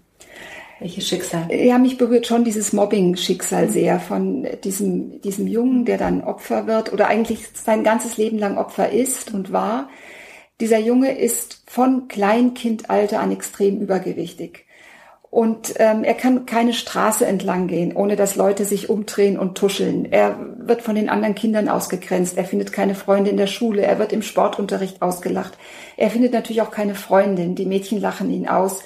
Welches 0.84 1.08
Schicksal? 1.08 1.50
Ja, 1.50 1.78
mich 1.78 1.98
berührt 1.98 2.28
schon 2.28 2.44
dieses 2.44 2.74
Mobbing-Schicksal 2.74 3.70
sehr 3.70 4.02
von 4.02 4.46
diesem, 4.66 5.22
diesem 5.22 5.48
Jungen, 5.48 5.86
der 5.86 5.98
dann 5.98 6.26
Opfer 6.26 6.68
wird 6.68 6.92
oder 6.92 7.08
eigentlich 7.08 7.48
sein 7.54 7.86
ganzes 7.86 8.18
Leben 8.18 8.38
lang 8.38 8.58
Opfer 8.58 8.90
ist 8.90 9.34
und 9.34 9.54
war. 9.54 9.88
Dieser 10.60 10.80
Junge 10.80 11.18
ist 11.18 11.64
von 11.68 12.10
Kleinkindalter 12.10 13.22
an 13.22 13.32
extrem 13.32 13.80
übergewichtig. 13.80 14.66
Und 15.30 15.76
ähm, 15.78 16.04
er 16.04 16.16
kann 16.16 16.46
keine 16.46 16.74
Straße 16.74 17.26
entlang 17.26 17.68
gehen, 17.68 17.96
ohne 17.96 18.18
dass 18.18 18.36
Leute 18.36 18.66
sich 18.66 18.90
umdrehen 18.90 19.40
und 19.40 19.58
tuscheln. 19.58 20.12
Er 20.12 20.38
wird 20.58 20.82
von 20.82 20.96
den 20.96 21.08
anderen 21.08 21.34
Kindern 21.34 21.70
ausgegrenzt. 21.70 22.38
Er 22.38 22.44
findet 22.44 22.74
keine 22.74 22.94
Freunde 22.94 23.32
in 23.32 23.38
der 23.38 23.48
Schule. 23.48 23.84
Er 23.84 24.00
wird 24.00 24.12
im 24.12 24.22
Sportunterricht 24.22 25.02
ausgelacht. 25.02 25.58
Er 25.96 26.10
findet 26.10 26.34
natürlich 26.34 26.62
auch 26.62 26.72
keine 26.72 26.94
Freundin. 26.94 27.56
Die 27.56 27.66
Mädchen 27.66 28.02
lachen 28.02 28.30
ihn 28.30 28.50
aus. 28.50 28.84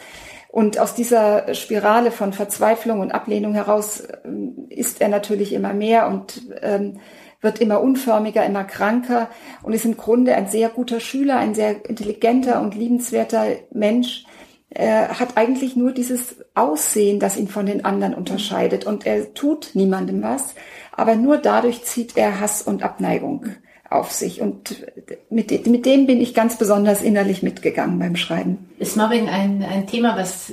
Und 0.58 0.80
aus 0.80 0.96
dieser 0.96 1.54
Spirale 1.54 2.10
von 2.10 2.34
Verzweiflung 2.34 3.00
und 3.00 3.12
Ablehnung 3.12 3.54
heraus 3.54 4.02
ähm, 4.26 4.66
ist 4.70 5.02
er 5.02 5.08
natürlich 5.08 5.54
immer 5.54 5.72
mehr 5.72 6.08
und 6.08 6.42
ähm, 6.64 7.00
wird 7.42 7.62
immer 7.62 7.80
unförmiger, 7.80 8.44
immer 8.44 8.64
kranker 8.64 9.30
und 9.62 9.74
ist 9.74 9.86
im 9.86 9.98
Grunde 9.98 10.34
ein 10.34 10.48
sehr 10.48 10.70
guter 10.70 11.00
Schüler, 11.00 11.38
ein 11.38 11.54
sehr 11.54 11.88
intelligenter 11.88 12.60
und 12.60 12.74
liebenswerter 12.74 13.46
Mensch. 13.72 14.26
Er 14.72 15.20
hat 15.20 15.38
eigentlich 15.38 15.76
nur 15.76 15.92
dieses 15.92 16.38
Aussehen, 16.56 17.20
das 17.20 17.38
ihn 17.38 17.50
von 17.50 17.68
den 17.68 17.86
anderen 17.86 18.16
unterscheidet 18.16 18.84
und 18.84 19.06
er 19.06 19.36
tut 19.36 19.76
niemandem 19.76 20.24
was, 20.24 20.56
aber 20.92 21.14
nur 21.14 21.38
dadurch 21.38 21.84
zieht 21.84 22.18
er 22.18 22.40
Hass 22.40 22.64
und 22.64 22.82
Abneigung 22.82 23.46
auf 23.90 24.12
sich. 24.12 24.42
Und 24.42 24.86
mit, 25.30 25.68
mit 25.68 25.86
dem 25.86 26.08
bin 26.08 26.22
ich 26.22 26.34
ganz 26.34 26.58
besonders 26.58 27.02
innerlich 27.02 27.44
mitgegangen 27.44 28.00
beim 28.00 28.16
Schreiben. 28.16 28.70
Ist 28.80 28.98
Mobbing 28.98 29.30
ein, 29.30 29.64
ein 29.64 29.88
Thema, 29.88 30.18
was, 30.18 30.52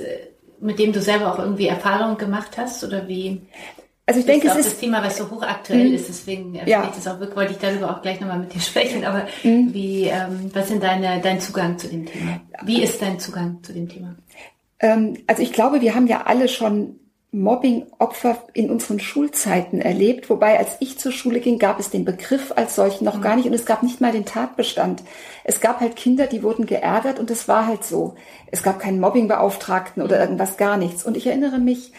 mit 0.59 0.79
dem 0.79 0.93
du 0.93 1.01
selber 1.01 1.33
auch 1.33 1.39
irgendwie 1.39 1.67
Erfahrung 1.67 2.17
gemacht 2.17 2.57
hast 2.57 2.83
oder 2.83 3.07
wie? 3.07 3.41
Also 4.05 4.19
ich 4.19 4.25
denke, 4.25 4.47
es 4.47 4.55
ist 4.55 4.65
das 4.65 4.79
Thema, 4.79 5.03
was 5.03 5.17
so 5.17 5.29
hochaktuell 5.31 5.89
mhm. 5.89 5.95
ist, 5.95 6.07
deswegen 6.07 6.55
ja. 6.65 6.91
ich 6.95 7.07
auch 7.09 7.19
wollte 7.35 7.53
ich 7.53 7.57
darüber 7.57 7.89
auch 7.89 8.01
gleich 8.01 8.21
nochmal 8.21 8.39
mit 8.39 8.53
dir 8.53 8.59
sprechen. 8.61 9.03
Aber 9.03 9.25
mhm. 9.43 9.73
wie, 9.73 10.03
ähm, 10.03 10.51
was 10.53 10.67
sind 10.67 10.83
deine, 10.83 11.21
dein 11.21 11.39
Zugang 11.39 11.77
zu 11.77 11.87
dem 11.87 12.05
Thema? 12.05 12.41
Wie 12.63 12.83
ist 12.83 13.01
dein 13.01 13.19
Zugang 13.19 13.63
zu 13.63 13.73
dem 13.73 13.89
Thema? 13.89 14.15
Ähm, 14.79 15.17
also 15.27 15.41
ich 15.41 15.53
glaube, 15.53 15.81
wir 15.81 15.95
haben 15.95 16.07
ja 16.07 16.23
alle 16.25 16.47
schon 16.47 16.99
Mobbing-Opfer 17.35 18.37
in 18.53 18.69
unseren 18.69 18.99
Schulzeiten 18.99 19.81
erlebt, 19.81 20.29
wobei 20.29 20.57
als 20.57 20.77
ich 20.79 20.97
zur 20.97 21.11
Schule 21.11 21.39
ging, 21.39 21.59
gab 21.59 21.79
es 21.79 21.89
den 21.89 22.05
Begriff 22.05 22.53
als 22.55 22.75
solchen 22.75 23.05
noch 23.05 23.21
gar 23.21 23.35
nicht 23.35 23.45
und 23.45 23.53
es 23.53 23.65
gab 23.65 23.83
nicht 23.83 24.01
mal 24.01 24.11
den 24.11 24.25
Tatbestand. 24.25 25.03
Es 25.43 25.59
gab 25.59 25.81
halt 25.81 25.95
Kinder, 25.95 26.27
die 26.27 26.43
wurden 26.43 26.65
geärgert 26.65 27.19
und 27.19 27.29
es 27.29 27.47
war 27.47 27.67
halt 27.67 27.83
so. 27.83 28.15
Es 28.51 28.63
gab 28.63 28.79
keinen 28.79 28.99
Mobbingbeauftragten 28.99 30.01
oder 30.01 30.19
irgendwas, 30.19 30.57
gar 30.57 30.77
nichts. 30.77 31.03
Und 31.03 31.17
ich 31.17 31.27
erinnere 31.27 31.59
mich, 31.59 31.91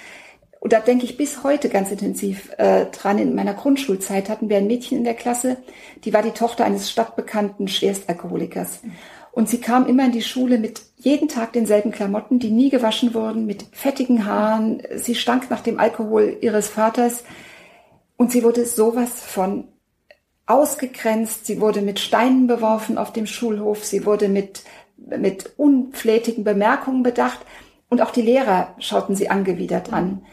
und 0.60 0.72
da 0.72 0.80
denke 0.80 1.04
ich 1.04 1.16
bis 1.16 1.44
heute 1.44 1.68
ganz 1.68 1.90
intensiv 1.90 2.50
äh, 2.58 2.86
dran, 2.86 3.18
in 3.18 3.34
meiner 3.34 3.54
Grundschulzeit 3.54 4.28
hatten 4.28 4.48
wir 4.48 4.56
ein 4.56 4.66
Mädchen 4.66 4.98
in 4.98 5.04
der 5.04 5.14
Klasse, 5.14 5.58
die 6.04 6.12
war 6.12 6.22
die 6.22 6.30
Tochter 6.30 6.64
eines 6.64 6.90
stadtbekannten 6.90 7.68
Schwerstalkoholikers. 7.68 8.80
Und 9.36 9.50
sie 9.50 9.60
kam 9.60 9.84
immer 9.86 10.06
in 10.06 10.12
die 10.12 10.22
Schule 10.22 10.56
mit 10.56 10.80
jeden 10.96 11.28
Tag 11.28 11.52
denselben 11.52 11.90
Klamotten, 11.90 12.38
die 12.38 12.50
nie 12.50 12.70
gewaschen 12.70 13.12
wurden, 13.12 13.44
mit 13.44 13.66
fettigen 13.70 14.24
Haaren. 14.24 14.82
Sie 14.94 15.14
stank 15.14 15.50
nach 15.50 15.60
dem 15.60 15.78
Alkohol 15.78 16.38
ihres 16.40 16.70
Vaters. 16.70 17.22
Und 18.16 18.32
sie 18.32 18.42
wurde 18.42 18.64
sowas 18.64 19.10
von 19.20 19.68
ausgegrenzt. 20.46 21.44
Sie 21.44 21.60
wurde 21.60 21.82
mit 21.82 22.00
Steinen 22.00 22.46
beworfen 22.46 22.96
auf 22.96 23.12
dem 23.12 23.26
Schulhof. 23.26 23.84
Sie 23.84 24.06
wurde 24.06 24.30
mit, 24.30 24.62
mit 24.96 25.52
unflätigen 25.58 26.42
Bemerkungen 26.42 27.02
bedacht. 27.02 27.40
Und 27.90 28.00
auch 28.00 28.12
die 28.12 28.22
Lehrer 28.22 28.74
schauten 28.78 29.16
sie 29.16 29.28
angewidert 29.28 29.92
an. 29.92 30.24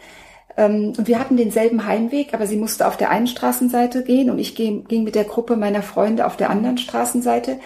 Ähm, 0.55 0.93
und 0.97 1.09
wir 1.09 1.19
hatten 1.19 1.35
denselben 1.35 1.85
Heimweg, 1.85 2.33
aber 2.33 2.47
sie 2.47 2.55
musste 2.55 2.87
auf 2.87 2.95
der 2.95 3.09
einen 3.09 3.27
Straßenseite 3.27 4.05
gehen 4.05 4.29
und 4.29 4.39
ich 4.39 4.55
ging 4.55 4.85
mit 5.03 5.15
der 5.15 5.25
Gruppe 5.25 5.57
meiner 5.57 5.81
Freunde 5.81 6.25
auf 6.25 6.37
der 6.37 6.49
anderen 6.49 6.77
Straßenseite. 6.77 7.59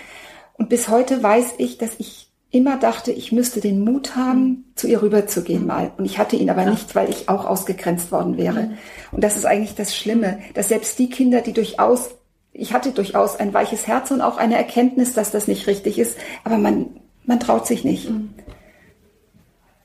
Und 0.57 0.69
bis 0.69 0.89
heute 0.89 1.21
weiß 1.21 1.55
ich, 1.57 1.77
dass 1.77 1.91
ich 1.99 2.27
immer 2.49 2.77
dachte, 2.77 3.11
ich 3.11 3.31
müsste 3.31 3.59
den 3.59 3.83
Mut 3.83 4.15
haben, 4.15 4.65
zu 4.75 4.87
ihr 4.87 5.01
rüberzugehen 5.01 5.65
mal. 5.65 5.91
Und 5.97 6.05
ich 6.05 6.17
hatte 6.17 6.35
ihn 6.35 6.49
aber 6.49 6.65
nicht, 6.65 6.95
weil 6.95 7.09
ich 7.09 7.29
auch 7.29 7.45
ausgegrenzt 7.45 8.11
worden 8.11 8.37
wäre. 8.37 8.63
Mhm. 8.63 8.77
Und 9.11 9.23
das 9.23 9.35
ist 9.35 9.45
eigentlich 9.45 9.75
das 9.75 9.95
Schlimme, 9.95 10.39
dass 10.53 10.69
selbst 10.69 10.97
die 10.97 11.09
Kinder, 11.09 11.41
die 11.41 11.53
durchaus, 11.53 12.11
ich 12.53 12.73
hatte 12.73 12.91
durchaus 12.91 13.35
ein 13.35 13.53
weiches 13.53 13.85
Herz 13.85 14.11
und 14.11 14.21
auch 14.21 14.37
eine 14.37 14.57
Erkenntnis, 14.57 15.13
dass 15.13 15.31
das 15.31 15.47
nicht 15.47 15.67
richtig 15.67 15.99
ist, 15.99 16.17
aber 16.43 16.57
man, 16.57 16.87
man 17.25 17.39
traut 17.39 17.67
sich 17.67 17.83
nicht. 17.83 18.09
Mhm. 18.09 18.29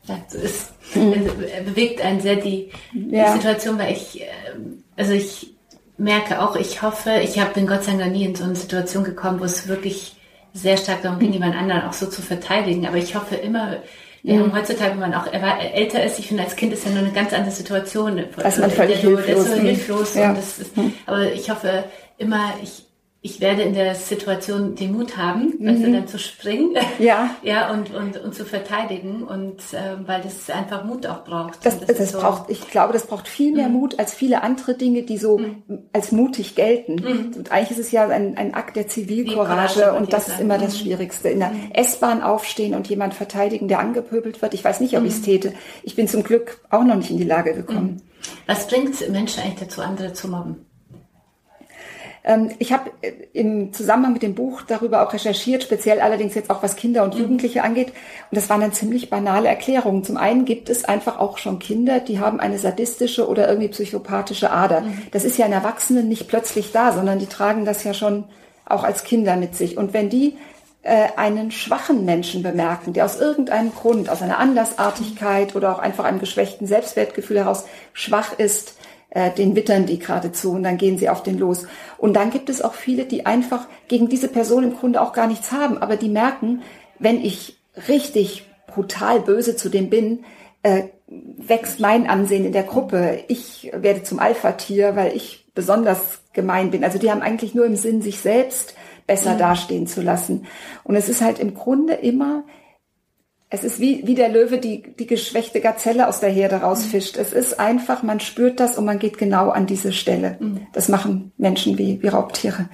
Ja, 0.04 0.18
so 0.28 0.38
ist, 0.38 0.72
mhm. 0.94 1.30
bewegt 1.64 2.00
einen 2.00 2.20
sehr 2.20 2.36
die, 2.36 2.70
ja. 2.92 3.32
Situation, 3.34 3.78
weil 3.78 3.92
ich, 3.92 4.22
ähm, 4.22 4.82
also 4.96 5.12
ich 5.12 5.54
merke 5.96 6.40
auch, 6.40 6.56
ich 6.56 6.82
hoffe, 6.82 7.20
ich 7.22 7.40
bin 7.54 7.66
Gott 7.66 7.84
sei 7.84 7.96
Dank 7.96 8.12
nie 8.12 8.24
in 8.24 8.34
so 8.34 8.44
eine 8.44 8.56
Situation 8.56 9.04
gekommen, 9.04 9.40
wo 9.40 9.44
es 9.44 9.68
wirklich 9.68 10.16
sehr 10.52 10.76
stark 10.76 11.02
darum 11.02 11.18
ging, 11.18 11.32
jemand 11.32 11.56
anderen 11.56 11.82
auch 11.82 11.92
so 11.92 12.06
zu 12.06 12.22
verteidigen. 12.22 12.86
Aber 12.86 12.96
ich 12.96 13.14
hoffe 13.14 13.36
immer, 13.36 13.78
wir 14.22 14.38
haben 14.38 14.54
heutzutage, 14.54 14.92
wenn 14.92 15.10
man 15.10 15.14
auch 15.14 15.26
älter 15.32 16.04
ist, 16.04 16.18
ich 16.18 16.28
finde, 16.28 16.44
als 16.44 16.54
Kind 16.54 16.72
ist 16.72 16.84
ja 16.84 16.92
nur 16.92 17.00
eine 17.00 17.12
ganz 17.12 17.32
andere 17.32 17.50
Situation. 17.50 18.22
Dass 18.36 18.58
man 18.58 18.70
völlig 18.70 19.00
hilflos. 19.00 19.46
So 19.46 19.54
hilflos 19.54 20.14
ja. 20.14 20.32
ist, 20.32 20.72
aber 21.06 21.32
ich 21.32 21.50
hoffe 21.50 21.84
immer, 22.18 22.52
ich, 22.62 22.84
ich 23.24 23.40
werde 23.40 23.62
in 23.62 23.72
der 23.72 23.94
Situation 23.94 24.74
den 24.74 24.92
Mut 24.92 25.16
haben, 25.16 25.54
mhm. 25.60 25.68
also 25.68 25.82
dann 25.84 26.08
zu 26.08 26.18
springen, 26.18 26.76
ja, 26.98 27.30
ja 27.42 27.70
und, 27.70 27.94
und, 27.94 28.16
und 28.16 28.34
zu 28.34 28.44
verteidigen 28.44 29.22
und 29.22 29.60
äh, 29.72 29.96
weil 30.06 30.22
das 30.22 30.50
einfach 30.50 30.84
Mut 30.84 31.06
auch 31.06 31.22
braucht. 31.22 31.64
Das, 31.64 31.78
das, 31.78 31.98
das 31.98 32.12
so 32.12 32.18
braucht, 32.18 32.50
ich 32.50 32.68
glaube, 32.68 32.92
das 32.92 33.06
braucht 33.06 33.28
viel 33.28 33.54
mehr 33.54 33.68
mhm. 33.68 33.74
Mut 33.74 33.98
als 34.00 34.12
viele 34.12 34.42
andere 34.42 34.74
Dinge, 34.74 35.04
die 35.04 35.18
so 35.18 35.38
mhm. 35.38 35.62
als 35.92 36.10
mutig 36.10 36.56
gelten. 36.56 36.96
Mhm. 36.96 37.32
Und 37.36 37.52
eigentlich 37.52 37.78
ist 37.78 37.86
es 37.86 37.92
ja 37.92 38.08
ein, 38.08 38.36
ein 38.36 38.54
Akt 38.54 38.74
der 38.74 38.88
Zivilcourage 38.88 39.92
und 39.92 40.12
das 40.12 40.26
ist 40.26 40.40
immer 40.40 40.58
das 40.58 40.74
mhm. 40.74 40.78
Schwierigste. 40.80 41.28
In 41.28 41.38
der 41.38 41.50
mhm. 41.50 41.70
S-Bahn 41.74 42.22
aufstehen 42.22 42.74
und 42.74 42.88
jemand 42.88 43.14
verteidigen, 43.14 43.68
der 43.68 43.78
angepöbelt 43.78 44.42
wird. 44.42 44.52
Ich 44.52 44.64
weiß 44.64 44.80
nicht, 44.80 44.98
ob 44.98 45.04
ich 45.04 45.12
es 45.12 45.22
täte. 45.22 45.54
Ich 45.84 45.94
bin 45.94 46.08
zum 46.08 46.24
Glück 46.24 46.58
auch 46.70 46.82
noch 46.82 46.96
nicht 46.96 47.10
in 47.10 47.18
die 47.18 47.24
Lage 47.24 47.54
gekommen. 47.54 48.02
Was 48.48 48.66
bringt 48.66 49.08
Menschen 49.10 49.44
eigentlich 49.44 49.60
dazu, 49.60 49.80
andere 49.80 50.12
zu 50.12 50.28
mobben? 50.28 50.66
Ähm, 52.24 52.50
ich 52.58 52.72
habe 52.72 52.90
äh, 53.02 53.12
im 53.32 53.72
Zusammenhang 53.72 54.12
mit 54.12 54.22
dem 54.22 54.34
Buch 54.34 54.62
darüber 54.62 55.06
auch 55.06 55.12
recherchiert, 55.12 55.62
speziell 55.62 56.00
allerdings 56.00 56.34
jetzt 56.34 56.50
auch 56.50 56.62
was 56.62 56.76
Kinder 56.76 57.02
und 57.04 57.14
mhm. 57.14 57.22
Jugendliche 57.22 57.62
angeht. 57.62 57.88
Und 57.88 58.36
das 58.36 58.48
waren 58.48 58.60
dann 58.60 58.72
ziemlich 58.72 59.10
banale 59.10 59.48
Erklärungen. 59.48 60.04
Zum 60.04 60.16
einen 60.16 60.44
gibt 60.44 60.68
es 60.68 60.84
einfach 60.84 61.18
auch 61.18 61.38
schon 61.38 61.58
Kinder, 61.58 62.00
die 62.00 62.20
haben 62.20 62.40
eine 62.40 62.58
sadistische 62.58 63.28
oder 63.28 63.48
irgendwie 63.48 63.68
psychopathische 63.68 64.50
Ader. 64.50 64.82
Mhm. 64.82 65.02
Das 65.10 65.24
ist 65.24 65.38
ja 65.38 65.46
in 65.46 65.52
Erwachsenen 65.52 66.08
nicht 66.08 66.28
plötzlich 66.28 66.72
da, 66.72 66.92
sondern 66.92 67.18
die 67.18 67.26
tragen 67.26 67.64
das 67.64 67.84
ja 67.84 67.94
schon 67.94 68.24
auch 68.64 68.84
als 68.84 69.04
Kinder 69.04 69.36
mit 69.36 69.56
sich. 69.56 69.76
Und 69.76 69.92
wenn 69.92 70.08
die 70.08 70.36
äh, 70.82 71.08
einen 71.16 71.50
schwachen 71.50 72.04
Menschen 72.04 72.42
bemerken, 72.42 72.92
der 72.92 73.04
aus 73.04 73.18
irgendeinem 73.20 73.72
Grund, 73.72 74.08
aus 74.08 74.22
einer 74.22 74.38
Anlassartigkeit 74.38 75.54
oder 75.54 75.74
auch 75.74 75.78
einfach 75.78 76.04
einem 76.04 76.18
geschwächten 76.20 76.66
Selbstwertgefühl 76.66 77.38
heraus 77.38 77.66
schwach 77.92 78.38
ist, 78.38 78.74
äh, 79.14 79.30
den 79.30 79.54
wittern 79.54 79.86
die 79.86 79.98
geradezu 79.98 80.52
und 80.52 80.62
dann 80.62 80.78
gehen 80.78 80.98
sie 80.98 81.08
auf 81.08 81.22
den 81.22 81.38
los. 81.38 81.66
Und 81.98 82.14
dann 82.14 82.30
gibt 82.30 82.48
es 82.48 82.62
auch 82.62 82.74
viele, 82.74 83.04
die 83.04 83.26
einfach 83.26 83.66
gegen 83.88 84.08
diese 84.08 84.28
Person 84.28 84.64
im 84.64 84.76
Grunde 84.76 85.00
auch 85.00 85.12
gar 85.12 85.26
nichts 85.26 85.52
haben, 85.52 85.78
aber 85.78 85.96
die 85.96 86.08
merken, 86.08 86.62
wenn 86.98 87.22
ich 87.22 87.58
richtig 87.88 88.46
brutal 88.66 89.20
böse 89.20 89.56
zu 89.56 89.68
dem 89.68 89.90
bin, 89.90 90.24
äh, 90.62 90.84
wächst 91.06 91.80
mein 91.80 92.08
Ansehen 92.08 92.46
in 92.46 92.52
der 92.52 92.62
Gruppe. 92.62 93.24
Ich 93.28 93.70
werde 93.74 94.02
zum 94.02 94.18
Alpha-Tier, 94.18 94.96
weil 94.96 95.14
ich 95.14 95.46
besonders 95.54 96.22
gemein 96.32 96.70
bin. 96.70 96.82
Also 96.82 96.98
die 96.98 97.10
haben 97.10 97.20
eigentlich 97.20 97.54
nur 97.54 97.66
im 97.66 97.76
Sinn, 97.76 98.00
sich 98.00 98.18
selbst 98.20 98.74
besser 99.06 99.34
mhm. 99.34 99.38
dastehen 99.38 99.86
zu 99.86 100.00
lassen. 100.00 100.46
Und 100.84 100.96
es 100.96 101.10
ist 101.10 101.20
halt 101.20 101.38
im 101.38 101.54
Grunde 101.54 101.94
immer 101.94 102.44
es 103.54 103.64
ist 103.64 103.80
wie, 103.80 104.06
wie 104.06 104.14
der 104.14 104.30
Löwe 104.30 104.56
die, 104.56 104.82
die 104.98 105.06
geschwächte 105.06 105.60
Gazelle 105.60 106.08
aus 106.08 106.20
der 106.20 106.30
Herde 106.30 106.56
rausfischt. 106.56 107.18
Es 107.18 107.34
ist 107.34 107.60
einfach, 107.60 108.02
man 108.02 108.18
spürt 108.18 108.58
das 108.58 108.78
und 108.78 108.86
man 108.86 108.98
geht 108.98 109.18
genau 109.18 109.50
an 109.50 109.66
diese 109.66 109.92
Stelle. 109.92 110.38
Mhm. 110.40 110.66
Das 110.72 110.88
machen 110.88 111.32
Menschen 111.36 111.76
wie, 111.76 112.02
wie 112.02 112.08
Raubtiere. 112.08 112.70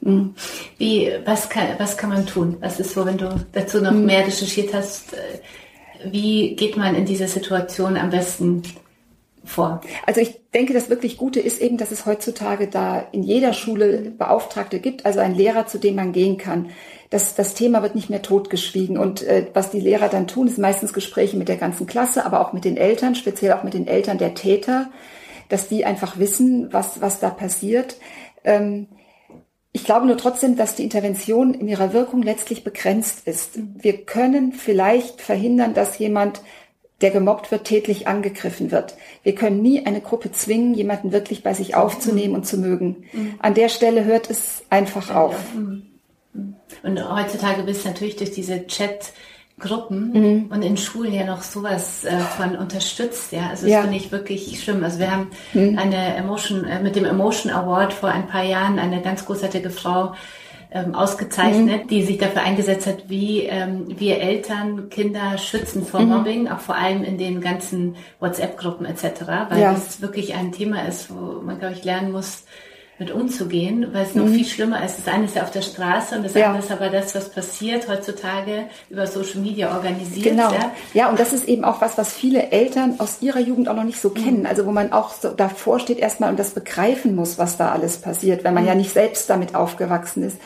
Mhm. 0.00 0.34
Wie, 0.78 1.12
was 1.26 1.50
kann, 1.50 1.66
was 1.76 1.98
kann 1.98 2.08
man 2.08 2.24
tun? 2.24 2.56
Was 2.60 2.80
ist 2.80 2.94
so, 2.94 3.04
wenn 3.04 3.18
du 3.18 3.44
dazu 3.52 3.82
noch 3.82 3.92
mhm. 3.92 4.06
mehr 4.06 4.26
recherchiert 4.26 4.72
hast? 4.72 5.12
Äh, 5.12 6.10
wie 6.10 6.56
geht 6.56 6.78
man 6.78 6.94
in 6.94 7.04
dieser 7.04 7.28
Situation 7.28 7.98
am 7.98 8.08
besten 8.08 8.62
vor? 9.44 9.80
Also 10.06 10.20
ich 10.20 10.40
denke, 10.54 10.72
das 10.72 10.90
wirklich 10.90 11.16
Gute 11.16 11.40
ist 11.40 11.60
eben, 11.60 11.76
dass 11.76 11.90
es 11.90 12.06
heutzutage 12.06 12.68
da 12.68 13.06
in 13.12 13.22
jeder 13.22 13.52
Schule 13.52 14.12
Beauftragte 14.16 14.80
gibt, 14.80 15.06
also 15.06 15.20
ein 15.20 15.34
Lehrer, 15.34 15.66
zu 15.66 15.78
dem 15.78 15.96
man 15.96 16.12
gehen 16.12 16.38
kann 16.38 16.70
das, 17.12 17.34
das 17.34 17.52
Thema 17.52 17.82
wird 17.82 17.94
nicht 17.94 18.08
mehr 18.08 18.22
totgeschwiegen. 18.22 18.96
Und 18.96 19.22
äh, 19.22 19.46
was 19.52 19.70
die 19.70 19.80
Lehrer 19.80 20.08
dann 20.08 20.26
tun, 20.26 20.48
ist 20.48 20.58
meistens 20.58 20.94
Gespräche 20.94 21.36
mit 21.36 21.48
der 21.48 21.58
ganzen 21.58 21.86
Klasse, 21.86 22.24
aber 22.24 22.40
auch 22.40 22.54
mit 22.54 22.64
den 22.64 22.78
Eltern, 22.78 23.14
speziell 23.14 23.52
auch 23.52 23.62
mit 23.62 23.74
den 23.74 23.86
Eltern 23.86 24.16
der 24.16 24.34
Täter, 24.34 24.90
dass 25.50 25.68
die 25.68 25.84
einfach 25.84 26.18
wissen, 26.18 26.72
was, 26.72 27.02
was 27.02 27.20
da 27.20 27.28
passiert. 27.28 27.96
Ähm, 28.44 28.88
ich 29.72 29.84
glaube 29.84 30.06
nur 30.06 30.16
trotzdem, 30.16 30.56
dass 30.56 30.74
die 30.74 30.84
Intervention 30.84 31.52
in 31.52 31.68
ihrer 31.68 31.92
Wirkung 31.92 32.22
letztlich 32.22 32.64
begrenzt 32.64 33.26
ist. 33.26 33.58
Wir 33.74 34.04
können 34.06 34.52
vielleicht 34.52 35.20
verhindern, 35.20 35.74
dass 35.74 35.98
jemand, 35.98 36.40
der 37.02 37.10
gemobbt 37.10 37.50
wird, 37.50 37.64
tätlich 37.64 38.06
angegriffen 38.06 38.70
wird. 38.70 38.94
Wir 39.22 39.34
können 39.34 39.60
nie 39.60 39.84
eine 39.84 40.00
Gruppe 40.00 40.32
zwingen, 40.32 40.74
jemanden 40.74 41.12
wirklich 41.12 41.42
bei 41.42 41.52
sich 41.52 41.74
aufzunehmen 41.74 42.34
und 42.34 42.46
zu 42.46 42.58
mögen. 42.58 43.04
Mhm. 43.12 43.34
An 43.40 43.54
der 43.54 43.68
Stelle 43.68 44.04
hört 44.04 44.30
es 44.30 44.64
einfach 44.70 45.14
auf. 45.14 45.36
Mhm. 45.54 45.82
Und 46.82 47.14
heutzutage 47.14 47.62
bist 47.64 47.84
du 47.84 47.88
natürlich 47.88 48.16
durch 48.16 48.30
diese 48.30 48.66
Chat 48.66 49.12
Gruppen 49.58 50.12
mhm. 50.12 50.46
und 50.50 50.62
in 50.62 50.76
Schulen 50.76 51.12
ja 51.12 51.24
noch 51.24 51.42
sowas 51.42 52.04
äh, 52.04 52.18
von 52.18 52.56
unterstützt, 52.56 53.32
ja. 53.32 53.48
Also 53.50 53.62
das 53.62 53.72
ja. 53.72 53.82
finde 53.82 53.96
ich 53.96 54.10
wirklich 54.10 54.60
schlimm. 54.60 54.82
Also 54.82 54.98
wir 54.98 55.10
haben 55.10 55.28
mhm. 55.52 55.78
eine 55.78 56.16
Emotion, 56.16 56.64
äh, 56.64 56.82
mit 56.82 56.96
dem 56.96 57.04
Emotion 57.04 57.52
Award 57.52 57.92
vor 57.92 58.08
ein 58.08 58.26
paar 58.26 58.42
Jahren 58.42 58.78
eine 58.78 59.02
ganz 59.02 59.24
großartige 59.24 59.70
Frau 59.70 60.14
ähm, 60.74 60.94
ausgezeichnet, 60.94 61.84
mhm. 61.84 61.88
die 61.88 62.02
sich 62.02 62.18
dafür 62.18 62.42
eingesetzt 62.42 62.86
hat, 62.86 63.08
wie 63.08 63.40
ähm, 63.42 63.86
wir 63.98 64.20
Eltern 64.20 64.88
Kinder 64.88 65.38
schützen 65.38 65.84
vor 65.84 66.00
mhm. 66.00 66.08
Mobbing, 66.08 66.48
auch 66.48 66.60
vor 66.60 66.76
allem 66.76 67.04
in 67.04 67.18
den 67.18 67.40
ganzen 67.40 67.96
WhatsApp-Gruppen 68.20 68.86
etc., 68.86 69.22
weil 69.50 69.60
ja. 69.60 69.72
das 69.72 70.00
wirklich 70.00 70.34
ein 70.34 70.52
Thema 70.52 70.86
ist, 70.86 71.10
wo 71.10 71.42
man, 71.42 71.58
glaube 71.58 71.74
ich, 71.74 71.84
lernen 71.84 72.12
muss, 72.12 72.44
mit 72.98 73.10
umzugehen, 73.10 73.88
weil 73.92 74.04
es 74.04 74.14
noch 74.14 74.26
mhm. 74.26 74.34
viel 74.34 74.44
schlimmer 74.44 74.84
ist. 74.84 74.98
Das 74.98 75.12
eine 75.12 75.24
ist 75.24 75.34
ja 75.34 75.42
auf 75.42 75.50
der 75.50 75.62
Straße 75.62 76.14
und 76.14 76.24
das 76.24 76.34
ja. 76.34 76.46
andere 76.46 76.62
ist 76.62 76.70
aber 76.70 76.88
das, 76.88 77.14
was 77.14 77.30
passiert 77.30 77.88
heutzutage 77.88 78.66
über 78.90 79.06
Social 79.06 79.40
Media 79.40 79.74
organisiert. 79.74 80.24
Genau. 80.24 80.52
Ja, 80.52 80.72
ja 80.92 81.10
und 81.10 81.18
das 81.18 81.32
ist 81.32 81.48
eben 81.48 81.64
auch 81.64 81.80
was, 81.80 81.98
was 81.98 82.12
viele 82.12 82.50
Eltern 82.52 82.96
aus 82.98 83.18
ihrer 83.20 83.40
Jugend 83.40 83.68
auch 83.68 83.74
noch 83.74 83.84
nicht 83.84 84.00
so 84.00 84.10
mhm. 84.10 84.14
kennen. 84.14 84.46
Also 84.46 84.66
wo 84.66 84.72
man 84.72 84.92
auch 84.92 85.10
so 85.10 85.30
davor 85.30 85.80
steht 85.80 85.98
erstmal 85.98 86.30
und 86.30 86.38
das 86.38 86.50
begreifen 86.50 87.16
muss, 87.16 87.38
was 87.38 87.56
da 87.56 87.72
alles 87.72 87.96
passiert, 87.96 88.44
wenn 88.44 88.54
man 88.54 88.64
mhm. 88.64 88.68
ja 88.68 88.74
nicht 88.74 88.92
selbst 88.92 89.28
damit 89.28 89.54
aufgewachsen 89.54 90.22
ist. 90.22 90.36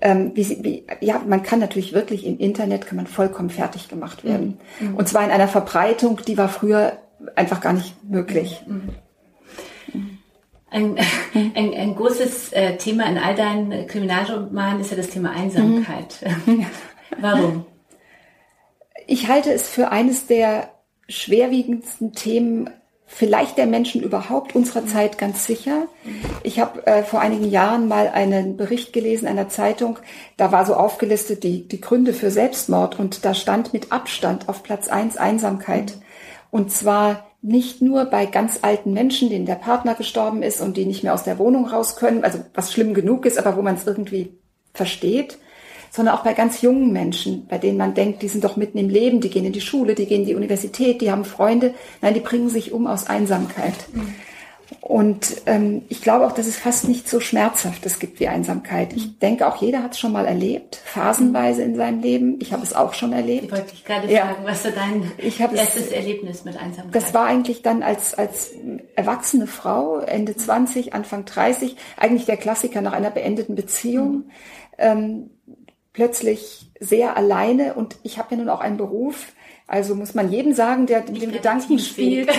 Ähm, 0.00 0.32
wie, 0.34 0.64
wie, 0.64 0.86
ja, 1.00 1.20
man 1.24 1.44
kann 1.44 1.60
natürlich 1.60 1.92
wirklich 1.92 2.26
im 2.26 2.38
Internet 2.38 2.86
kann 2.86 2.96
man 2.96 3.06
vollkommen 3.06 3.50
fertig 3.50 3.88
gemacht 3.88 4.24
werden. 4.24 4.58
Mhm. 4.80 4.96
Und 4.96 5.08
zwar 5.08 5.24
in 5.24 5.30
einer 5.30 5.46
Verbreitung, 5.46 6.20
die 6.26 6.36
war 6.36 6.48
früher 6.48 6.94
einfach 7.36 7.60
gar 7.60 7.72
nicht 7.72 7.94
möglich. 8.02 8.62
Mhm. 8.66 8.88
Ein, 10.72 10.98
ein, 11.34 11.74
ein 11.74 11.94
großes 11.94 12.52
äh, 12.52 12.76
Thema 12.76 13.06
in 13.06 13.18
all 13.18 13.34
deinen 13.34 13.86
Kriminalromanen 13.86 14.80
ist 14.80 14.90
ja 14.90 14.96
das 14.96 15.10
Thema 15.10 15.30
Einsamkeit. 15.30 16.16
Mhm. 16.46 16.66
Warum? 17.20 17.66
Ich 19.06 19.28
halte 19.28 19.52
es 19.52 19.68
für 19.68 19.90
eines 19.90 20.26
der 20.26 20.70
schwerwiegendsten 21.08 22.12
Themen 22.12 22.70
vielleicht 23.14 23.58
der 23.58 23.66
Menschen 23.66 24.02
überhaupt 24.02 24.56
unserer 24.56 24.86
Zeit 24.86 25.18
ganz 25.18 25.46
sicher. 25.46 25.86
Ich 26.42 26.58
habe 26.58 26.86
äh, 26.86 27.02
vor 27.02 27.20
einigen 27.20 27.50
Jahren 27.50 27.86
mal 27.86 28.08
einen 28.08 28.56
Bericht 28.56 28.94
gelesen 28.94 29.28
einer 29.28 29.50
Zeitung, 29.50 29.98
da 30.38 30.50
war 30.50 30.64
so 30.64 30.74
aufgelistet 30.74 31.44
die, 31.44 31.68
die 31.68 31.80
Gründe 31.80 32.14
für 32.14 32.30
Selbstmord 32.30 32.98
und 32.98 33.26
da 33.26 33.34
stand 33.34 33.74
mit 33.74 33.92
Abstand 33.92 34.48
auf 34.48 34.62
Platz 34.62 34.88
eins 34.88 35.18
Einsamkeit. 35.18 35.98
Und 36.50 36.72
zwar 36.72 37.26
nicht 37.42 37.82
nur 37.82 38.04
bei 38.04 38.26
ganz 38.26 38.60
alten 38.62 38.92
Menschen, 38.92 39.28
denen 39.28 39.46
der 39.46 39.56
Partner 39.56 39.94
gestorben 39.94 40.42
ist 40.42 40.60
und 40.60 40.76
die 40.76 40.86
nicht 40.86 41.02
mehr 41.02 41.12
aus 41.12 41.24
der 41.24 41.38
Wohnung 41.38 41.66
raus 41.66 41.96
können, 41.96 42.22
also 42.22 42.38
was 42.54 42.72
schlimm 42.72 42.94
genug 42.94 43.26
ist, 43.26 43.38
aber 43.38 43.56
wo 43.56 43.62
man 43.62 43.74
es 43.74 43.86
irgendwie 43.86 44.32
versteht, 44.72 45.38
sondern 45.90 46.14
auch 46.14 46.22
bei 46.22 46.32
ganz 46.32 46.62
jungen 46.62 46.92
Menschen, 46.92 47.46
bei 47.48 47.58
denen 47.58 47.76
man 47.76 47.94
denkt, 47.94 48.22
die 48.22 48.28
sind 48.28 48.44
doch 48.44 48.56
mitten 48.56 48.78
im 48.78 48.88
Leben, 48.88 49.20
die 49.20 49.28
gehen 49.28 49.44
in 49.44 49.52
die 49.52 49.60
Schule, 49.60 49.94
die 49.94 50.06
gehen 50.06 50.22
in 50.22 50.26
die 50.26 50.34
Universität, 50.36 51.02
die 51.02 51.10
haben 51.10 51.24
Freunde. 51.24 51.74
Nein, 52.00 52.14
die 52.14 52.20
bringen 52.20 52.48
sich 52.48 52.72
um 52.72 52.86
aus 52.86 53.08
Einsamkeit. 53.08 53.74
Mhm. 53.92 54.14
Und 54.80 55.42
ähm, 55.46 55.82
ich 55.88 56.02
glaube 56.02 56.26
auch, 56.26 56.32
dass 56.32 56.46
es 56.46 56.56
fast 56.56 56.88
nicht 56.88 57.08
so 57.08 57.20
Schmerzhaftes 57.20 57.98
gibt 57.98 58.20
wie 58.20 58.28
Einsamkeit. 58.28 58.92
Ich 58.92 59.18
denke, 59.18 59.46
auch 59.46 59.56
jeder 59.56 59.82
hat 59.82 59.92
es 59.92 59.98
schon 59.98 60.12
mal 60.12 60.26
erlebt, 60.26 60.76
phasenweise 60.84 61.62
in 61.62 61.76
seinem 61.76 62.00
Leben. 62.00 62.36
Ich 62.40 62.52
habe 62.52 62.62
es 62.62 62.74
auch 62.74 62.94
schon 62.94 63.12
erlebt. 63.12 63.44
Ich 63.44 63.52
wollte 63.52 63.70
dich 63.70 63.84
gerade 63.84 64.12
ja. 64.12 64.26
fragen, 64.26 64.44
was 64.44 64.64
war 64.64 64.72
dein 64.72 65.12
erstes 65.18 65.86
es, 65.86 65.92
Erlebnis 65.92 66.44
mit 66.44 66.56
Einsamkeit? 66.56 66.94
Das 66.94 67.14
war 67.14 67.26
eigentlich 67.26 67.62
dann 67.62 67.82
als, 67.82 68.14
als 68.14 68.50
erwachsene 68.96 69.46
Frau, 69.46 69.98
Ende 69.98 70.36
20, 70.36 70.94
Anfang 70.94 71.24
30, 71.24 71.76
eigentlich 71.96 72.26
der 72.26 72.36
Klassiker 72.36 72.80
nach 72.80 72.92
einer 72.92 73.10
beendeten 73.10 73.54
Beziehung. 73.54 74.12
Mhm. 74.12 74.24
Ähm, 74.78 75.30
plötzlich 75.92 76.70
sehr 76.80 77.16
alleine 77.16 77.74
und 77.74 77.96
ich 78.02 78.18
habe 78.18 78.34
ja 78.34 78.36
nun 78.38 78.48
auch 78.48 78.60
einen 78.60 78.76
Beruf, 78.76 79.32
also 79.66 79.94
muss 79.94 80.14
man 80.14 80.30
jedem 80.30 80.52
sagen, 80.52 80.86
der 80.86 81.00
mit 81.10 81.22
dem 81.22 81.32
Gedanken 81.32 81.78
spielt, 81.78 82.30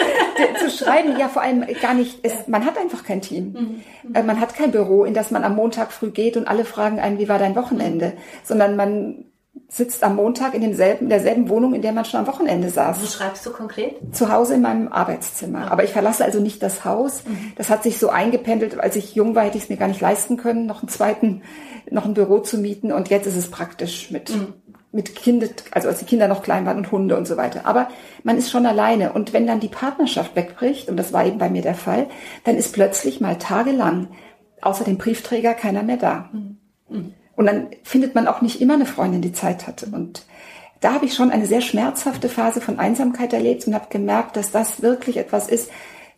zu 0.58 0.70
schreiben, 0.70 1.18
ja 1.18 1.28
vor 1.28 1.42
allem 1.42 1.64
gar 1.80 1.94
nicht, 1.94 2.18
es, 2.22 2.48
man 2.48 2.64
hat 2.64 2.78
einfach 2.78 3.04
kein 3.04 3.20
Team. 3.20 3.82
Mhm. 4.04 4.14
Äh, 4.14 4.22
man 4.22 4.40
hat 4.40 4.54
kein 4.54 4.72
Büro, 4.72 5.04
in 5.04 5.14
das 5.14 5.30
man 5.30 5.44
am 5.44 5.54
Montag 5.54 5.92
früh 5.92 6.10
geht 6.10 6.36
und 6.36 6.48
alle 6.48 6.64
fragen 6.64 6.98
einen, 6.98 7.18
wie 7.18 7.28
war 7.28 7.38
dein 7.38 7.56
Wochenende, 7.56 8.14
sondern 8.42 8.76
man 8.76 9.26
sitzt 9.68 10.02
am 10.04 10.16
Montag 10.16 10.54
in 10.54 10.60
demselben, 10.60 11.08
derselben 11.08 11.48
Wohnung, 11.48 11.74
in 11.74 11.82
der 11.82 11.92
man 11.92 12.04
schon 12.04 12.20
am 12.20 12.26
Wochenende 12.26 12.68
saß. 12.68 13.02
Wo 13.02 13.06
schreibst 13.06 13.44
du 13.46 13.50
konkret? 13.50 13.96
Zu 14.14 14.30
Hause 14.30 14.54
in 14.54 14.62
meinem 14.62 14.88
Arbeitszimmer. 14.88 15.70
Aber 15.70 15.84
ich 15.84 15.90
verlasse 15.90 16.24
also 16.24 16.40
nicht 16.40 16.62
das 16.62 16.84
Haus. 16.84 17.24
Mhm. 17.24 17.52
Das 17.56 17.70
hat 17.70 17.82
sich 17.82 17.98
so 17.98 18.08
eingependelt. 18.10 18.78
Als 18.78 18.96
ich 18.96 19.14
jung 19.14 19.34
war, 19.34 19.44
hätte 19.44 19.56
ich 19.56 19.64
es 19.64 19.70
mir 19.70 19.76
gar 19.76 19.88
nicht 19.88 20.00
leisten 20.00 20.36
können, 20.36 20.66
noch 20.66 20.82
einen 20.82 20.88
zweiten, 20.88 21.42
noch 21.90 22.04
ein 22.04 22.14
Büro 22.14 22.38
zu 22.40 22.58
mieten. 22.58 22.92
Und 22.92 23.08
jetzt 23.08 23.26
ist 23.26 23.36
es 23.36 23.50
praktisch 23.50 24.10
mit, 24.10 24.30
mhm. 24.30 24.54
Mit 24.92 25.16
Kinder, 25.16 25.48
also 25.70 25.88
als 25.88 25.98
die 25.98 26.04
Kinder 26.04 26.28
noch 26.28 26.42
klein 26.42 26.66
waren 26.66 26.76
und 26.76 26.92
Hunde 26.92 27.16
und 27.16 27.26
so 27.26 27.36
weiter. 27.36 27.66
Aber 27.66 27.88
man 28.22 28.36
ist 28.36 28.50
schon 28.50 28.66
alleine. 28.66 29.12
Und 29.14 29.32
wenn 29.32 29.46
dann 29.46 29.58
die 29.58 29.68
Partnerschaft 29.68 30.36
wegbricht, 30.36 30.88
und 30.88 30.96
das 30.96 31.12
war 31.12 31.24
eben 31.26 31.38
bei 31.38 31.48
mir 31.48 31.62
der 31.62 31.74
Fall, 31.74 32.08
dann 32.44 32.56
ist 32.56 32.74
plötzlich 32.74 33.20
mal 33.20 33.38
tagelang 33.38 34.08
außer 34.60 34.84
dem 34.84 34.98
Briefträger 34.98 35.54
keiner 35.54 35.82
mehr 35.82 35.96
da. 35.96 36.30
Mhm. 36.32 37.14
Und 37.34 37.46
dann 37.46 37.68
findet 37.82 38.14
man 38.14 38.28
auch 38.28 38.42
nicht 38.42 38.60
immer 38.60 38.74
eine 38.74 38.86
Freundin, 38.86 39.22
die 39.22 39.32
Zeit 39.32 39.66
hatte. 39.66 39.86
Und 39.86 40.24
da 40.80 40.94
habe 40.94 41.06
ich 41.06 41.14
schon 41.14 41.30
eine 41.30 41.46
sehr 41.46 41.62
schmerzhafte 41.62 42.28
Phase 42.28 42.60
von 42.60 42.78
Einsamkeit 42.78 43.32
erlebt 43.32 43.66
und 43.66 43.74
habe 43.74 43.86
gemerkt, 43.88 44.36
dass 44.36 44.50
das 44.50 44.82
wirklich 44.82 45.16
etwas 45.16 45.48
ist, 45.48 45.70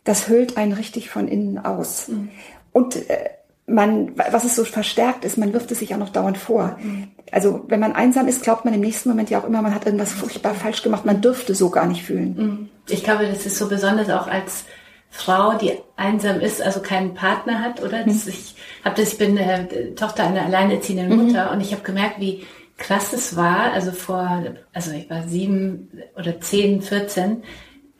das 0.03 0.27
hüllt 0.27 0.57
einen 0.57 0.73
richtig 0.73 1.09
von 1.09 1.27
innen 1.27 1.57
aus. 1.57 2.09
Mhm. 2.09 2.29
Und 2.73 3.09
äh, 3.09 3.29
man, 3.67 4.11
was 4.15 4.43
es 4.43 4.55
so 4.55 4.63
verstärkt 4.63 5.25
ist, 5.25 5.37
man 5.37 5.53
wirft 5.53 5.71
es 5.71 5.79
sich 5.79 5.93
auch 5.93 5.99
noch 5.99 6.09
dauernd 6.09 6.37
vor. 6.37 6.77
Mhm. 6.81 7.07
Also 7.31 7.65
wenn 7.67 7.79
man 7.79 7.93
einsam 7.93 8.27
ist, 8.27 8.43
glaubt 8.43 8.65
man 8.65 8.73
im 8.73 8.81
nächsten 8.81 9.09
Moment 9.09 9.29
ja 9.29 9.39
auch 9.39 9.45
immer, 9.45 9.61
man 9.61 9.73
hat 9.73 9.85
irgendwas 9.85 10.13
furchtbar 10.13 10.53
falsch 10.53 10.83
gemacht. 10.83 11.05
Man 11.05 11.21
dürfte 11.21 11.55
so 11.55 11.69
gar 11.69 11.87
nicht 11.87 12.03
fühlen. 12.03 12.35
Mhm. 12.37 12.69
Ich 12.89 13.03
glaube, 13.03 13.25
das 13.25 13.45
ist 13.45 13.57
so 13.57 13.67
besonders 13.67 14.09
auch 14.09 14.27
als 14.27 14.65
Frau, 15.09 15.57
die 15.57 15.71
einsam 15.95 16.41
ist, 16.41 16.61
also 16.61 16.81
keinen 16.81 17.13
Partner 17.15 17.61
hat, 17.61 17.81
oder? 17.81 18.05
Mhm. 18.05 18.21
Ich 18.27 18.55
habe 18.83 19.01
das, 19.01 19.13
ich 19.13 19.17
bin 19.17 19.37
äh, 19.37 19.93
Tochter 19.95 20.25
einer 20.25 20.43
alleinerziehenden 20.43 21.09
mhm. 21.09 21.25
Mutter 21.25 21.51
und 21.51 21.61
ich 21.61 21.71
habe 21.71 21.83
gemerkt, 21.83 22.19
wie 22.19 22.43
krass 22.77 23.13
es 23.13 23.35
war, 23.35 23.71
also 23.71 23.91
vor, 23.91 24.43
also 24.73 24.91
ich 24.91 25.09
war 25.09 25.23
sieben 25.27 25.89
oder 26.17 26.39
zehn, 26.41 26.81
vierzehn, 26.81 27.43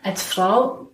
als 0.04 0.21
Frau 0.21 0.84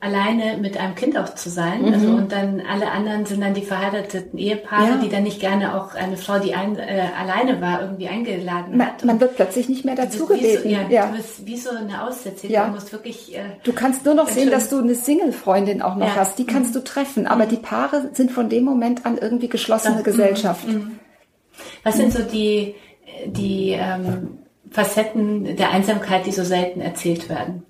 alleine 0.00 0.58
mit 0.58 0.76
einem 0.76 0.94
Kind 0.94 1.18
auch 1.18 1.34
zu 1.34 1.50
sein. 1.50 1.82
Mhm. 1.82 1.92
Also 1.92 2.08
und 2.08 2.30
dann 2.30 2.60
alle 2.60 2.90
anderen 2.90 3.26
sind 3.26 3.40
dann 3.40 3.54
die 3.54 3.62
verheirateten 3.62 4.38
Ehepaare, 4.38 4.90
ja. 4.90 4.96
die 5.02 5.08
dann 5.08 5.24
nicht 5.24 5.40
gerne 5.40 5.74
auch 5.74 5.94
eine 5.94 6.16
Frau, 6.16 6.38
die 6.38 6.54
ein, 6.54 6.78
äh, 6.78 7.08
alleine 7.18 7.60
war, 7.60 7.82
irgendwie 7.82 8.06
eingeladen 8.06 8.76
man, 8.76 8.86
hat. 8.86 9.04
Man 9.04 9.20
wird 9.20 9.34
plötzlich 9.34 9.68
nicht 9.68 9.84
mehr 9.84 9.96
dazu 9.96 10.26
gebeten. 10.26 10.62
So, 10.62 10.68
ja, 10.68 10.88
ja, 10.88 11.06
Du 11.06 11.16
bist 11.16 11.46
wie 11.46 11.56
so 11.56 11.70
eine 11.70 12.04
Aussätzige. 12.04 12.52
Ja. 12.52 12.66
Du 12.66 12.72
musst 12.74 12.92
wirklich. 12.92 13.36
Äh, 13.36 13.40
du 13.64 13.72
kannst 13.72 14.04
nur 14.04 14.14
noch 14.14 14.28
sehen, 14.28 14.50
dass 14.50 14.70
du 14.70 14.78
eine 14.78 14.94
Single-Freundin 14.94 15.82
auch 15.82 15.96
noch 15.96 16.06
ja. 16.06 16.16
hast. 16.16 16.38
Die 16.38 16.46
kannst 16.46 16.70
mhm. 16.70 16.78
du 16.78 16.84
treffen. 16.84 17.26
Aber 17.26 17.46
mhm. 17.46 17.50
die 17.50 17.56
Paare 17.56 18.10
sind 18.12 18.30
von 18.30 18.48
dem 18.48 18.64
Moment 18.64 19.04
an 19.04 19.18
irgendwie 19.18 19.48
geschlossene 19.48 19.96
das, 19.96 20.04
Gesellschaft. 20.04 20.68
Mhm. 20.68 21.00
Was 21.82 21.96
sind 21.96 22.12
so 22.12 22.22
die 22.22 22.76
die 23.26 23.70
ähm, 23.70 24.38
Facetten 24.70 25.56
der 25.56 25.70
Einsamkeit, 25.70 26.26
die 26.26 26.30
so 26.30 26.44
selten 26.44 26.80
erzählt 26.80 27.28
werden? 27.28 27.64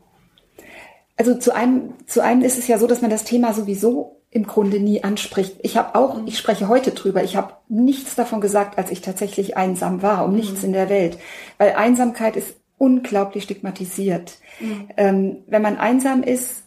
Also 1.18 1.34
zu 1.34 1.54
einem, 1.54 1.94
zu 2.06 2.22
einem 2.22 2.42
ist 2.42 2.58
es 2.58 2.68
ja 2.68 2.78
so, 2.78 2.86
dass 2.86 3.02
man 3.02 3.10
das 3.10 3.24
Thema 3.24 3.52
sowieso 3.52 4.22
im 4.30 4.46
Grunde 4.46 4.78
nie 4.78 5.02
anspricht. 5.02 5.56
Ich 5.62 5.76
habe 5.76 5.94
auch, 5.94 6.20
mhm. 6.20 6.26
ich 6.26 6.38
spreche 6.38 6.68
heute 6.68 6.92
drüber, 6.92 7.24
ich 7.24 7.36
habe 7.36 7.54
nichts 7.68 8.14
davon 8.14 8.40
gesagt, 8.40 8.78
als 8.78 8.90
ich 8.90 9.00
tatsächlich 9.00 9.56
einsam 9.56 10.02
war, 10.02 10.24
um 10.24 10.30
mhm. 10.30 10.36
nichts 10.36 10.62
in 10.62 10.72
der 10.72 10.88
Welt. 10.88 11.18
Weil 11.58 11.72
Einsamkeit 11.72 12.36
ist 12.36 12.54
unglaublich 12.78 13.44
stigmatisiert. 13.44 14.38
Mhm. 14.60 14.88
Ähm, 14.96 15.36
wenn 15.48 15.62
man 15.62 15.76
einsam 15.76 16.22
ist, 16.22 16.62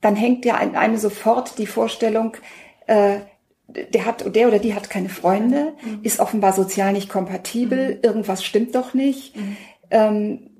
dann 0.00 0.16
hängt 0.16 0.44
ja 0.44 0.56
an 0.56 0.74
einem 0.74 0.96
sofort 0.96 1.58
die 1.58 1.66
Vorstellung, 1.66 2.36
äh, 2.86 3.20
der 3.68 4.04
hat, 4.04 4.34
der 4.34 4.48
oder 4.48 4.58
die 4.58 4.74
hat 4.74 4.90
keine 4.90 5.08
Freunde, 5.08 5.74
mhm. 5.82 6.00
ist 6.02 6.18
offenbar 6.18 6.52
sozial 6.52 6.92
nicht 6.92 7.08
kompatibel, 7.08 7.94
mhm. 7.94 8.00
irgendwas 8.02 8.44
stimmt 8.44 8.74
doch 8.74 8.94
nicht. 8.94 9.36
Mhm. 9.36 9.56
Ähm, 9.90 10.50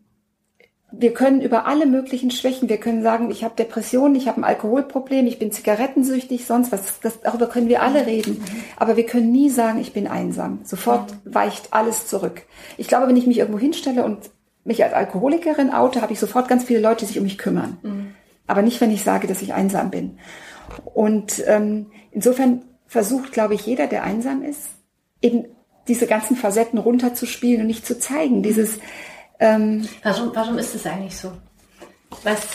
wir 0.93 1.15
können 1.15 1.41
über 1.41 1.67
alle 1.67 1.87
möglichen 1.87 2.31
Schwächen, 2.31 2.69
wir 2.69 2.77
können 2.77 3.03
sagen, 3.03 3.31
ich 3.31 3.45
habe 3.45 3.57
Depressionen, 3.57 4.15
ich 4.15 4.29
habe 4.29 4.41
ein 4.41 4.45
Alkoholproblem, 4.45 5.27
ich 5.27 5.39
bin 5.39 5.51
zigarettensüchtig, 5.51 6.47
sonst 6.47 6.71
was, 6.71 7.01
das, 7.01 7.21
darüber 7.21 7.47
können 7.47 7.69
wir 7.69 7.83
alle 7.83 8.07
reden. 8.07 8.45
Aber 8.77 8.97
wir 8.97 9.07
können 9.07 9.33
nie 9.33 9.49
sagen, 9.49 9.81
ich 9.81 9.93
bin 9.93 10.07
einsam. 10.07 10.61
Sofort 10.65 11.15
weicht 11.25 11.73
alles 11.73 12.07
zurück. 12.07 12.43
Ich 12.77 12.89
glaube, 12.89 13.09
wenn 13.09 13.17
ich 13.17 13.27
mich 13.27 13.39
irgendwo 13.39 13.59
hinstelle 13.59 14.05
und 14.05 14.31
mich 14.65 14.85
als 14.85 14.93
Alkoholikerin 14.93 15.73
oute, 15.73 16.03
habe 16.03 16.13
ich 16.13 16.21
sofort 16.21 16.47
ganz 16.47 16.65
viele 16.65 16.81
Leute, 16.81 17.01
die 17.01 17.07
sich 17.07 17.19
um 17.19 17.25
mich 17.25 17.39
kümmern. 17.39 17.79
Mhm. 17.83 18.15
Aber 18.47 18.63
nicht, 18.63 18.81
wenn 18.81 18.91
ich 18.91 19.03
sage, 19.03 19.27
dass 19.27 19.43
ich 19.43 19.55
einsam 19.55 19.91
bin. 19.91 20.19
Und 20.85 21.43
ähm, 21.47 21.87
insofern 22.11 22.63
versucht, 22.87 23.33
glaube 23.33 23.55
ich, 23.55 23.67
jeder, 23.67 23.87
der 23.87 24.05
einsam 24.05 24.43
ist, 24.43 24.69
eben 25.23 25.47
diese 25.89 26.07
ganzen 26.07 26.37
Facetten 26.37 26.79
runterzuspielen 26.79 27.63
und 27.63 27.67
nicht 27.67 27.87
zu 27.87 27.99
zeigen. 27.99 28.43
Dieses 28.43 28.79
ähm, 29.43 29.89
warum, 30.03 30.31
warum 30.35 30.59
ist 30.59 30.75
es 30.75 30.87
eigentlich 30.87 31.17
so? 31.17 31.33
Was, 32.23 32.47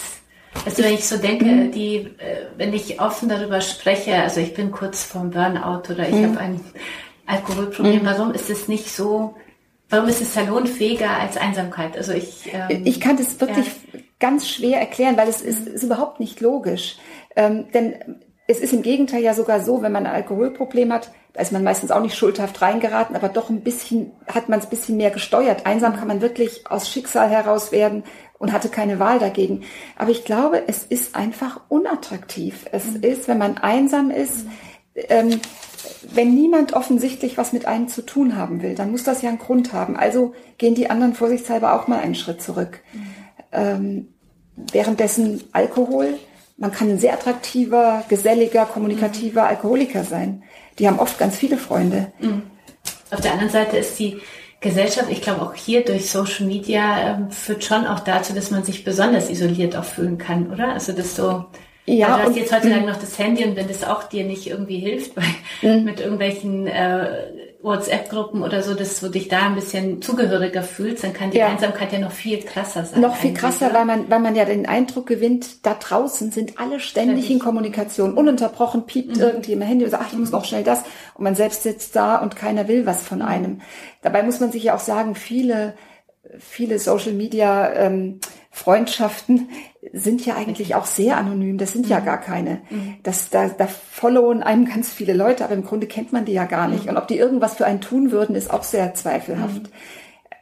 also 0.66 0.84
wenn 0.84 0.94
ich 0.94 1.06
so 1.06 1.18
denke, 1.18 1.70
die, 1.70 1.98
äh, 1.98 2.48
wenn 2.56 2.74
ich 2.74 3.02
offen 3.02 3.28
darüber 3.28 3.60
spreche, 3.62 4.16
also 4.16 4.40
ich 4.40 4.54
bin 4.54 4.72
kurz 4.72 5.04
vorm 5.04 5.32
Burnout 5.32 5.92
oder 5.92 6.08
ich 6.08 6.16
mhm. 6.16 6.30
habe 6.30 6.40
ein 6.40 6.62
Alkoholproblem, 7.26 8.04
mhm. 8.04 8.06
warum 8.06 8.34
ist 8.34 8.50
es 8.50 8.68
nicht 8.68 8.90
so, 8.90 9.36
warum 9.90 10.08
ist 10.08 10.22
es 10.22 10.34
salonfähiger 10.34 11.10
als 11.10 11.36
Einsamkeit? 11.36 11.98
Also 11.98 12.14
ich, 12.14 12.50
ähm, 12.54 12.84
ich 12.86 13.02
kann 13.02 13.18
das 13.18 13.40
wirklich 13.42 13.68
ja. 13.68 14.00
ganz 14.20 14.48
schwer 14.48 14.80
erklären, 14.80 15.18
weil 15.18 15.28
es 15.28 15.42
ist, 15.42 15.68
ist 15.68 15.84
überhaupt 15.84 16.20
nicht 16.22 16.40
logisch. 16.40 16.98
Ähm, 17.36 17.66
denn 17.74 18.22
es 18.48 18.60
ist 18.60 18.72
im 18.72 18.82
Gegenteil 18.82 19.22
ja 19.22 19.34
sogar 19.34 19.60
so, 19.60 19.82
wenn 19.82 19.92
man 19.92 20.06
ein 20.06 20.14
Alkoholproblem 20.14 20.94
hat, 20.94 21.12
da 21.38 21.44
ist 21.44 21.52
man 21.52 21.64
meistens 21.64 21.92
auch 21.92 22.02
nicht 22.02 22.18
schuldhaft 22.18 22.64
reingeraten, 22.64 23.16
aber 23.16 23.30
doch 23.30 23.52
ein 23.52 23.62
bisschen, 23.62 24.12
hat 24.26 24.50
man 24.50 24.58
es 24.58 24.66
ein 24.66 24.72
bisschen 24.72 24.98
mehr 24.98 25.12
gesteuert. 25.12 25.68
Einsam 25.68 25.96
kann 25.96 26.08
man 26.08 26.20
wirklich 26.20 26.66
aus 26.68 26.90
Schicksal 26.90 27.30
heraus 27.30 27.72
werden 27.72 28.06
und 28.40 28.52
hatte 28.52 28.70
keine 28.70 28.98
Wahl 28.98 29.20
dagegen. 29.20 29.62
Aber 29.98 30.10
ich 30.10 30.26
glaube, 30.26 30.64
es 30.66 30.84
ist 30.84 31.16
einfach 31.16 31.60
unattraktiv. 31.70 32.66
Es 32.72 32.86
mhm. 32.88 33.04
ist, 33.04 33.28
wenn 33.28 33.38
man 33.38 33.60
einsam 33.60 34.10
ist, 34.10 34.48
ähm, 34.96 35.40
wenn 36.12 36.34
niemand 36.34 36.74
offensichtlich 36.74 37.38
was 37.38 37.54
mit 37.54 37.68
einem 37.68 37.88
zu 37.88 38.02
tun 38.02 38.36
haben 38.36 38.64
will, 38.64 38.74
dann 38.74 38.90
muss 38.90 39.04
das 39.04 39.22
ja 39.22 39.30
einen 39.30 39.38
Grund 39.38 39.74
haben. 39.74 39.96
Also 39.96 40.34
gehen 40.58 40.74
die 40.74 40.90
anderen 40.90 41.14
vorsichtshalber 41.14 41.80
auch 41.80 41.88
mal 41.88 42.00
einen 42.00 42.16
Schritt 42.16 42.42
zurück. 42.42 42.80
Mhm. 42.94 43.14
Ähm, 43.52 44.08
währenddessen 44.56 45.44
Alkohol 45.52 46.18
man 46.58 46.72
kann 46.72 46.90
ein 46.90 46.98
sehr 46.98 47.14
attraktiver, 47.14 48.04
geselliger, 48.10 48.66
kommunikativer 48.66 49.44
mhm. 49.44 49.48
Alkoholiker 49.48 50.04
sein. 50.04 50.44
Die 50.80 50.88
haben 50.88 51.00
oft 51.00 51.18
ganz 51.18 51.38
viele 51.38 51.58
Freunde. 51.58 52.12
Mhm. 52.20 52.44
Auf 53.12 53.22
der 53.22 53.34
anderen 53.34 53.52
Seite 53.52 53.78
ist 53.78 53.98
die 54.00 54.18
Gesellschaft, 54.60 55.08
ich 55.12 55.22
glaube 55.22 55.42
auch 55.44 55.54
hier 55.54 55.86
durch 55.86 56.10
Social 56.10 56.46
Media, 56.46 57.16
ähm, 57.16 57.32
führt 57.32 57.64
schon 57.64 57.86
auch 57.86 58.00
dazu, 58.00 58.34
dass 58.34 58.52
man 58.52 58.64
sich 58.64 58.84
besonders 58.84 59.30
isoliert 59.30 59.76
auch 59.76 59.84
fühlen 59.84 60.18
kann, 60.18 60.52
oder? 60.52 60.74
Also 60.74 60.94
das 60.94 61.16
so, 61.16 61.46
ja, 61.86 62.08
also 62.08 62.18
du 62.18 62.30
hast 62.30 62.38
jetzt 62.38 62.54
heutzutage 62.54 62.86
noch 62.86 62.98
das 62.98 63.18
Handy 63.18 63.46
und 63.46 63.56
wenn 63.56 63.68
das 63.68 63.84
auch 63.84 64.04
dir 64.04 64.26
nicht 64.26 64.48
irgendwie 64.48 64.80
hilft, 64.80 65.16
weil 65.16 65.26
mhm. 65.78 65.86
mit 65.86 66.00
irgendwelchen 66.00 66.68
äh, 66.68 67.47
WhatsApp-Gruppen 67.62 68.44
oder 68.44 68.62
so, 68.62 68.74
dass 68.74 69.00
du 69.00 69.10
dich 69.10 69.28
da 69.30 69.48
ein 69.48 69.56
bisschen 69.56 70.02
zugehöriger 70.02 70.62
fühlst, 70.62 71.04
dann 71.04 71.14
kann 71.14 71.32
die 71.32 71.38
ja. 71.38 71.48
Einsamkeit 71.48 71.92
ja 71.92 72.00
noch 72.00 72.12
viel 72.12 72.44
krasser 72.44 72.86
sein. 72.86 73.02
Noch 73.02 73.16
viel 73.16 73.34
krasser, 73.34 73.74
weil 73.74 73.86
man, 73.86 74.10
weil 74.10 74.20
man 74.20 74.36
ja 74.36 74.46
den 74.46 74.68
Eindruck 74.68 75.08
gewinnt, 75.08 75.66
da 75.66 75.74
draußen 75.74 76.32
sind 76.32 76.60
alle 76.60 76.80
ständig 76.80 77.26
Ständig. 77.26 77.32
in 77.32 77.40
Kommunikation. 77.40 78.14
Ununterbrochen 78.14 78.86
piept 78.86 79.18
mhm. 79.18 79.24
irgendwie 79.24 79.54
im 79.54 79.62
Handy 79.62 79.86
und 79.86 79.92
sagt, 79.92 80.04
ach, 80.06 80.14
ich 80.14 80.20
muss 80.20 80.32
noch 80.32 80.46
schnell 80.46 80.64
das. 80.64 80.84
Und 81.16 81.24
man 81.24 81.36
selbst 81.36 81.64
sitzt 81.64 81.96
da 81.96 82.18
und 82.18 82.36
keiner 82.36 82.68
will 82.68 82.86
was 82.86 83.02
von 83.02 83.20
mhm. 83.20 83.26
einem. 83.26 83.62
Dabei 84.02 84.24
muss 84.24 84.40
man 84.40 84.52
sich 84.52 84.64
ja 84.64 84.76
auch 84.76 84.80
sagen, 84.80 85.16
viele 85.16 85.74
viele 86.40 86.80
Social 86.80 87.14
Media 87.14 87.72
ähm, 87.74 88.20
Freundschaften 88.58 89.50
sind 89.94 90.26
ja 90.26 90.36
eigentlich 90.36 90.74
auch 90.74 90.88
sehr 90.88 91.18
anonym. 91.18 91.58
Das 91.58 91.74
sind 91.74 91.86
mhm. 91.86 91.92
ja 91.92 92.00
gar 92.00 92.20
keine. 92.20 92.62
Mhm. 92.70 92.96
Das, 93.04 93.30
da, 93.30 93.50
da 93.50 93.68
followen 93.68 94.42
einem 94.42 94.66
ganz 94.66 94.92
viele 94.92 95.14
Leute, 95.14 95.46
aber 95.46 95.54
im 95.54 95.64
Grunde 95.64 95.86
kennt 95.86 96.12
man 96.12 96.26
die 96.26 96.34
ja 96.34 96.46
gar 96.46 96.68
nicht. 96.68 96.86
Mhm. 96.86 96.90
Und 96.92 96.98
ob 96.98 97.08
die 97.08 97.18
irgendwas 97.18 97.56
für 97.56 97.66
einen 97.66 97.82
tun 97.82 98.12
würden, 98.12 98.36
ist 98.36 98.52
auch 98.52 98.64
sehr 98.64 98.96
zweifelhaft. 98.96 99.64
Mhm. 99.64 99.70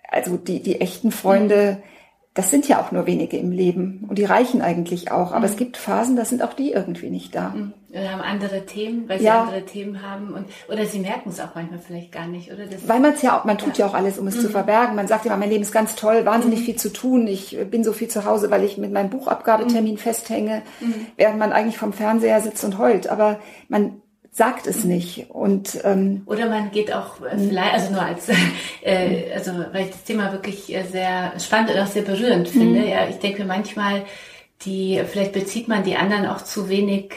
Also 0.10 0.38
die, 0.38 0.63
die 0.63 0.80
echten 0.80 1.12
Freunde, 1.12 1.80
mhm 1.80 1.94
das 2.36 2.52
sind 2.52 2.67
ja 2.67 2.82
auch 2.82 2.91
nur 2.91 3.08
wenige 3.08 3.38
im 3.38 3.50
Leben 3.52 4.04
und 4.10 4.19
die 4.19 4.26
reichen 4.26 4.62
eigentlich 4.62 5.10
auch. 5.10 5.32
Aber 5.32 5.39
mhm. 5.39 5.45
es 5.45 5.56
gibt 5.56 5.78
Phasen, 5.78 6.17
da 6.17 6.26
sind 6.26 6.43
auch 6.43 6.52
die 6.52 6.74
irgendwie 6.74 7.10
nicht 7.10 7.34
da. 7.34 7.54
Mhm. 7.56 7.74
Oder 7.91 8.12
haben 8.12 8.21
andere 8.21 8.65
Themen, 8.65 9.08
weil 9.08 9.19
sie 9.19 9.26
ja. 9.26 9.43
andere 9.43 9.63
Themen 9.63 10.02
haben 10.02 10.34
und 10.34 10.45
oder 10.67 10.86
sie 10.86 11.00
merken 11.00 11.30
es 11.30 11.39
auch 11.39 11.56
manchmal 11.56 11.80
vielleicht 11.80 12.12
gar 12.12 12.28
nicht, 12.28 12.52
oder? 12.52 12.65
Das 12.65 12.89
weil 12.89 13.00
man 13.00 13.13
es 13.13 13.21
ja 13.21 13.39
auch, 13.39 13.45
man 13.45 13.58
tut 13.58 13.78
ja. 13.78 13.86
ja. 13.86 13.91
auch 13.91 13.95
alles, 13.95 14.19
um 14.19 14.28
es 14.28 14.36
mhm. 14.36 14.41
zu 14.41 14.50
verbergen. 14.50 14.98
Man 14.98 15.08
sagt 15.08 15.26
immer, 15.26 15.38
mein 15.38 15.50
Leben 15.50 15.63
ist 15.63 15.71
ganz 15.71 15.95
toll, 15.95 16.26
wahnsinnig 16.26 16.60
mhm. 16.60 16.63
viel 16.65 16.76
zu 16.76 16.91
tun. 16.91 17.26
Ich 17.26 17.58
bin 17.71 17.86
so 17.86 17.93
viel 17.93 18.10
zu 18.10 18.26
Hause, 18.26 18.52
weil 18.52 18.65
ich 18.65 18.78
mit 18.78 18.91
meinem 18.91 19.12
Buchabgabetermin 19.12 19.93
mhm. 19.93 19.98
festhänge, 19.98 20.62
mhm. 20.82 21.08
während 21.15 21.39
man 21.39 21.54
eigentlich 21.54 21.78
vom 21.78 21.93
Fernseher 21.93 22.41
sitzt 22.41 22.65
und 22.65 22.78
heult. 22.78 23.08
Aber 23.08 23.39
man 23.69 24.02
sagt 24.36 24.67
es 24.67 24.84
nicht. 24.84 25.30
Und 25.30 25.80
ähm, 25.86 26.24
oder 26.26 26.50
man 26.50 26.69
geht 26.71 26.93
auch 26.93 27.21
äh, 27.21 27.38
vielleicht, 27.38 27.74
also 27.74 27.93
nur 27.93 28.02
als 28.02 28.30
äh, 28.82 29.32
also 29.34 29.52
weil 29.71 29.86
ich 29.86 29.91
das 29.91 30.04
Thema 30.04 30.34
wirklich 30.34 30.76
äh, 30.76 30.84
sehr 30.84 31.39
spannend 31.39 31.71
und 31.71 31.80
auch 31.80 31.88
sehr 31.88 32.02
berührend 32.02 32.50
finde. 32.50 32.82
Mhm. 32.82 32.88
Ja, 32.88 33.08
ich 33.10 33.19
denke 33.19 33.45
manchmal, 33.45 34.04
die 34.63 35.02
vielleicht 35.08 35.32
bezieht 35.32 35.69
man 35.69 35.84
die 35.84 35.95
anderen 35.95 36.26
auch 36.26 36.41
zu 36.41 36.67
wenig 36.67 37.13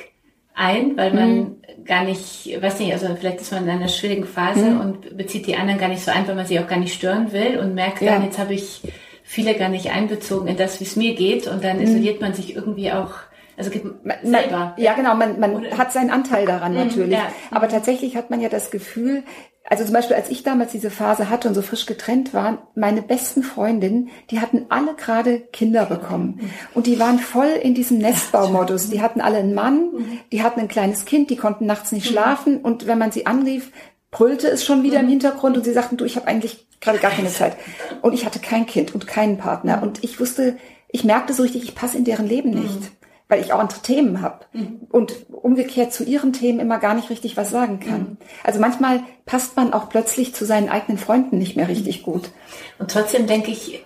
ein, 0.55 0.97
weil 0.97 1.13
man 1.13 1.35
mhm. 1.37 1.57
gar 1.85 2.05
nicht, 2.05 2.51
weiß 2.61 2.79
nicht, 2.79 2.93
also 2.93 3.09
vielleicht 3.19 3.41
ist 3.41 3.51
man 3.51 3.65
in 3.65 3.71
einer 3.71 3.89
schwierigen 3.89 4.25
Phase 4.25 4.71
mhm. 4.71 4.81
und 4.81 5.17
bezieht 5.17 5.49
die 5.49 5.57
anderen 5.57 5.81
gar 5.81 5.89
nicht 5.89 6.05
so 6.05 6.13
ein, 6.13 6.27
weil 6.29 6.37
man 6.37 6.47
sie 6.47 6.61
auch 6.61 6.69
gar 6.69 6.79
nicht 6.79 6.95
stören 6.95 7.33
will 7.33 7.59
und 7.59 7.75
merkt 7.75 8.01
ja. 8.01 8.13
dann, 8.13 8.25
jetzt 8.25 8.39
habe 8.39 8.55
ich 8.55 8.83
viele 9.25 9.55
gar 9.55 9.69
nicht 9.69 9.91
einbezogen 9.91 10.47
in 10.47 10.57
das, 10.57 10.79
wie 10.79 10.85
es 10.85 10.95
mir 10.95 11.17
geht 11.17 11.49
und 11.49 11.65
dann 11.65 11.81
isoliert 11.81 12.21
man 12.21 12.33
sich 12.33 12.55
irgendwie 12.55 12.93
auch 12.93 13.11
also 13.59 13.71
man, 14.05 14.17
selber. 14.23 14.75
Ja, 14.77 14.95
genau, 14.95 15.15
man, 15.15 15.41
man 15.41 15.77
hat 15.77 15.93
seinen 15.93 16.11
Anteil 16.11 16.47
daran 16.47 16.73
mhm, 16.73 16.79
natürlich. 16.79 17.19
Ja. 17.19 17.29
Aber 17.51 17.69
tatsächlich 17.69 18.17
hat 18.17 18.31
man 18.31 18.41
ja 18.41 18.49
das 18.49 18.71
Gefühl, 18.71 19.25
also 19.71 19.85
zum 19.85 19.93
Beispiel, 19.93 20.17
als 20.17 20.31
ich 20.31 20.45
damals 20.45 20.73
diese 20.73 20.91
Phase 20.91 21.29
hatte 21.29 21.49
und 21.49 21.55
so 21.55 21.61
frisch 21.61 21.85
getrennt 21.85 22.33
war, 22.33 22.69
meine 22.75 23.03
besten 23.03 23.43
Freundinnen, 23.43 24.09
die 24.31 24.41
hatten 24.41 24.67
alle 24.71 24.95
gerade 24.95 25.41
Kinder 25.41 25.85
bekommen. 25.85 26.51
Und 26.73 26.87
die 26.87 26.99
waren 26.99 27.19
voll 27.19 27.49
in 27.49 27.75
diesem 27.75 27.99
Nestbaumodus. 27.99 28.89
Die 28.89 29.03
hatten 29.03 29.21
alle 29.21 29.39
einen 29.39 29.53
Mann, 29.53 29.91
die 30.33 30.43
hatten 30.43 30.61
ein 30.61 30.69
kleines 30.69 31.05
Kind, 31.05 31.29
die 31.29 31.37
konnten 31.37 31.67
nachts 31.67 31.93
nicht 31.93 32.07
schlafen. 32.07 32.63
Und 32.63 32.87
wenn 32.87 32.97
man 32.97 33.13
sie 33.13 33.27
anrief, 33.27 33.71
brüllte 34.11 34.49
es 34.49 34.65
schon 34.65 34.85
wieder 34.85 35.01
im 35.01 35.09
Hintergrund 35.09 35.59
und 35.59 35.65
sie 35.65 35.75
sagten, 35.75 35.99
du, 35.99 36.07
ich 36.07 36.17
habe 36.17 36.29
eigentlich 36.29 36.67
gerade 36.81 36.99
gar 36.99 37.11
keine 37.11 37.29
Zeit. 37.29 37.57
Und 38.01 38.15
ich 38.15 38.25
hatte 38.25 38.39
kein 38.39 38.65
Kind 38.65 38.95
und 38.95 39.07
keinen 39.07 39.37
Partner. 39.37 39.83
Und 39.83 40.03
ich 40.03 40.19
wusste, 40.19 40.57
ich 40.89 41.05
merkte 41.05 41.35
so 41.35 41.43
richtig, 41.43 41.65
ich 41.65 41.75
passe 41.75 41.99
in 41.99 42.05
deren 42.05 42.27
Leben 42.27 42.51
nicht 42.51 42.91
weil 43.29 43.41
ich 43.41 43.53
auch 43.53 43.59
andere 43.59 43.81
Themen 43.81 44.23
habe 44.23 44.47
mhm. 44.53 44.81
und 44.91 45.15
umgekehrt 45.31 45.93
zu 45.93 46.05
ihren 46.05 46.33
Themen 46.33 46.61
immer 46.61 46.79
gar 46.79 46.95
nicht 46.95 47.11
richtig 47.11 47.37
was 47.37 47.51
sagen 47.51 47.79
kann. 47.81 48.01
Mhm. 48.01 48.17
Also 48.43 48.59
manchmal 48.59 49.03
passt 49.27 49.57
man 49.57 49.73
auch 49.73 49.89
plötzlich 49.89 50.35
zu 50.35 50.47
seinen 50.47 50.69
eigenen 50.69 50.99
Freunden 50.99 51.39
nicht 51.39 51.57
mehr 51.57 51.69
richtig 51.69 52.03
gut. 52.03 52.31
Und 52.79 52.91
trotzdem 52.91 53.27
denke 53.27 53.51
ich, 53.51 53.85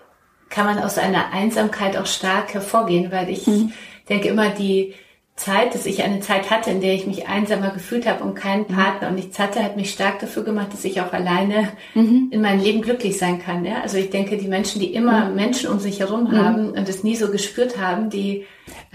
kann 0.48 0.66
man 0.66 0.78
aus 0.78 0.98
einer 0.98 1.33
Einsamkeit 1.33 1.96
auch 1.96 2.07
stark 2.07 2.55
hervorgehen, 2.55 3.11
weil 3.11 3.28
ich 3.31 3.46
mhm. 3.46 3.72
denke 4.09 4.28
immer, 4.28 4.50
die 4.50 4.94
Zeit, 5.42 5.74
dass 5.74 5.87
ich 5.87 6.02
eine 6.05 6.20
Zeit 6.20 6.50
hatte, 6.50 6.70
in 6.70 6.81
der 6.81 6.94
ich 6.94 7.07
mich 7.07 7.26
einsamer 7.26 7.70
gefühlt 7.70 8.07
habe 8.07 8.22
und 8.22 8.35
keinen 8.35 8.62
mhm. 8.62 8.74
Partner 8.74 9.09
und 9.09 9.16
nichts 9.16 9.38
hatte, 9.38 9.62
hat 9.62 9.76
mich 9.76 9.90
stark 9.90 10.20
dafür 10.20 10.44
gemacht, 10.44 10.72
dass 10.72 10.85
ich 10.85 11.00
auch 11.00 11.12
alleine 11.12 11.68
mhm. 11.94 12.28
in 12.31 12.40
meinem 12.40 12.61
Leben 12.61 12.83
glücklich 12.83 13.18
sein 13.18 13.40
kann. 13.40 13.64
Ja? 13.64 13.83
Also 13.83 13.98
ich 13.98 14.11
denke, 14.11 14.37
die 14.37 14.48
Menschen, 14.48 14.81
die 14.81 14.94
immer 14.94 15.26
mhm. 15.26 15.35
Menschen 15.35 15.70
um 15.70 15.81
sich 15.81 16.00
herum 16.00 16.31
mhm. 16.31 16.37
haben 16.37 16.70
und 16.70 16.88
es 16.88 17.02
nie 17.02 17.16
so 17.16 17.31
gespürt 17.31 17.78
haben, 17.78 18.09
die 18.09 18.46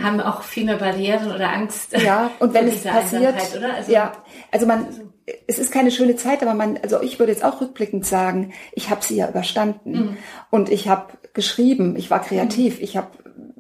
haben 0.02 0.22
auch 0.22 0.44
viel 0.44 0.66
mehr 0.66 0.78
Barrieren 0.78 1.34
oder 1.34 1.52
Angst. 1.52 1.94
Ja, 1.94 2.32
und 2.40 2.54
wenn 2.54 2.68
es 2.68 2.84
passiert, 2.84 3.36
also, 3.36 3.92
ja, 3.92 4.14
also 4.52 4.66
man, 4.66 4.88
es 5.48 5.60
ist 5.60 5.72
keine 5.72 5.92
schöne 5.92 6.16
Zeit, 6.16 6.42
aber 6.42 6.54
man, 6.54 6.78
also 6.82 7.02
ich 7.02 7.20
würde 7.20 7.34
jetzt 7.34 7.44
auch 7.44 7.60
rückblickend 7.60 8.06
sagen, 8.06 8.54
ich 8.72 8.90
habe 8.90 9.04
sie 9.04 9.18
ja 9.18 9.28
überstanden 9.28 9.92
mhm. 9.92 10.18
und 10.50 10.70
ich 10.70 10.88
habe 10.88 11.08
geschrieben, 11.34 11.96
ich 11.98 12.10
war 12.10 12.22
kreativ, 12.22 12.78
mhm. 12.78 12.84
ich 12.84 12.96
habe 12.96 13.10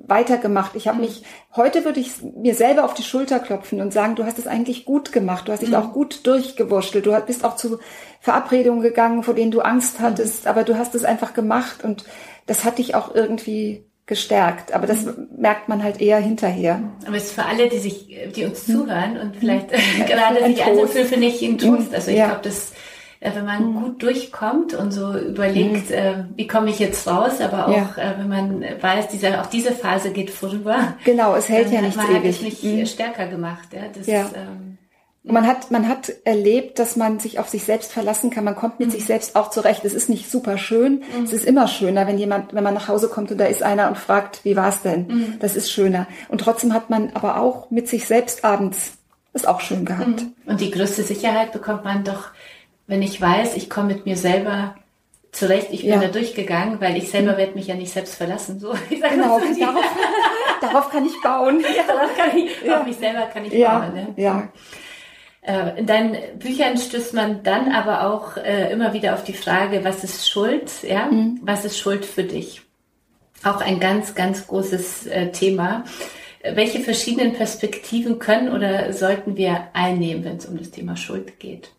weitergemacht. 0.07 0.75
Ich 0.75 0.87
habe 0.87 0.99
mich, 0.99 1.23
heute 1.55 1.85
würde 1.85 1.99
ich 1.99 2.11
mir 2.21 2.55
selber 2.55 2.85
auf 2.85 2.93
die 2.93 3.03
Schulter 3.03 3.39
klopfen 3.39 3.81
und 3.81 3.93
sagen, 3.93 4.15
du 4.15 4.25
hast 4.25 4.39
es 4.39 4.47
eigentlich 4.47 4.85
gut 4.85 5.11
gemacht, 5.11 5.47
du 5.47 5.51
hast 5.51 5.61
dich 5.61 5.69
mhm. 5.69 5.75
auch 5.75 5.93
gut 5.93 6.25
durchgewurschtelt, 6.25 7.05
du 7.05 7.19
bist 7.21 7.43
auch 7.43 7.55
zu 7.55 7.79
Verabredungen 8.21 8.81
gegangen, 8.81 9.23
vor 9.23 9.33
denen 9.33 9.51
du 9.51 9.61
Angst 9.61 9.99
hattest, 9.99 10.45
mhm. 10.45 10.49
aber 10.49 10.63
du 10.63 10.77
hast 10.77 10.95
es 10.95 11.03
einfach 11.03 11.33
gemacht 11.33 11.83
und 11.83 12.05
das 12.45 12.63
hat 12.63 12.77
dich 12.77 12.95
auch 12.95 13.13
irgendwie 13.13 13.83
gestärkt. 14.05 14.73
Aber 14.73 14.87
das 14.87 15.05
mhm. 15.05 15.27
merkt 15.37 15.67
man 15.67 15.83
halt 15.83 16.01
eher 16.01 16.17
hinterher. 16.17 16.81
Aber 17.05 17.17
es 17.17 17.25
ist 17.25 17.33
für 17.33 17.45
alle, 17.45 17.67
die 17.67 17.79
sich, 17.79 18.07
die 18.35 18.45
uns 18.45 18.65
zuhören 18.65 19.17
und 19.17 19.35
vielleicht 19.35 19.71
mhm. 19.71 20.05
gerade 20.05 20.45
sich 20.45 20.63
fühlen, 20.63 21.07
finde 21.07 21.27
ich 21.27 21.41
ein 21.43 21.57
Trost. 21.57 21.93
Also 21.93 22.11
ich 22.11 22.17
glaube, 22.17 22.39
das 22.41 22.71
äh, 23.19 23.31
wenn 23.33 23.45
man 23.45 23.73
mhm. 23.73 23.81
gut 23.81 24.03
durchkommt 24.03 24.73
und 24.73 24.91
so 24.91 25.17
überlegt, 25.17 25.89
mhm. 25.89 25.95
äh, 25.95 26.23
wie 26.35 26.47
komme 26.47 26.69
ich 26.69 26.79
jetzt 26.79 27.07
raus, 27.07 27.41
aber 27.41 27.67
auch 27.67 27.97
ja. 27.97 28.11
äh, 28.11 28.19
wenn 28.19 28.29
man 28.29 28.65
weiß, 28.81 29.07
diese, 29.09 29.41
auch 29.41 29.47
diese 29.47 29.71
Phase 29.71 30.11
geht 30.11 30.29
vorüber. 30.29 30.95
Genau, 31.03 31.35
es 31.35 31.49
hält 31.49 31.71
ja 31.71 31.81
nicht 31.81 31.97
ewig. 31.97 32.35
Hat 32.35 32.43
mich 32.43 32.63
mhm. 32.63 32.85
stärker 32.85 33.27
gemacht. 33.27 33.69
Ja, 33.73 33.81
das, 33.93 34.07
ja. 34.07 34.29
Ähm, 34.35 34.77
man 35.23 35.45
hat, 35.45 35.71
man 35.71 35.87
hat 35.87 36.13
erlebt, 36.23 36.79
dass 36.79 36.95
man 36.95 37.19
sich 37.19 37.37
auf 37.39 37.49
sich 37.49 37.63
selbst 37.63 37.91
verlassen 37.91 38.29
kann. 38.29 38.43
Man 38.43 38.55
kommt 38.55 38.79
mit 38.79 38.89
mhm. 38.89 38.93
sich 38.93 39.05
selbst 39.05 39.35
auch 39.35 39.49
zurecht. 39.49 39.83
Es 39.83 39.93
ist 39.93 40.09
nicht 40.09 40.31
super 40.31 40.57
schön. 40.57 41.03
Mhm. 41.17 41.23
Es 41.25 41.33
ist 41.33 41.45
immer 41.45 41.67
schöner, 41.67 42.07
wenn 42.07 42.17
jemand, 42.17 42.53
wenn 42.53 42.63
man 42.63 42.73
nach 42.73 42.87
Hause 42.87 43.09
kommt 43.09 43.31
und 43.31 43.37
da 43.37 43.45
ist 43.45 43.63
einer 43.63 43.89
und 43.89 43.97
fragt, 43.97 44.45
wie 44.45 44.55
war's 44.55 44.81
denn? 44.81 45.07
Mhm. 45.07 45.33
Das 45.39 45.55
ist 45.55 45.71
schöner. 45.71 46.07
Und 46.29 46.39
trotzdem 46.39 46.73
hat 46.73 46.89
man 46.89 47.11
aber 47.13 47.41
auch 47.41 47.69
mit 47.71 47.87
sich 47.87 48.05
selbst 48.05 48.45
abends 48.45 48.93
ist 49.33 49.47
auch 49.47 49.61
schön 49.61 49.85
gehabt. 49.85 50.21
Mhm. 50.21 50.33
Und 50.45 50.61
die 50.61 50.71
größte 50.71 51.03
Sicherheit 51.03 51.51
bekommt 51.51 51.83
man 51.83 52.03
doch 52.03 52.29
wenn 52.87 53.01
ich 53.01 53.21
weiß, 53.21 53.55
ich 53.55 53.69
komme 53.69 53.93
mit 53.93 54.05
mir 54.05 54.17
selber 54.17 54.75
zurecht, 55.31 55.67
ich 55.71 55.81
bin 55.81 55.91
ja. 55.91 55.99
da 55.99 56.07
durchgegangen, 56.07 56.81
weil 56.81 56.97
ich 56.97 57.09
selber 57.09 57.33
mhm. 57.33 57.37
werde 57.37 57.53
mich 57.53 57.67
ja 57.67 57.75
nicht 57.75 57.91
selbst 57.91 58.15
verlassen. 58.15 58.59
So, 58.59 58.73
genau, 58.89 59.39
so 59.39 59.45
darauf, 59.59 59.85
darauf, 60.61 60.89
kann 60.89 61.05
ich 61.05 61.21
bauen. 61.21 61.59
Ja, 61.61 61.83
darauf 61.85 62.15
kann 62.17 62.37
ich, 62.37 62.49
ja. 62.65 62.79
auf 62.79 62.85
mich 62.85 62.97
selber 62.97 63.27
kann 63.27 63.45
ich 63.45 63.53
ja. 63.53 63.79
bauen. 63.79 63.93
Ne? 63.93 64.13
Ja. 64.15 64.49
Äh, 65.41 65.79
in 65.79 65.85
deinen 65.85 66.39
Büchern 66.39 66.77
stößt 66.77 67.13
man 67.13 67.43
dann 67.43 67.71
aber 67.71 68.09
auch 68.09 68.37
äh, 68.37 68.71
immer 68.71 68.93
wieder 68.93 69.13
auf 69.13 69.23
die 69.23 69.33
Frage, 69.33 69.83
was 69.83 70.03
ist 70.03 70.29
Schuld? 70.29 70.83
Ja, 70.83 71.05
mhm. 71.05 71.39
was 71.43 71.65
ist 71.65 71.77
Schuld 71.77 72.05
für 72.05 72.23
dich? 72.23 72.61
Auch 73.43 73.61
ein 73.61 73.79
ganz, 73.79 74.15
ganz 74.15 74.47
großes 74.47 75.07
äh, 75.07 75.31
Thema. 75.31 75.83
Welche 76.43 76.79
verschiedenen 76.79 77.33
Perspektiven 77.33 78.19
können 78.19 78.51
oder 78.51 78.93
sollten 78.93 79.37
wir 79.37 79.67
einnehmen, 79.73 80.23
wenn 80.23 80.37
es 80.37 80.45
um 80.45 80.57
das 80.57 80.71
Thema 80.71 80.95
Schuld 80.95 81.39
geht? 81.39 81.71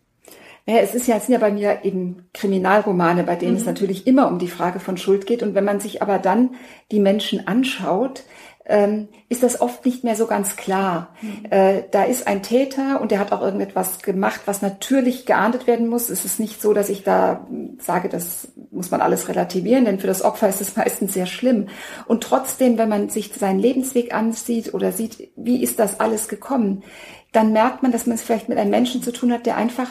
Ja, 0.69 0.77
es 0.81 0.93
ist 0.93 1.07
ja, 1.07 1.15
es 1.15 1.25
sind 1.25 1.33
ja 1.33 1.39
bei 1.39 1.51
mir 1.51 1.79
eben 1.81 2.29
Kriminalromane, 2.31 3.23
bei 3.23 3.35
denen 3.35 3.53
mhm. 3.53 3.57
es 3.57 3.65
natürlich 3.65 4.05
immer 4.05 4.27
um 4.27 4.37
die 4.37 4.47
Frage 4.47 4.79
von 4.79 4.97
Schuld 4.97 5.25
geht. 5.25 5.41
Und 5.41 5.55
wenn 5.55 5.65
man 5.65 5.79
sich 5.79 6.03
aber 6.03 6.19
dann 6.19 6.51
die 6.91 6.99
Menschen 6.99 7.47
anschaut, 7.47 8.21
ähm, 8.67 9.07
ist 9.29 9.41
das 9.41 9.61
oft 9.61 9.83
nicht 9.83 10.03
mehr 10.03 10.15
so 10.15 10.27
ganz 10.27 10.57
klar. 10.57 11.15
Mhm. 11.23 11.45
Äh, 11.49 11.83
da 11.89 12.03
ist 12.03 12.27
ein 12.27 12.43
Täter 12.43 13.01
und 13.01 13.09
der 13.09 13.17
hat 13.17 13.31
auch 13.31 13.41
irgendetwas 13.41 14.03
gemacht, 14.03 14.41
was 14.45 14.61
natürlich 14.61 15.25
geahndet 15.25 15.65
werden 15.65 15.87
muss. 15.87 16.11
Es 16.11 16.23
ist 16.23 16.39
nicht 16.39 16.61
so, 16.61 16.71
dass 16.71 16.89
ich 16.89 17.03
da 17.03 17.47
sage, 17.79 18.07
das 18.07 18.49
muss 18.69 18.91
man 18.91 19.01
alles 19.01 19.27
relativieren, 19.27 19.85
denn 19.85 19.97
für 19.97 20.05
das 20.05 20.21
Opfer 20.21 20.49
ist 20.49 20.61
es 20.61 20.75
meistens 20.77 21.15
sehr 21.15 21.25
schlimm. 21.25 21.69
Und 22.05 22.21
trotzdem, 22.21 22.77
wenn 22.77 22.89
man 22.89 23.09
sich 23.09 23.33
seinen 23.33 23.59
Lebensweg 23.59 24.13
ansieht 24.13 24.75
oder 24.75 24.91
sieht, 24.91 25.31
wie 25.35 25.63
ist 25.63 25.79
das 25.79 25.99
alles 25.99 26.27
gekommen, 26.27 26.83
dann 27.31 27.53
merkt 27.53 27.81
man, 27.81 27.91
dass 27.91 28.05
man 28.05 28.15
es 28.15 28.21
vielleicht 28.21 28.49
mit 28.49 28.59
einem 28.59 28.69
Menschen 28.69 29.01
zu 29.01 29.11
tun 29.11 29.33
hat, 29.33 29.47
der 29.47 29.57
einfach 29.57 29.89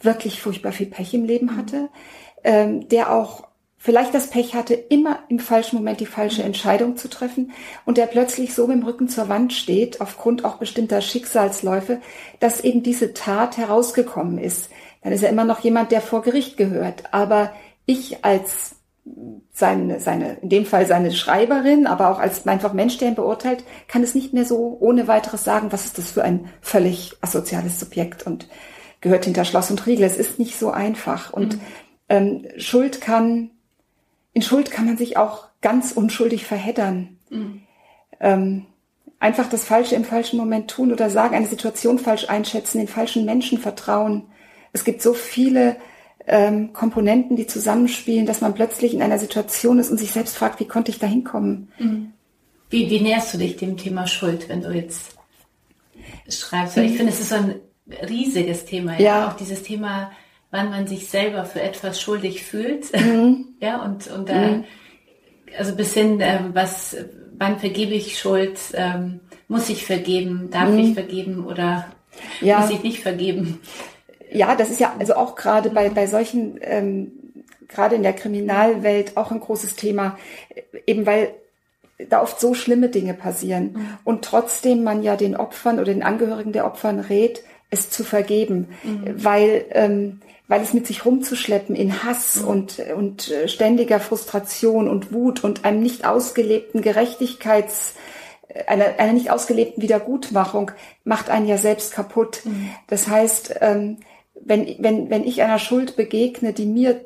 wirklich 0.00 0.40
furchtbar 0.40 0.72
viel 0.72 0.86
Pech 0.86 1.14
im 1.14 1.24
Leben 1.24 1.56
hatte, 1.56 1.88
ähm, 2.44 2.88
der 2.88 3.12
auch 3.12 3.48
vielleicht 3.78 4.12
das 4.12 4.28
Pech 4.28 4.54
hatte, 4.54 4.74
immer 4.74 5.20
im 5.28 5.38
falschen 5.38 5.76
Moment 5.76 6.00
die 6.00 6.06
falsche 6.06 6.42
Entscheidung 6.42 6.96
zu 6.96 7.08
treffen 7.08 7.52
und 7.84 7.96
der 7.96 8.06
plötzlich 8.06 8.54
so 8.54 8.66
mit 8.66 8.76
dem 8.76 8.84
Rücken 8.84 9.08
zur 9.08 9.28
Wand 9.28 9.52
steht, 9.52 10.00
aufgrund 10.00 10.44
auch 10.44 10.56
bestimmter 10.56 11.00
Schicksalsläufe, 11.00 12.00
dass 12.40 12.60
eben 12.60 12.82
diese 12.82 13.14
Tat 13.14 13.56
herausgekommen 13.56 14.38
ist. 14.38 14.70
Dann 15.02 15.12
ist 15.12 15.22
er 15.22 15.30
immer 15.30 15.44
noch 15.44 15.60
jemand, 15.60 15.92
der 15.92 16.00
vor 16.00 16.22
Gericht 16.22 16.56
gehört. 16.56 17.14
Aber 17.14 17.52
ich 17.86 18.24
als 18.24 18.74
seine, 19.52 20.00
seine, 20.00 20.34
in 20.42 20.48
dem 20.48 20.66
Fall 20.66 20.86
seine 20.86 21.12
Schreiberin, 21.12 21.86
aber 21.86 22.10
auch 22.10 22.18
als 22.18 22.46
einfach 22.46 22.72
Mensch, 22.72 22.98
der 22.98 23.08
ihn 23.08 23.14
beurteilt, 23.14 23.64
kann 23.86 24.02
es 24.02 24.14
nicht 24.14 24.34
mehr 24.34 24.44
so 24.44 24.76
ohne 24.80 25.08
weiteres 25.08 25.44
sagen, 25.44 25.72
was 25.72 25.86
ist 25.86 25.98
das 25.98 26.10
für 26.10 26.24
ein 26.24 26.50
völlig 26.60 27.16
asoziales 27.20 27.80
Subjekt 27.80 28.26
und 28.26 28.48
gehört 29.00 29.24
hinter 29.24 29.44
Schloss 29.44 29.70
und 29.70 29.86
Riegel. 29.86 30.04
Es 30.04 30.16
ist 30.16 30.38
nicht 30.38 30.58
so 30.58 30.70
einfach. 30.70 31.32
Und 31.32 31.54
mhm. 31.54 31.60
ähm, 32.08 32.46
Schuld 32.56 33.00
kann, 33.00 33.50
in 34.32 34.42
Schuld 34.42 34.70
kann 34.70 34.86
man 34.86 34.96
sich 34.96 35.16
auch 35.16 35.48
ganz 35.60 35.92
unschuldig 35.92 36.44
verheddern. 36.44 37.18
Mhm. 37.30 37.62
Ähm, 38.20 38.66
einfach 39.20 39.48
das 39.48 39.64
Falsche 39.64 39.94
im 39.94 40.04
falschen 40.04 40.36
Moment 40.36 40.70
tun 40.70 40.92
oder 40.92 41.10
sagen, 41.10 41.34
eine 41.34 41.46
Situation 41.46 41.98
falsch 41.98 42.28
einschätzen, 42.28 42.78
den 42.78 42.88
falschen 42.88 43.24
Menschen 43.24 43.58
vertrauen. 43.58 44.24
Es 44.72 44.84
gibt 44.84 45.02
so 45.02 45.14
viele 45.14 45.76
ähm, 46.26 46.72
Komponenten, 46.72 47.36
die 47.36 47.46
zusammenspielen, 47.46 48.26
dass 48.26 48.40
man 48.40 48.54
plötzlich 48.54 48.94
in 48.94 49.02
einer 49.02 49.18
Situation 49.18 49.78
ist 49.78 49.90
und 49.90 49.98
sich 49.98 50.12
selbst 50.12 50.36
fragt, 50.36 50.60
wie 50.60 50.68
konnte 50.68 50.90
ich 50.90 50.98
da 50.98 51.06
hinkommen? 51.06 51.72
Mhm. 51.78 52.12
Wie, 52.70 52.90
wie 52.90 53.00
näherst 53.00 53.32
du 53.32 53.38
dich 53.38 53.56
dem 53.56 53.76
Thema 53.76 54.06
Schuld, 54.06 54.48
wenn 54.48 54.60
du 54.60 54.70
jetzt 54.70 55.16
schreibst? 56.28 56.76
Ich 56.76 56.96
finde, 56.96 57.12
es 57.12 57.20
ist 57.20 57.30
so 57.30 57.36
ein 57.36 57.54
riesiges 58.08 58.64
Thema. 58.64 58.94
Ja. 58.94 58.98
ja. 58.98 59.28
Auch 59.28 59.34
dieses 59.34 59.62
Thema, 59.62 60.10
wann 60.50 60.70
man 60.70 60.86
sich 60.86 61.08
selber 61.08 61.44
für 61.44 61.60
etwas 61.60 62.00
schuldig 62.00 62.44
fühlt. 62.44 62.92
Mhm. 62.94 63.48
ja, 63.60 63.82
und, 63.82 64.08
und 64.08 64.32
mhm. 64.32 64.64
also 65.56 65.74
bis 65.74 65.94
hin, 65.94 66.20
äh, 66.20 66.40
was, 66.52 66.96
wann 67.36 67.58
vergebe 67.58 67.94
ich 67.94 68.18
Schuld? 68.18 68.58
Ähm, 68.74 69.20
muss 69.48 69.68
ich 69.68 69.84
vergeben? 69.84 70.50
Darf 70.50 70.70
mhm. 70.70 70.78
ich 70.78 70.94
vergeben 70.94 71.46
oder 71.46 71.86
ja. 72.40 72.60
muss 72.60 72.70
ich 72.70 72.82
nicht 72.82 73.00
vergeben? 73.00 73.60
Ja, 74.30 74.54
das 74.54 74.70
ist 74.70 74.80
ja 74.80 74.94
also 74.98 75.14
auch 75.14 75.34
gerade 75.34 75.70
bei, 75.70 75.88
bei 75.88 76.06
solchen, 76.06 76.58
ähm, 76.60 77.12
gerade 77.66 77.96
in 77.96 78.02
der 78.02 78.12
Kriminalwelt 78.12 79.16
auch 79.16 79.30
ein 79.30 79.40
großes 79.40 79.76
Thema, 79.76 80.18
eben 80.86 81.06
weil 81.06 81.32
da 82.10 82.22
oft 82.22 82.38
so 82.38 82.54
schlimme 82.54 82.90
Dinge 82.90 83.14
passieren 83.14 83.72
mhm. 83.72 83.98
und 84.04 84.24
trotzdem 84.24 84.84
man 84.84 85.02
ja 85.02 85.16
den 85.16 85.36
Opfern 85.36 85.76
oder 85.76 85.92
den 85.92 86.02
Angehörigen 86.02 86.52
der 86.52 86.66
Opfern 86.66 87.00
rät, 87.00 87.42
es 87.70 87.90
zu 87.90 88.04
vergeben, 88.04 88.68
mhm. 88.82 89.14
weil, 89.16 89.64
ähm, 89.70 90.20
weil 90.46 90.62
es 90.62 90.72
mit 90.72 90.86
sich 90.86 91.04
rumzuschleppen 91.04 91.76
in 91.76 92.02
Hass 92.02 92.42
mhm. 92.42 92.48
und, 92.48 92.78
und 92.96 93.30
äh, 93.30 93.48
ständiger 93.48 94.00
Frustration 94.00 94.88
und 94.88 95.12
Wut 95.12 95.44
und 95.44 95.64
einem 95.64 95.82
nicht 95.82 96.06
ausgelebten 96.06 96.82
Gerechtigkeits 96.82 97.94
einer, 98.66 98.98
einer 98.98 99.12
nicht 99.12 99.30
ausgelebten 99.30 99.82
Wiedergutmachung 99.82 100.70
macht 101.04 101.30
einen 101.30 101.46
ja 101.46 101.58
selbst 101.58 101.92
kaputt. 101.92 102.42
Mhm. 102.44 102.70
Das 102.86 103.08
heißt, 103.08 103.56
ähm, 103.60 103.98
wenn, 104.40 104.76
wenn, 104.78 105.10
wenn 105.10 105.24
ich 105.24 105.42
einer 105.42 105.58
Schuld 105.58 105.96
begegne, 105.96 106.52
die 106.52 106.66
mir, 106.66 107.04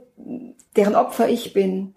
deren 0.77 0.95
Opfer 0.95 1.29
ich 1.29 1.53
bin, 1.53 1.95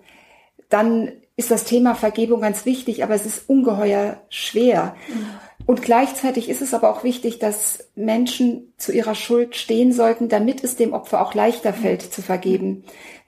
dann 0.69 1.11
ist 1.35 1.51
das 1.51 1.65
Thema 1.65 1.95
Vergebung 1.95 2.41
ganz 2.41 2.65
wichtig, 2.65 3.03
aber 3.03 3.13
es 3.13 3.25
ist 3.25 3.49
ungeheuer 3.49 4.21
schwer. 4.29 4.95
Mhm. 5.65 5.69
Und 5.69 5.81
gleichzeitig 5.81 6.49
ist 6.49 6.61
es 6.61 6.73
aber 6.73 6.89
auch 6.89 7.03
wichtig, 7.03 7.39
dass 7.39 7.89
Menschen 7.95 8.73
zu 8.77 8.91
ihrer 8.91 9.15
Schuld 9.15 9.55
stehen 9.55 9.91
sollten, 9.91 10.29
damit 10.29 10.63
es 10.63 10.75
dem 10.75 10.93
Opfer 10.93 11.21
auch 11.21 11.33
leichter 11.33 11.73
fällt 11.73 12.01
zu 12.01 12.21
vergeben. 12.21 12.83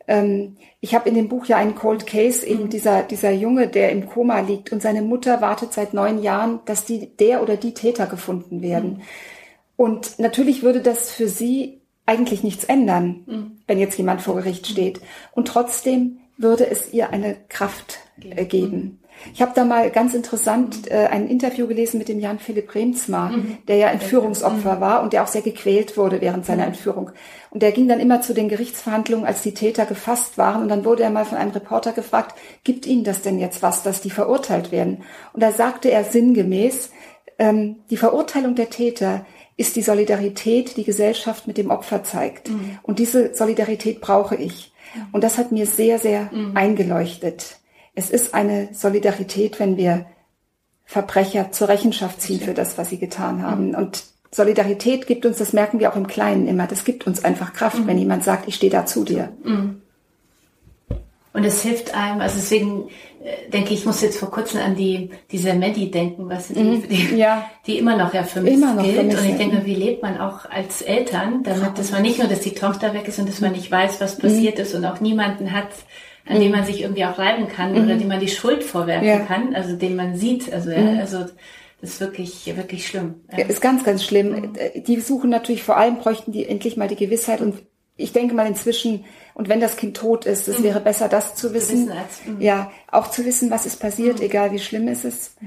Ähm, 0.07 0.57
ich 0.79 0.95
habe 0.95 1.09
in 1.09 1.15
dem 1.15 1.27
Buch 1.27 1.45
ja 1.45 1.57
einen 1.57 1.75
Cold 1.75 2.05
Case, 2.05 2.45
eben 2.45 2.63
mhm. 2.63 2.69
dieser, 2.69 3.03
dieser 3.03 3.31
Junge, 3.31 3.67
der 3.67 3.91
im 3.91 4.07
Koma 4.07 4.39
liegt 4.39 4.71
und 4.71 4.81
seine 4.81 5.01
Mutter 5.01 5.41
wartet 5.41 5.73
seit 5.73 5.93
neun 5.93 6.21
Jahren, 6.21 6.59
dass 6.65 6.85
die, 6.85 7.15
der 7.17 7.41
oder 7.41 7.57
die 7.57 7.73
Täter 7.73 8.07
gefunden 8.07 8.61
werden. 8.61 8.97
Mhm. 8.97 9.01
Und 9.75 10.19
natürlich 10.19 10.63
würde 10.63 10.81
das 10.81 11.11
für 11.11 11.27
sie 11.27 11.81
eigentlich 12.05 12.43
nichts 12.43 12.63
ändern, 12.63 13.23
mhm. 13.25 13.51
wenn 13.67 13.79
jetzt 13.79 13.97
jemand 13.97 14.21
vor 14.21 14.35
Gericht 14.35 14.67
steht. 14.67 15.01
Und 15.33 15.47
trotzdem 15.47 16.19
würde 16.38 16.69
es 16.69 16.93
ihr 16.93 17.09
eine 17.09 17.35
Kraft 17.49 17.99
äh, 18.21 18.45
geben. 18.45 18.99
Ich 19.34 19.41
habe 19.41 19.51
da 19.55 19.65
mal 19.65 19.89
ganz 19.91 20.13
interessant 20.13 20.89
äh, 20.89 21.07
ein 21.07 21.28
Interview 21.28 21.68
gelesen 21.68 21.97
mit 21.97 22.07
dem 22.07 22.20
Jan 22.20 22.39
Philipp 22.39 22.74
Remsmar, 22.74 23.30
mhm. 23.30 23.57
der 23.68 23.78
ja 23.78 23.88
Entführungsopfer 23.89 24.76
mhm. 24.76 24.82
war 24.82 25.03
und 25.03 25.13
der 25.13 25.24
auch 25.24 25.28
sehr 25.28 25.41
gequält 25.41 25.97
wurde 25.97 26.22
während 26.22 26.45
seiner 26.45 26.63
mhm. 26.63 26.70
Entführung. 26.70 27.11
Und 27.49 27.63
der 27.63 27.72
ging 27.72 27.88
dann 27.88 27.99
immer 27.99 28.22
zu 28.22 28.34
den 28.34 28.49
Gerichtsverhandlungen, 28.49 29.26
als 29.26 29.41
die 29.41 29.53
Täter 29.53 29.86
gefasst 29.86 30.38
waren. 30.38 30.61
Und 30.61 30.70
dann 30.70 30.86
wurde 30.86 31.03
er 31.03 31.09
mal 31.09 31.26
von 31.26 31.38
einem 31.38 31.51
Reporter 31.51 31.91
gefragt, 31.93 32.36
gibt 32.63 32.86
Ihnen 32.86 33.03
das 33.03 33.22
denn 33.22 33.39
jetzt 33.39 33.61
was, 33.61 33.84
dass 33.84 34.01
die 34.01 34.09
verurteilt 34.09 34.72
werden? 34.72 35.03
Und 35.34 35.41
da 35.41 35.51
sagte 35.51 35.89
er 35.89 36.03
sinngemäß, 36.03 36.91
ähm, 37.39 37.78
die 37.89 37.97
Verurteilung 37.97 38.55
der 38.55 38.70
Täter 38.70 39.26
ist 39.55 39.76
die 39.76 39.82
Solidarität, 39.82 40.78
die 40.78 40.84
Gesellschaft 40.84 41.47
mit 41.47 41.57
dem 41.57 41.72
Opfer 41.72 42.03
zeigt. 42.03 42.49
Mhm. 42.49 42.78
Und 42.84 42.99
diese 42.99 43.34
Solidarität 43.34 44.01
brauche 44.01 44.36
ich. 44.36 44.72
Und 45.11 45.24
das 45.24 45.38
hat 45.38 45.51
mir 45.51 45.65
sehr, 45.65 45.99
sehr 45.99 46.30
mhm. 46.32 46.55
eingeleuchtet. 46.55 47.57
Es 47.98 48.12
ist 48.12 48.36
eine 48.36 48.70
Solidarität, 48.74 49.60
wenn 49.60 49.76
wir 49.76 50.06
Verbrecher 50.86 51.52
zur 51.52 51.68
Rechenschaft 51.68 52.22
ziehen 52.22 52.39
für 52.39 52.54
das, 52.54 52.78
was 52.78 52.91
sie 52.91 53.00
getan 53.00 53.41
haben. 53.41 53.70
Mhm. 53.70 53.76
Und 53.76 54.04
Solidarität 54.32 55.08
gibt 55.08 55.26
uns, 55.26 55.38
das 55.38 55.52
merken 55.52 55.80
wir 55.80 55.91
auch 55.91 55.95
im 55.95 56.06
Kleinen 56.06 56.48
immer, 56.48 56.68
das 56.68 56.86
gibt 56.86 57.08
uns 57.08 57.26
einfach 57.26 57.54
Kraft, 57.54 57.80
mhm. 57.80 57.88
wenn 57.88 57.98
jemand 57.98 58.24
sagt, 58.24 58.48
ich 58.48 58.54
stehe 58.54 58.72
da 58.72 58.86
zu 58.86 59.04
dir. 59.04 59.30
Mhm. 59.43 59.82
Und 61.34 61.43
es 61.43 61.64
hilft 61.64 61.95
einem, 61.95 62.22
also 62.22 62.36
deswegen 62.36 62.89
äh, 63.24 63.50
denke 63.50 63.74
ich, 63.74 63.80
ich 63.80 63.86
muss 63.88 64.02
jetzt 64.02 64.20
vor 64.20 64.30
kurzem 64.30 64.62
an 64.62 64.76
die 64.76 65.10
diese 65.32 65.56
Maddie 65.56 65.89
denken, 65.89 66.30
was 66.30 66.50
die, 66.50 66.60
mhm. 66.60 66.88
die, 66.88 67.16
ja. 67.16 67.50
die 67.66 67.80
immer 67.80 67.98
noch 67.98 68.14
ja 68.14 68.22
für 68.24 68.41
mich 68.41 68.54
immer 68.54 68.80
gilt. 68.84 68.95
Vermisst, 68.95 69.20
und 69.20 69.30
ich 69.30 69.38
denke, 69.38 69.66
wie 69.66 69.76
lebt 69.76 70.04
man 70.04 70.20
auch 70.20 70.45
als 70.52 70.84
Eltern, 70.84 71.41
damit 71.41 71.80
dass 71.80 71.91
man 71.91 72.04
nicht 72.04 72.20
nur, 72.20 72.28
dass 72.28 72.41
die 72.41 72.54
Tochter 72.54 72.93
weg 72.93 73.08
ist 73.08 73.18
und 73.18 73.28
dass 73.28 73.41
man 73.41 73.54
nicht 73.54 73.72
weiß, 73.72 74.00
was 74.02 74.20
passiert 74.20 74.60
ist 74.60 74.76
und 74.76 74.86
auch 74.86 75.00
niemanden 75.00 75.52
hat, 75.52 75.70
an 76.28 76.39
dem 76.39 76.51
man 76.51 76.65
sich 76.65 76.82
irgendwie 76.82 77.05
auch 77.05 77.17
reiben 77.17 77.47
kann 77.47 77.73
mhm. 77.73 77.86
oder 77.86 77.95
dem 77.95 78.07
man 78.07 78.19
die 78.19 78.28
Schuld 78.28 78.63
vorwerfen 78.63 79.07
ja. 79.07 79.19
kann, 79.19 79.55
also 79.55 79.75
den 79.75 79.95
man 79.95 80.15
sieht. 80.15 80.51
Also, 80.51 80.69
mhm. 80.71 80.99
also 80.99 81.25
das 81.80 81.91
ist 81.91 81.99
wirklich, 81.99 82.45
wirklich 82.55 82.88
schlimm. 82.88 83.21
Ja. 83.36 83.45
Ist 83.45 83.61
ganz, 83.61 83.84
ganz 83.84 84.03
schlimm. 84.03 84.32
Mhm. 84.32 84.84
Die 84.84 84.99
suchen 84.99 85.30
natürlich 85.30 85.63
vor 85.63 85.78
allem, 85.78 85.97
bräuchten 85.97 86.32
die 86.32 86.45
endlich 86.45 86.78
mal 86.78 86.88
die 86.88 86.95
Gewissheit 86.95 87.41
und 87.41 87.55
ich 87.97 88.13
denke 88.13 88.36
mal 88.36 88.47
inzwischen, 88.47 89.05
und 89.34 89.49
wenn 89.49 89.59
das 89.59 89.75
Kind 89.75 89.97
tot 89.97 90.25
ist, 90.25 90.47
es 90.47 90.59
mhm. 90.59 90.63
wäre 90.63 90.80
besser, 90.80 91.09
das 91.09 91.36
zu 91.36 91.53
wissen. 91.53 91.91
Als, 91.91 92.25
mhm. 92.25 92.41
ja, 92.41 92.71
auch 92.91 93.09
zu 93.09 93.25
wissen, 93.25 93.51
was 93.51 93.65
ist 93.65 93.80
passiert, 93.80 94.19
mhm. 94.19 94.25
egal 94.25 94.51
wie 94.51 94.59
schlimm 94.59 94.88
es 94.88 95.03
ist. 95.03 95.38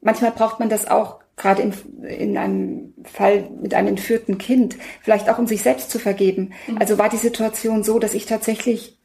Manchmal 0.00 0.32
braucht 0.32 0.60
man 0.60 0.68
das 0.68 0.88
auch, 0.88 1.20
gerade 1.36 1.62
in, 1.62 1.74
in 2.04 2.36
einem 2.36 2.94
Fall 3.04 3.48
mit 3.62 3.74
einem 3.74 3.88
entführten 3.88 4.38
Kind, 4.38 4.76
vielleicht 5.00 5.30
auch 5.30 5.38
um 5.38 5.46
sich 5.46 5.62
selbst 5.62 5.90
zu 5.90 5.98
vergeben. 5.98 6.52
Mhm. 6.66 6.78
Also 6.78 6.98
war 6.98 7.08
die 7.08 7.16
Situation 7.16 7.82
so, 7.82 7.98
dass 7.98 8.14
ich 8.14 8.26
tatsächlich 8.26 8.99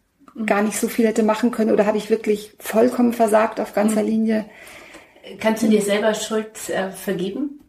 gar 0.46 0.62
nicht 0.62 0.78
so 0.78 0.88
viel 0.88 1.08
hätte 1.08 1.24
machen 1.24 1.52
können 1.52 1.72
oder 1.72 1.86
habe 1.86 1.98
ich 1.98 2.10
wirklich 2.10 2.52
vollkommen 2.60 3.14
versagt 3.14 3.60
auf 3.60 3.74
ganzer 3.74 4.02
mhm. 4.02 4.10
Linie? 4.10 4.46
Kannst 5.40 5.64
du 5.64 5.68
dir 5.68 5.82
selber 5.82 6.14
Schuld 6.14 6.70
äh, 6.70 6.92
vergeben? 6.92 7.62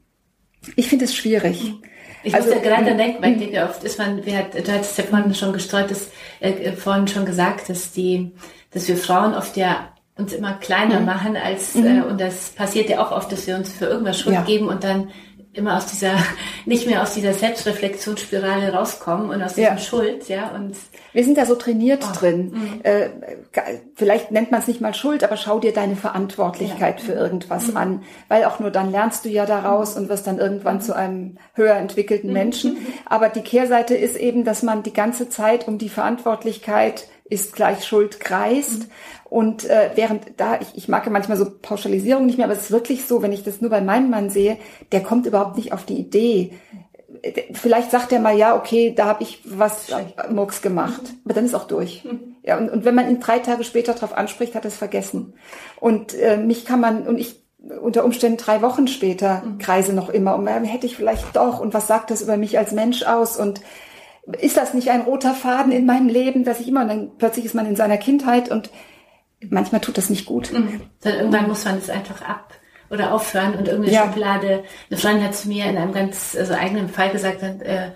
Ich 0.75 0.89
finde 0.89 1.05
es 1.05 1.15
schwierig. 1.15 1.65
Mhm. 1.65 1.83
Ich 2.25 2.35
also, 2.35 2.49
muss 2.49 2.57
ja 2.57 2.71
gerade 2.71 2.93
mhm. 2.93 2.99
denken, 2.99 3.23
weil 3.23 3.33
ich 3.33 3.39
denke, 3.39 3.63
oft 3.63 3.85
ist 3.85 3.99
man, 3.99 4.27
wir 4.27 4.37
hat, 4.37 4.55
du 4.55 4.73
hattest 4.73 4.99
ja 4.99 5.05
vorhin 5.05 5.35
schon 5.35 5.53
gestreut, 5.53 5.91
dass, 5.91 6.11
äh, 6.41 6.73
vorhin 6.73 7.07
schon 7.07 7.25
gesagt, 7.25 7.69
dass 7.69 7.93
die, 7.93 8.33
dass 8.73 8.89
wir 8.89 8.97
Frauen 8.97 9.33
oft 9.35 9.57
ja 9.57 9.93
uns 10.17 10.33
immer 10.33 10.55
kleiner 10.55 11.01
mhm. 11.01 11.07
machen 11.07 11.37
als, 11.37 11.75
mhm. 11.77 11.87
äh, 11.87 12.03
und 12.03 12.21
das 12.21 12.51
passiert 12.51 12.89
ja 12.89 13.05
auch 13.05 13.13
oft, 13.13 13.31
dass 13.31 13.47
wir 13.47 13.55
uns 13.55 13.73
für 13.73 13.87
irgendwas 13.87 14.19
Schuld 14.19 14.35
ja. 14.35 14.43
geben 14.43 14.69
und 14.69 14.83
dann 14.83 15.11
immer 15.57 15.77
aus 15.77 15.87
dieser, 15.87 16.15
nicht 16.67 16.87
mehr 16.87 17.03
aus 17.03 17.15
dieser 17.15 17.33
Selbstreflexionsspirale 17.33 18.73
rauskommen 18.73 19.31
und 19.31 19.43
aus 19.43 19.55
diesem 19.55 19.77
ja. 19.77 19.79
Schuld, 19.79 20.29
ja, 20.29 20.51
und. 20.51 20.77
Wir 21.13 21.25
sind 21.25 21.39
da 21.39 21.47
so 21.47 21.55
trainiert 21.55 22.05
oh. 22.09 22.19
drin. 22.19 22.53
Mhm. 22.53 22.81
Äh, 22.83 23.09
vielleicht 23.95 24.31
nennt 24.31 24.51
man 24.51 24.61
es 24.61 24.69
nicht 24.69 24.81
mal 24.81 24.95
Schuld, 24.95 25.25
aber 25.25 25.37
schau 25.37 25.59
dir 25.59 25.73
deine 25.73 25.97
Verantwortlichkeit 25.97 27.01
ja. 27.01 27.07
für 27.07 27.13
irgendwas 27.13 27.69
mhm. 27.69 27.77
an, 27.77 28.03
weil 28.29 28.45
auch 28.45 28.61
nur 28.61 28.71
dann 28.71 28.91
lernst 28.91 29.25
du 29.25 29.29
ja 29.29 29.47
daraus 29.47 29.95
mhm. 29.95 30.03
und 30.03 30.09
wirst 30.09 30.27
dann 30.27 30.39
irgendwann 30.39 30.81
zu 30.81 30.95
einem 30.95 31.39
höher 31.55 31.77
entwickelten 31.77 32.29
mhm. 32.29 32.35
Menschen. 32.35 32.77
Aber 33.07 33.29
die 33.29 33.43
Kehrseite 33.43 33.95
ist 33.95 34.17
eben, 34.17 34.45
dass 34.45 34.63
man 34.63 34.83
die 34.83 34.93
ganze 34.93 35.29
Zeit 35.29 35.67
um 35.69 35.79
die 35.79 35.89
Verantwortlichkeit 35.89 37.09
ist 37.29 37.55
gleich 37.55 37.85
Schuld 37.85 38.21
kreist. 38.21 38.81
Mhm. 38.81 38.91
Und 39.25 39.65
äh, 39.69 39.91
während 39.95 40.23
da, 40.37 40.61
ich, 40.61 40.69
ich 40.75 40.89
mag 40.89 41.05
ja 41.05 41.11
manchmal 41.11 41.37
so 41.37 41.47
Pauschalisierung 41.51 42.27
nicht 42.27 42.39
mehr, 42.39 42.47
aber 42.47 42.55
es 42.55 42.65
ist 42.65 42.71
wirklich 42.71 43.07
so, 43.07 43.23
wenn 43.23 43.33
ich 43.33 43.43
das 43.43 43.61
nur 43.61 43.71
bei 43.71 43.81
meinem 43.81 44.11
Mann 44.11 44.31
sehe, 44.31 44.57
der 44.93 45.03
kommt 45.03 45.27
überhaupt 45.27 45.57
nicht 45.57 45.73
auf 45.73 45.85
die 45.85 45.99
Idee. 45.99 46.53
Vielleicht 47.53 47.91
sagt 47.91 48.13
er 48.13 48.21
mal, 48.21 48.37
ja, 48.37 48.57
okay, 48.57 48.93
da 48.95 49.07
habe 49.07 49.23
ich 49.25 49.41
was 49.45 49.89
Murks 50.31 50.63
gemacht. 50.63 51.03
Mhm. 51.03 51.19
Aber 51.25 51.35
dann 51.35 51.45
ist 51.45 51.55
auch 51.55 51.67
durch. 51.67 52.05
Mhm. 52.05 52.37
Ja, 52.45 52.57
und, 52.59 52.71
und 52.71 52.85
wenn 52.85 52.95
man 52.95 53.09
ihn 53.09 53.19
drei 53.19 53.41
Tage 53.41 53.65
später 53.65 53.95
darauf 53.95 54.17
anspricht, 54.17 54.55
hat 54.55 54.65
er 54.65 54.69
es 54.69 54.77
vergessen. 54.77 55.35
Und 55.81 56.15
äh, 56.15 56.37
mich 56.37 56.65
kann 56.65 56.81
man, 56.81 57.07
und 57.07 57.19
ich 57.19 57.43
unter 57.81 58.05
Umständen 58.05 58.39
drei 58.39 58.63
Wochen 58.63 58.87
später 58.87 59.43
mhm. 59.45 59.59
kreise 59.59 59.93
noch 59.93 60.09
immer. 60.09 60.37
Und 60.37 60.47
hätte 60.47 60.87
ich 60.87 60.97
vielleicht 60.97 61.35
doch, 61.35 61.59
und 61.59 61.75
was 61.75 61.89
sagt 61.89 62.11
das 62.11 62.23
über 62.23 62.37
mich 62.37 62.59
als 62.59 62.73
Mensch 62.73 63.03
aus? 63.03 63.37
Und 63.37 63.61
ist 64.41 64.57
das 64.57 64.75
nicht 64.75 64.91
ein 64.91 65.03
roter 65.03 65.35
Faden 65.35 65.73
in 65.73 65.87
meinem 65.87 66.09
Leben, 66.09 66.45
dass 66.45 66.61
ich 66.61 66.69
immer, 66.69 66.83
und 66.83 66.89
dann 66.89 67.11
plötzlich 67.19 67.45
ist 67.45 67.55
man 67.55 67.67
in 67.67 67.77
seiner 67.77 67.97
Kindheit 67.97 68.51
und 68.51 68.71
manchmal 69.49 69.81
tut 69.81 69.99
das 69.99 70.11
nicht 70.11 70.27
gut. 70.27 70.53
Mhm. 70.53 70.83
Dann 71.03 71.15
irgendwann 71.15 71.49
muss 71.49 71.65
man 71.65 71.79
es 71.79 71.91
einfach 71.91 72.23
ab 72.23 72.55
oder 72.91 73.13
aufhören 73.13 73.55
und 73.55 73.69
irgendeine 73.69 73.95
ja. 73.95 74.05
Schublade. 74.05 74.65
Eine 74.91 74.99
Freundin 74.99 75.25
hat 75.25 75.35
zu 75.35 75.49
mir 75.49 75.67
in 75.67 75.77
einem 75.77 75.93
ganz 75.93 76.37
also 76.39 76.55
eigenen 76.55 76.89
Fall 76.89 77.11
gesagt, 77.11 77.43
äh, 77.43 77.91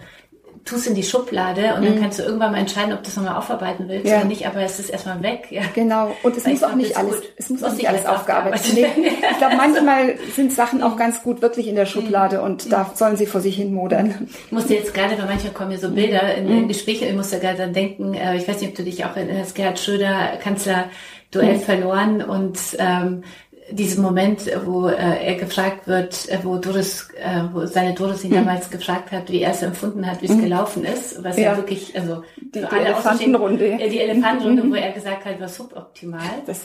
tust 0.64 0.86
in 0.86 0.94
die 0.94 1.02
Schublade 1.02 1.74
und 1.74 1.80
mhm. 1.80 1.86
dann 1.86 2.00
kannst 2.00 2.18
du 2.18 2.22
irgendwann 2.22 2.52
mal 2.52 2.58
entscheiden, 2.58 2.92
ob 2.92 3.02
du 3.02 3.08
es 3.08 3.16
nochmal 3.16 3.36
aufarbeiten 3.36 3.88
willst 3.88 4.06
ja. 4.06 4.18
oder 4.18 4.26
nicht, 4.26 4.46
aber 4.46 4.60
es 4.60 4.78
ist 4.78 4.90
erstmal 4.90 5.22
weg. 5.22 5.48
Ja. 5.50 5.62
Genau. 5.74 6.14
Und 6.22 6.36
es 6.36 6.44
Weil 6.44 6.52
muss 6.52 6.62
auch 6.62 6.74
nicht 6.74 6.96
alles, 6.96 7.16
gut. 7.16 7.32
es 7.36 7.50
muss 7.50 7.64
auch 7.64 7.72
nicht 7.72 7.88
alles 7.88 8.06
aufgearbeitet 8.06 8.76
werden. 8.76 9.02
Nee. 9.02 9.12
Ich 9.30 9.38
glaube, 9.38 9.56
manchmal 9.56 10.18
sind 10.34 10.52
Sachen 10.52 10.82
auch 10.82 10.96
ganz 10.96 11.22
gut 11.22 11.42
wirklich 11.42 11.66
in 11.66 11.76
der 11.76 11.86
Schublade 11.86 12.38
mhm. 12.38 12.44
und 12.44 12.72
da 12.72 12.90
sollen 12.94 13.16
sie 13.16 13.26
vor 13.26 13.40
sich 13.40 13.56
hin 13.56 13.72
modern. 13.72 14.28
Ich 14.46 14.52
musste 14.52 14.74
jetzt 14.74 14.94
gerade, 14.94 15.16
weil 15.18 15.26
manchmal 15.26 15.52
kommen 15.52 15.70
mir 15.70 15.78
so 15.78 15.90
Bilder 15.90 16.34
in, 16.34 16.48
in 16.48 16.62
mhm. 16.62 16.68
Gesprächen, 16.68 17.08
ich 17.08 17.14
musste 17.14 17.40
gerade 17.40 17.58
dann 17.58 17.72
denken, 17.72 18.14
äh, 18.14 18.36
ich 18.36 18.46
weiß 18.46 18.60
nicht, 18.60 18.70
ob 18.70 18.76
du 18.76 18.84
dich 18.84 19.04
auch 19.04 19.16
erinnerst, 19.16 19.54
Gerhard 19.54 19.78
Schröder, 19.78 20.36
Kanzler, 20.42 20.90
Duell 21.30 21.56
mhm. 21.56 21.60
verloren 21.60 22.22
und 22.22 22.58
ähm, 22.78 23.22
diesen 23.70 24.02
Moment, 24.02 24.50
wo 24.64 24.88
äh, 24.88 24.94
er 24.94 25.34
gefragt 25.34 25.86
wird, 25.86 26.28
äh, 26.28 26.38
wo 26.42 26.56
Doris, 26.56 27.08
äh, 27.18 27.42
wo 27.52 27.66
seine 27.66 27.94
Doris 27.94 28.24
ihn 28.24 28.30
mhm. 28.30 28.36
damals 28.36 28.70
gefragt 28.70 29.12
hat, 29.12 29.30
wie 29.30 29.42
er 29.42 29.52
es 29.52 29.62
empfunden 29.62 30.06
hat, 30.06 30.22
wie 30.22 30.26
es 30.26 30.32
mhm. 30.32 30.42
gelaufen 30.42 30.84
ist, 30.84 31.22
was 31.22 31.36
ja, 31.36 31.52
ja 31.52 31.56
wirklich, 31.56 31.98
also 31.98 32.22
die, 32.36 32.60
die 32.60 32.76
Elefantenrunde, 32.76 33.66
äh, 33.66 33.88
die 33.88 34.00
Elefantenrunde, 34.00 34.64
mhm. 34.64 34.70
wo 34.70 34.74
er 34.74 34.92
gesagt 34.92 35.24
hat, 35.24 35.40
war 35.40 35.48
suboptimal. 35.48 36.42
Das 36.46 36.60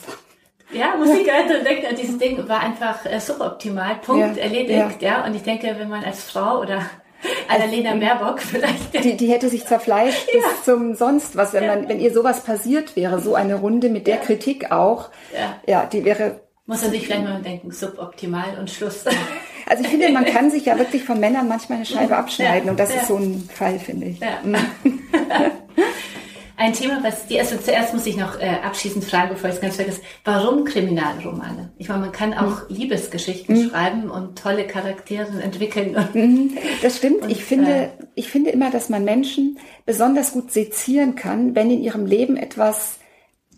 ja, 0.72 0.96
Musik 0.96 1.30
also 1.32 1.62
denkt, 1.62 1.86
dieses 1.98 2.18
Ding 2.18 2.48
war 2.48 2.60
einfach 2.60 3.06
äh, 3.06 3.20
suboptimal, 3.20 3.96
Punkt, 3.96 4.36
ja, 4.36 4.42
erledigt, 4.42 5.00
ja. 5.00 5.18
ja. 5.18 5.24
Und 5.24 5.34
ich 5.36 5.42
denke, 5.42 5.74
wenn 5.78 5.88
man 5.88 6.02
als 6.02 6.24
Frau 6.24 6.60
oder 6.60 6.82
Annalena 7.48 7.90
also, 7.90 8.00
Baerbock 8.00 8.40
vielleicht. 8.40 9.04
Die, 9.04 9.16
die 9.16 9.28
hätte 9.28 9.48
sich 9.48 9.64
zerfleischt 9.64 10.28
ja. 10.34 10.40
bis 10.40 10.64
zum 10.64 10.94
sonst 10.94 11.36
was, 11.36 11.52
wenn 11.52 11.66
man, 11.66 11.88
wenn 11.88 12.00
ihr 12.00 12.12
sowas 12.12 12.42
passiert 12.42 12.96
wäre, 12.96 13.20
so 13.20 13.34
eine 13.34 13.54
Runde 13.54 13.88
mit 13.88 14.06
der 14.06 14.16
ja. 14.16 14.20
Kritik 14.22 14.72
auch, 14.72 15.10
ja. 15.32 15.56
ja, 15.66 15.86
die 15.86 16.04
wäre 16.04 16.40
muss 16.66 16.82
man 16.82 16.90
sich 16.90 17.06
vielleicht 17.06 17.24
mal 17.24 17.40
denken, 17.42 17.70
suboptimal 17.70 18.58
und 18.58 18.70
Schluss. 18.70 19.04
Also 19.68 19.82
ich 19.82 19.88
finde, 19.88 20.10
man 20.10 20.24
kann 20.24 20.48
sich 20.48 20.66
ja 20.66 20.78
wirklich 20.78 21.02
von 21.02 21.18
Männern 21.18 21.48
manchmal 21.48 21.78
eine 21.78 21.86
Scheibe 21.86 22.16
abschneiden 22.16 22.66
ja, 22.66 22.70
und 22.70 22.78
das 22.78 22.94
ja. 22.94 23.00
ist 23.00 23.08
so 23.08 23.16
ein 23.16 23.50
Fall, 23.52 23.80
finde 23.80 24.06
ich. 24.06 24.20
Ja. 24.20 24.38
Ein 26.58 26.72
Thema, 26.72 27.02
was 27.02 27.26
die, 27.26 27.38
also 27.38 27.56
zuerst 27.58 27.92
muss 27.92 28.06
ich 28.06 28.16
noch 28.16 28.40
äh, 28.40 28.48
abschließend 28.64 29.04
fragen, 29.04 29.30
bevor 29.30 29.50
ich 29.50 29.56
es 29.56 29.60
ganz 29.60 29.76
vergesse, 29.76 30.00
warum 30.24 30.64
Kriminalromane? 30.64 31.72
Ich 31.76 31.88
meine, 31.88 32.00
man 32.00 32.12
kann 32.12 32.32
auch 32.32 32.68
mhm. 32.68 32.76
Liebesgeschichten 32.76 33.56
mhm. 33.56 33.68
schreiben 33.68 34.10
und 34.10 34.38
tolle 34.38 34.66
Charaktere 34.66 35.42
entwickeln. 35.42 35.96
Mhm. 36.14 36.56
Das 36.80 36.96
stimmt. 36.96 37.22
Und, 37.22 37.30
ich 37.30 37.44
finde, 37.44 37.72
äh, 37.72 37.88
ich 38.14 38.30
finde 38.30 38.50
immer, 38.50 38.70
dass 38.70 38.88
man 38.88 39.04
Menschen 39.04 39.58
besonders 39.84 40.32
gut 40.32 40.50
sezieren 40.50 41.14
kann, 41.14 41.54
wenn 41.54 41.70
in 41.70 41.82
ihrem 41.82 42.06
Leben 42.06 42.38
etwas 42.38 43.00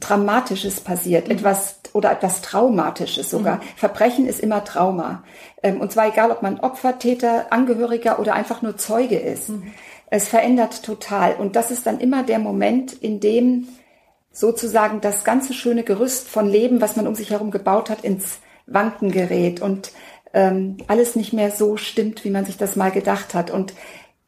Dramatisches 0.01 0.81
passiert, 0.81 1.27
mhm. 1.27 1.35
etwas 1.35 1.81
oder 1.93 2.13
etwas 2.13 2.43
Traumatisches 2.43 3.31
sogar. 3.31 3.57
Mhm. 3.57 3.63
Verbrechen 3.77 4.27
ist 4.27 4.41
immer 4.41 4.65
Trauma. 4.65 5.25
Ähm, 5.63 5.81
und 5.81 5.93
zwar 5.93 6.09
egal, 6.09 6.31
ob 6.31 6.43
man 6.43 6.61
Opfer, 6.61 6.99
Täter, 6.99 7.53
Angehöriger 7.53 8.19
oder 8.19 8.35
einfach 8.35 8.63
nur 8.63 8.77
Zeuge 8.77 9.19
ist. 9.19 9.49
Mhm. 9.49 9.73
Es 10.11 10.29
verändert 10.29 10.83
total. 10.83 11.35
Und 11.35 11.57
das 11.57 11.71
ist 11.71 11.87
dann 11.87 12.01
immer 12.01 12.23
der 12.23 12.39
Moment, 12.39 12.93
in 12.93 13.21
dem 13.21 13.69
sozusagen 14.33 15.01
das 15.01 15.25
ganze 15.25 15.53
schöne 15.53 15.83
Gerüst 15.83 16.29
von 16.29 16.49
Leben, 16.49 16.81
was 16.81 16.97
man 16.97 17.07
um 17.07 17.15
sich 17.15 17.31
herum 17.31 17.51
gebaut 17.51 17.91
hat, 17.91 18.05
ins 18.05 18.39
Wanken 18.67 19.11
gerät 19.11 19.61
und 19.61 19.93
ähm, 20.35 20.77
alles 20.87 21.17
nicht 21.17 21.33
mehr 21.33 21.51
so 21.51 21.77
stimmt, 21.77 22.25
wie 22.25 22.31
man 22.31 22.45
sich 22.45 22.57
das 22.57 22.77
mal 22.77 22.91
gedacht 22.91 23.35
hat. 23.35 23.51
Und 23.51 23.75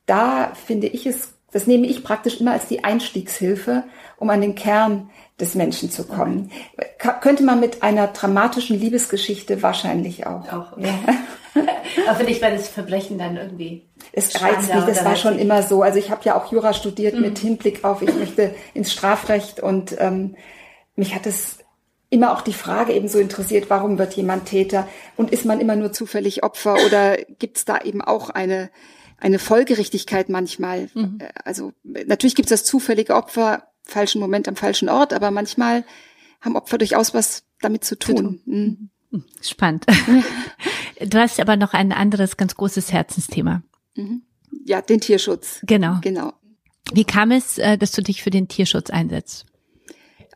da 0.06 0.52
finde 0.66 0.86
ich 0.86 1.06
es, 1.06 1.34
das 1.52 1.66
nehme 1.66 1.86
ich 1.86 2.02
praktisch 2.02 2.40
immer 2.40 2.52
als 2.52 2.66
die 2.66 2.84
Einstiegshilfe, 2.84 3.84
um 4.16 4.30
an 4.30 4.40
den 4.40 4.54
Kern 4.54 5.10
des 5.40 5.54
Menschen 5.54 5.90
zu 5.90 6.04
kommen. 6.04 6.50
Ka 6.98 7.12
könnte 7.14 7.42
man 7.42 7.60
mit 7.60 7.82
einer 7.82 8.08
dramatischen 8.08 8.78
Liebesgeschichte 8.78 9.62
wahrscheinlich 9.62 10.26
auch. 10.26 10.52
Auch. 10.52 10.78
Ja. 10.78 10.98
Aber 12.08 12.28
ich, 12.28 12.40
weil 12.40 12.56
das 12.56 12.68
Verbrechen 12.68 13.18
dann 13.18 13.36
irgendwie. 13.36 13.88
Es 14.12 14.40
reizt 14.40 14.72
mich, 14.72 14.84
das 14.84 15.04
war 15.04 15.16
schon 15.16 15.38
immer 15.38 15.62
so. 15.62 15.82
Also 15.82 15.98
ich 15.98 16.10
habe 16.10 16.22
ja 16.24 16.36
auch 16.36 16.52
Jura 16.52 16.72
studiert 16.72 17.14
mhm. 17.14 17.22
mit 17.22 17.38
Hinblick 17.38 17.84
auf, 17.84 18.02
ich 18.02 18.14
möchte 18.14 18.54
ins 18.74 18.92
Strafrecht 18.92 19.60
und 19.60 19.96
ähm, 19.98 20.36
mich 20.96 21.14
hat 21.14 21.26
es 21.26 21.58
immer 22.08 22.32
auch 22.32 22.42
die 22.42 22.52
Frage 22.52 22.92
eben 22.92 23.08
so 23.08 23.18
interessiert, 23.18 23.70
warum 23.70 23.98
wird 23.98 24.14
jemand 24.14 24.46
Täter 24.46 24.88
und 25.16 25.30
ist 25.30 25.44
man 25.44 25.60
immer 25.60 25.76
nur 25.76 25.92
zufällig 25.92 26.42
Opfer 26.42 26.76
oder 26.86 27.16
gibt 27.38 27.58
es 27.58 27.64
da 27.64 27.80
eben 27.82 28.02
auch 28.02 28.30
eine 28.30 28.70
eine 29.20 29.38
Folgerichtigkeit 29.38 30.28
manchmal? 30.28 30.88
Mhm. 30.94 31.18
Äh, 31.20 31.28
also 31.44 31.72
natürlich 31.84 32.34
gibt 32.34 32.50
es 32.50 32.60
das 32.60 32.66
zufällige 32.66 33.14
Opfer, 33.14 33.69
falschen 33.84 34.20
Moment 34.20 34.48
am 34.48 34.56
falschen 34.56 34.88
Ort, 34.88 35.12
aber 35.12 35.30
manchmal 35.30 35.84
haben 36.40 36.56
Opfer 36.56 36.78
durchaus 36.78 37.14
was 37.14 37.44
damit 37.60 37.84
zu 37.84 37.98
tun. 37.98 38.40
Mhm. 38.44 38.90
Spannend. 39.42 39.86
Du 41.00 41.18
hast 41.18 41.40
aber 41.40 41.56
noch 41.56 41.72
ein 41.72 41.92
anderes 41.92 42.36
ganz 42.36 42.54
großes 42.54 42.92
Herzensthema. 42.92 43.62
Mhm. 43.94 44.22
Ja, 44.66 44.82
den 44.82 45.00
Tierschutz. 45.00 45.60
Genau. 45.62 45.98
Genau. 46.02 46.34
Wie 46.92 47.04
kam 47.04 47.30
es, 47.30 47.58
äh, 47.58 47.78
dass 47.78 47.92
du 47.92 48.02
dich 48.02 48.22
für 48.22 48.30
den 48.30 48.48
Tierschutz 48.48 48.90
einsetzt? 48.90 49.46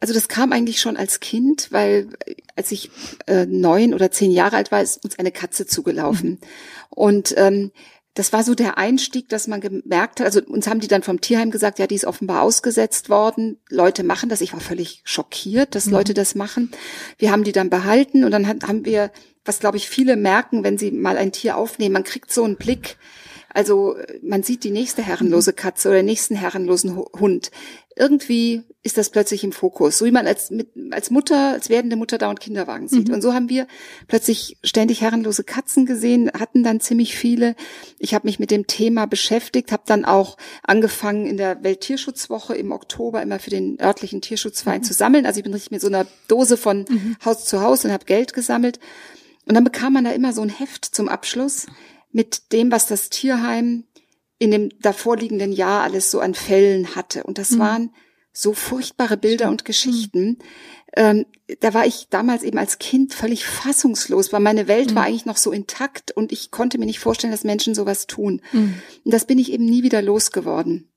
Also 0.00 0.14
das 0.14 0.28
kam 0.28 0.52
eigentlich 0.52 0.80
schon 0.80 0.96
als 0.96 1.20
Kind, 1.20 1.68
weil 1.70 2.08
äh, 2.26 2.34
als 2.56 2.72
ich 2.72 2.90
äh, 3.26 3.46
neun 3.46 3.94
oder 3.94 4.10
zehn 4.10 4.30
Jahre 4.30 4.56
alt 4.56 4.72
war, 4.72 4.82
ist 4.82 5.04
uns 5.04 5.18
eine 5.18 5.32
Katze 5.32 5.66
zugelaufen. 5.66 6.30
Mhm. 6.30 6.38
Und 6.90 7.34
ähm, 7.36 7.72
das 8.14 8.32
war 8.32 8.44
so 8.44 8.54
der 8.54 8.78
Einstieg, 8.78 9.28
dass 9.28 9.48
man 9.48 9.60
gemerkt 9.60 10.20
hat, 10.20 10.26
also 10.26 10.40
uns 10.40 10.68
haben 10.68 10.78
die 10.78 10.86
dann 10.86 11.02
vom 11.02 11.20
Tierheim 11.20 11.50
gesagt, 11.50 11.80
ja, 11.80 11.88
die 11.88 11.96
ist 11.96 12.04
offenbar 12.04 12.42
ausgesetzt 12.42 13.10
worden. 13.10 13.58
Leute 13.68 14.04
machen 14.04 14.28
das. 14.28 14.40
Ich 14.40 14.52
war 14.52 14.60
völlig 14.60 15.02
schockiert, 15.04 15.74
dass 15.74 15.86
mhm. 15.86 15.92
Leute 15.94 16.14
das 16.14 16.36
machen. 16.36 16.70
Wir 17.18 17.32
haben 17.32 17.42
die 17.42 17.52
dann 17.52 17.70
behalten 17.70 18.24
und 18.24 18.30
dann 18.30 18.46
haben 18.46 18.84
wir, 18.84 19.10
was 19.44 19.58
glaube 19.58 19.78
ich 19.78 19.88
viele 19.88 20.16
merken, 20.16 20.62
wenn 20.62 20.78
sie 20.78 20.92
mal 20.92 21.16
ein 21.16 21.32
Tier 21.32 21.56
aufnehmen, 21.56 21.92
man 21.92 22.04
kriegt 22.04 22.32
so 22.32 22.44
einen 22.44 22.56
Blick, 22.56 22.96
also 23.52 23.96
man 24.22 24.44
sieht 24.44 24.62
die 24.62 24.70
nächste 24.70 25.02
herrenlose 25.02 25.50
mhm. 25.50 25.56
Katze 25.56 25.88
oder 25.88 25.98
den 25.98 26.06
nächsten 26.06 26.36
herrenlosen 26.36 26.96
Hund. 26.96 27.50
Irgendwie 27.96 28.62
ist 28.84 28.98
das 28.98 29.08
plötzlich 29.08 29.42
im 29.44 29.52
Fokus, 29.52 29.96
so 29.96 30.04
wie 30.04 30.10
man 30.10 30.26
als, 30.26 30.50
mit, 30.50 30.68
als 30.90 31.10
Mutter, 31.10 31.52
als 31.52 31.70
werdende 31.70 31.96
Mutter 31.96 32.18
dauernd 32.18 32.38
Kinderwagen 32.38 32.86
sieht. 32.86 33.08
Mhm. 33.08 33.14
Und 33.14 33.22
so 33.22 33.32
haben 33.32 33.48
wir 33.48 33.66
plötzlich 34.08 34.58
ständig 34.62 35.00
herrenlose 35.00 35.42
Katzen 35.42 35.86
gesehen, 35.86 36.30
hatten 36.38 36.62
dann 36.62 36.80
ziemlich 36.80 37.16
viele. 37.16 37.56
Ich 37.98 38.12
habe 38.12 38.28
mich 38.28 38.38
mit 38.38 38.50
dem 38.50 38.66
Thema 38.66 39.06
beschäftigt, 39.06 39.72
habe 39.72 39.84
dann 39.86 40.04
auch 40.04 40.36
angefangen 40.62 41.26
in 41.26 41.38
der 41.38 41.64
Welttierschutzwoche 41.64 42.54
im 42.54 42.72
Oktober 42.72 43.22
immer 43.22 43.38
für 43.38 43.48
den 43.48 43.80
örtlichen 43.80 44.20
Tierschutzverein 44.20 44.82
mhm. 44.82 44.84
zu 44.84 44.92
sammeln. 44.92 45.24
Also 45.24 45.38
ich 45.38 45.44
bin 45.44 45.54
richtig 45.54 45.70
mit 45.70 45.80
so 45.80 45.88
einer 45.88 46.06
Dose 46.28 46.58
von 46.58 46.84
mhm. 46.86 47.16
Haus 47.24 47.46
zu 47.46 47.62
Haus 47.62 47.86
und 47.86 47.90
habe 47.90 48.04
Geld 48.04 48.34
gesammelt. 48.34 48.80
Und 49.46 49.54
dann 49.54 49.64
bekam 49.64 49.94
man 49.94 50.04
da 50.04 50.10
immer 50.10 50.34
so 50.34 50.42
ein 50.42 50.50
Heft 50.50 50.84
zum 50.84 51.08
Abschluss 51.08 51.66
mit 52.12 52.52
dem, 52.52 52.70
was 52.70 52.86
das 52.86 53.08
Tierheim 53.08 53.84
in 54.38 54.50
dem 54.50 54.68
davorliegenden 54.80 55.52
Jahr 55.52 55.84
alles 55.84 56.10
so 56.10 56.20
an 56.20 56.34
Fällen 56.34 56.94
hatte. 56.94 57.24
Und 57.24 57.38
das 57.38 57.52
mhm. 57.52 57.58
waren 57.60 57.90
so 58.34 58.52
furchtbare 58.52 59.16
Bilder 59.16 59.48
und 59.48 59.64
Geschichten. 59.64 60.38
Ähm, 60.96 61.24
da 61.60 61.72
war 61.72 61.86
ich 61.86 62.08
damals 62.10 62.42
eben 62.42 62.58
als 62.58 62.78
Kind 62.78 63.14
völlig 63.14 63.46
fassungslos, 63.46 64.32
weil 64.32 64.40
meine 64.40 64.68
Welt 64.68 64.90
mhm. 64.90 64.96
war 64.96 65.04
eigentlich 65.04 65.24
noch 65.24 65.36
so 65.36 65.52
intakt 65.52 66.10
und 66.10 66.32
ich 66.32 66.50
konnte 66.50 66.78
mir 66.78 66.86
nicht 66.86 66.98
vorstellen, 66.98 67.30
dass 67.30 67.44
Menschen 67.44 67.74
sowas 67.74 68.06
tun. 68.06 68.42
Mhm. 68.52 68.74
Und 69.04 69.14
das 69.14 69.26
bin 69.26 69.38
ich 69.38 69.52
eben 69.52 69.64
nie 69.64 69.84
wieder 69.84 70.02
losgeworden. 70.02 70.88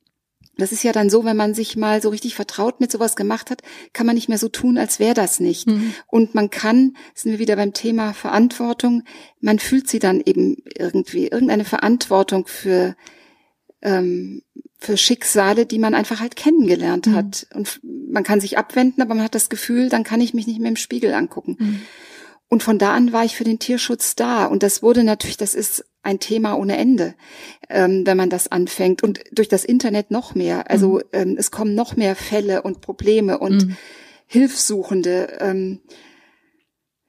Das 0.58 0.72
ist 0.72 0.84
ja 0.84 0.92
dann 0.92 1.12
so, 1.12 1.24
wenn 1.24 1.38
man 1.38 1.54
sich 1.54 1.78
mal 1.78 2.02
so 2.02 2.10
richtig 2.10 2.34
vertraut 2.34 2.80
mit 2.80 2.92
sowas 2.92 3.16
gemacht 3.16 3.52
hat, 3.52 3.62
kann 3.94 4.08
man 4.08 4.16
nicht 4.16 4.30
mehr 4.30 4.40
so 4.40 4.50
tun, 4.50 4.80
als 4.80 5.00
wäre 5.00 5.14
das 5.14 5.40
nicht. 5.40 5.68
Mhm. 5.68 5.94
Und 6.08 6.34
man 6.34 6.50
kann, 6.50 6.98
sind 7.14 7.34
wir 7.34 7.40
wieder 7.40 7.56
beim 7.56 7.74
Thema 7.74 8.14
Verantwortung, 8.14 9.04
man 9.40 9.60
fühlt 9.60 9.88
sie 9.88 10.00
dann 10.00 10.22
eben 10.26 10.58
irgendwie, 10.76 11.28
irgendeine 11.28 11.66
Verantwortung 11.66 12.48
für, 12.48 12.96
ähm, 13.84 14.42
für 14.78 14.98
Schicksale, 14.98 15.66
die 15.66 15.80
man 15.80 15.96
einfach 15.96 16.20
halt 16.20 16.36
kennengelernt 16.36 17.08
mhm. 17.08 17.16
hat. 17.16 17.48
Und 17.54 17.80
man 17.84 18.24
kann 18.24 18.40
sich 18.40 18.58
abwenden, 18.58 19.02
aber 19.02 19.16
man 19.16 19.24
hat 19.24 19.36
das 19.36 19.50
Gefühl, 19.50 19.90
dann 19.90 20.04
kann 20.04 20.22
ich 20.22 20.34
mich 20.34 20.48
nicht 20.48 20.60
mehr 20.60 20.70
im 20.70 20.76
Spiegel 20.76 21.14
angucken. 21.14 21.56
Mhm. 21.60 21.82
Und 22.50 22.64
von 22.64 22.78
da 22.78 22.94
an 22.94 23.12
war 23.12 23.26
ich 23.26 23.36
für 23.36 23.44
den 23.44 23.60
Tierschutz 23.60 24.16
da. 24.16 24.46
Und 24.46 24.64
das 24.64 24.82
wurde 24.82 25.04
natürlich, 25.04 25.38
das 25.38 25.54
ist 25.54 25.84
ein 26.02 26.20
Thema 26.20 26.54
ohne 26.56 26.78
Ende, 26.78 27.16
ähm, 27.70 28.06
wenn 28.06 28.16
man 28.16 28.30
das 28.30 28.50
anfängt. 28.50 29.04
Und 29.04 29.20
durch 29.32 29.50
das 29.50 29.66
Internet 29.66 30.12
noch 30.12 30.36
mehr. 30.36 30.70
Also 30.70 30.94
mhm. 30.94 31.02
ähm, 31.12 31.36
es 31.38 31.52
kommen 31.52 31.76
noch 31.76 31.98
mehr 31.98 32.16
Fälle 32.16 32.62
und 32.62 32.82
Probleme 32.82 33.40
und 33.40 33.68
mhm. 33.68 33.78
Hilfsuchende. 34.28 35.38
Ähm, 35.40 35.82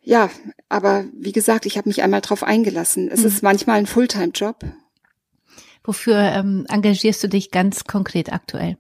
ja, 0.01 0.31
aber 0.69 1.05
wie 1.13 1.33
gesagt, 1.33 1.67
ich 1.67 1.77
habe 1.77 1.89
mich 1.89 2.03
einmal 2.03 2.23
drauf 2.23 2.43
eingelassen. 2.43 3.09
Es 3.09 3.21
mhm. 3.21 3.27
ist 3.27 3.43
manchmal 3.43 3.79
ein 3.79 3.87
Fulltime-Job. 3.87 4.65
Wofür 5.89 6.17
ähm, 6.19 6.67
engagierst 6.69 7.23
du 7.23 7.29
dich 7.29 7.51
ganz 7.51 7.85
konkret 7.85 8.31
aktuell? 8.31 8.77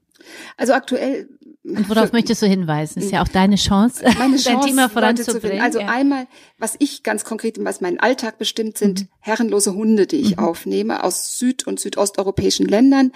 Also 0.58 0.74
aktuell 0.74 1.26
und 1.64 1.88
worauf 1.88 2.12
möchtest 2.12 2.42
du 2.42 2.46
hinweisen? 2.46 3.02
Ist 3.02 3.12
ja 3.12 3.22
auch 3.22 3.28
deine 3.28 3.56
Chance, 3.56 4.04
meine 4.18 4.36
Chance 4.36 4.44
dein 4.52 4.60
Thema 4.60 4.88
voranzubringen. 4.90 5.62
Also 5.62 5.80
ja. 5.80 5.88
einmal, 5.88 6.26
was 6.58 6.76
ich 6.78 7.02
ganz 7.02 7.24
konkret, 7.24 7.62
was 7.64 7.80
meinen 7.80 7.98
Alltag 7.98 8.36
bestimmt, 8.36 8.76
sind 8.76 9.00
mhm. 9.00 9.08
herrenlose 9.20 9.74
Hunde, 9.74 10.06
die 10.06 10.16
ich 10.16 10.36
mhm. 10.36 10.44
aufnehme 10.44 11.02
aus 11.02 11.38
süd- 11.38 11.66
und 11.66 11.80
südosteuropäischen 11.80 12.66
Ländern 12.66 13.12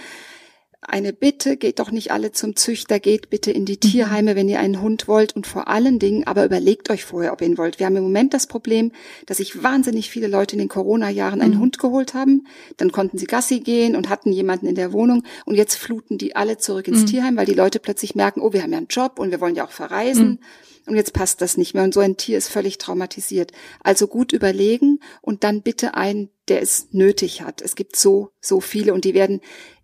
eine 0.85 1.12
Bitte, 1.12 1.57
geht 1.57 1.78
doch 1.78 1.93
nicht 1.93 2.11
alle 2.11 2.33
zum 2.33 2.57
Züchter, 2.57 2.99
geht 2.99 3.30
bitte 3.30 3.53
in 3.53 3.64
die 3.64 3.74
mhm. 3.74 3.80
Tierheime, 3.80 4.35
wenn 4.35 4.49
ihr 4.49 4.59
einen 4.59 4.83
Hund 4.83 5.07
wollt 5.07 5.35
und 5.35 5.47
vor 5.47 5.68
allen 5.68 6.01
Dingen, 6.01 6.26
aber 6.26 6.45
überlegt 6.45 6.91
euch 6.91 7.05
vorher, 7.05 7.33
ob 7.33 7.41
ihr 7.41 7.47
ihn 7.47 7.57
wollt. 7.57 7.78
Wir 7.78 7.87
haben 7.87 7.95
im 7.95 8.03
Moment 8.03 8.35
das 8.35 8.49
Problem, 8.49 8.91
dass 9.26 9.37
sich 9.37 9.62
wahnsinnig 9.62 10.11
viele 10.11 10.26
Leute 10.26 10.57
in 10.57 10.59
den 10.59 10.68
Corona-Jahren 10.68 11.41
einen 11.41 11.55
mhm. 11.55 11.61
Hund 11.61 11.78
geholt 11.78 12.14
haben, 12.14 12.49
dann 12.78 12.91
konnten 12.91 13.16
sie 13.16 13.26
Gassi 13.26 13.61
gehen 13.61 13.95
und 13.95 14.09
hatten 14.09 14.33
jemanden 14.33 14.66
in 14.66 14.74
der 14.74 14.93
Wohnung 14.93 15.22
und 15.45 15.55
jetzt 15.55 15.76
fluten 15.76 16.18
die 16.18 16.35
alle 16.35 16.59
zurück 16.59 16.89
ins 16.89 17.03
mhm. 17.03 17.07
Tierheim, 17.07 17.37
weil 17.37 17.47
die 17.47 17.55
Leute 17.55 17.78
plötzlich 17.78 18.16
merken, 18.16 18.41
oh, 18.41 18.53
wir 18.53 18.62
haben 18.62 18.72
ja 18.72 18.78
einen 18.78 18.89
Job 18.89 19.20
und 19.20 19.30
wir 19.30 19.41
wollen 19.41 19.55
ja 19.55 19.64
auch 19.64 19.72
verreisen. 19.72 20.28
Mhm. 20.28 20.39
Und 20.85 20.97
jetzt 20.97 21.12
passt 21.12 21.41
das 21.41 21.57
nicht 21.57 21.74
mehr. 21.74 21.85
Und 21.85 21.95
so 21.95 22.01
ein 22.01 22.16
Tier 22.16 22.37
ist 22.37 22.49
völlig 22.49 22.76
traumatisiert. 22.76 23.53
Also 23.85 24.09
gut 24.09 24.33
überlegen 24.33 24.99
und 25.20 25.45
dann 25.45 25.62
bitte 25.62 25.95
einen, 25.95 26.30
der 26.49 26.61
es 26.61 26.89
nötig 26.91 27.43
hat. 27.43 27.62
Es 27.62 27.76
gibt 27.76 27.95
so, 27.95 28.30
so 28.41 28.61
viele 28.61 28.93
und 28.93 29.05
die 29.05 29.14
werden 29.14 29.41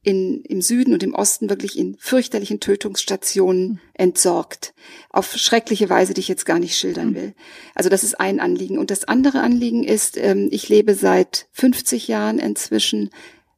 in, 0.08 0.40
im 0.44 0.62
Süden 0.62 0.94
und 0.94 1.02
im 1.02 1.14
Osten 1.14 1.50
wirklich 1.50 1.78
in 1.78 1.94
fürchterlichen 1.98 2.60
Tötungsstationen 2.60 3.68
mhm. 3.68 3.78
entsorgt. 3.92 4.72
Auf 5.10 5.36
schreckliche 5.36 5.90
Weise, 5.90 6.14
die 6.14 6.22
ich 6.22 6.28
jetzt 6.28 6.46
gar 6.46 6.58
nicht 6.58 6.78
schildern 6.78 7.10
mhm. 7.10 7.14
will. 7.14 7.34
Also 7.74 7.90
das 7.90 8.04
ist 8.04 8.18
ein 8.18 8.40
Anliegen. 8.40 8.78
Und 8.78 8.90
das 8.90 9.04
andere 9.04 9.40
Anliegen 9.40 9.84
ist, 9.84 10.16
ähm, 10.16 10.48
ich 10.50 10.70
lebe 10.70 10.94
seit 10.94 11.48
50 11.52 12.08
Jahren 12.08 12.38
inzwischen 12.38 13.10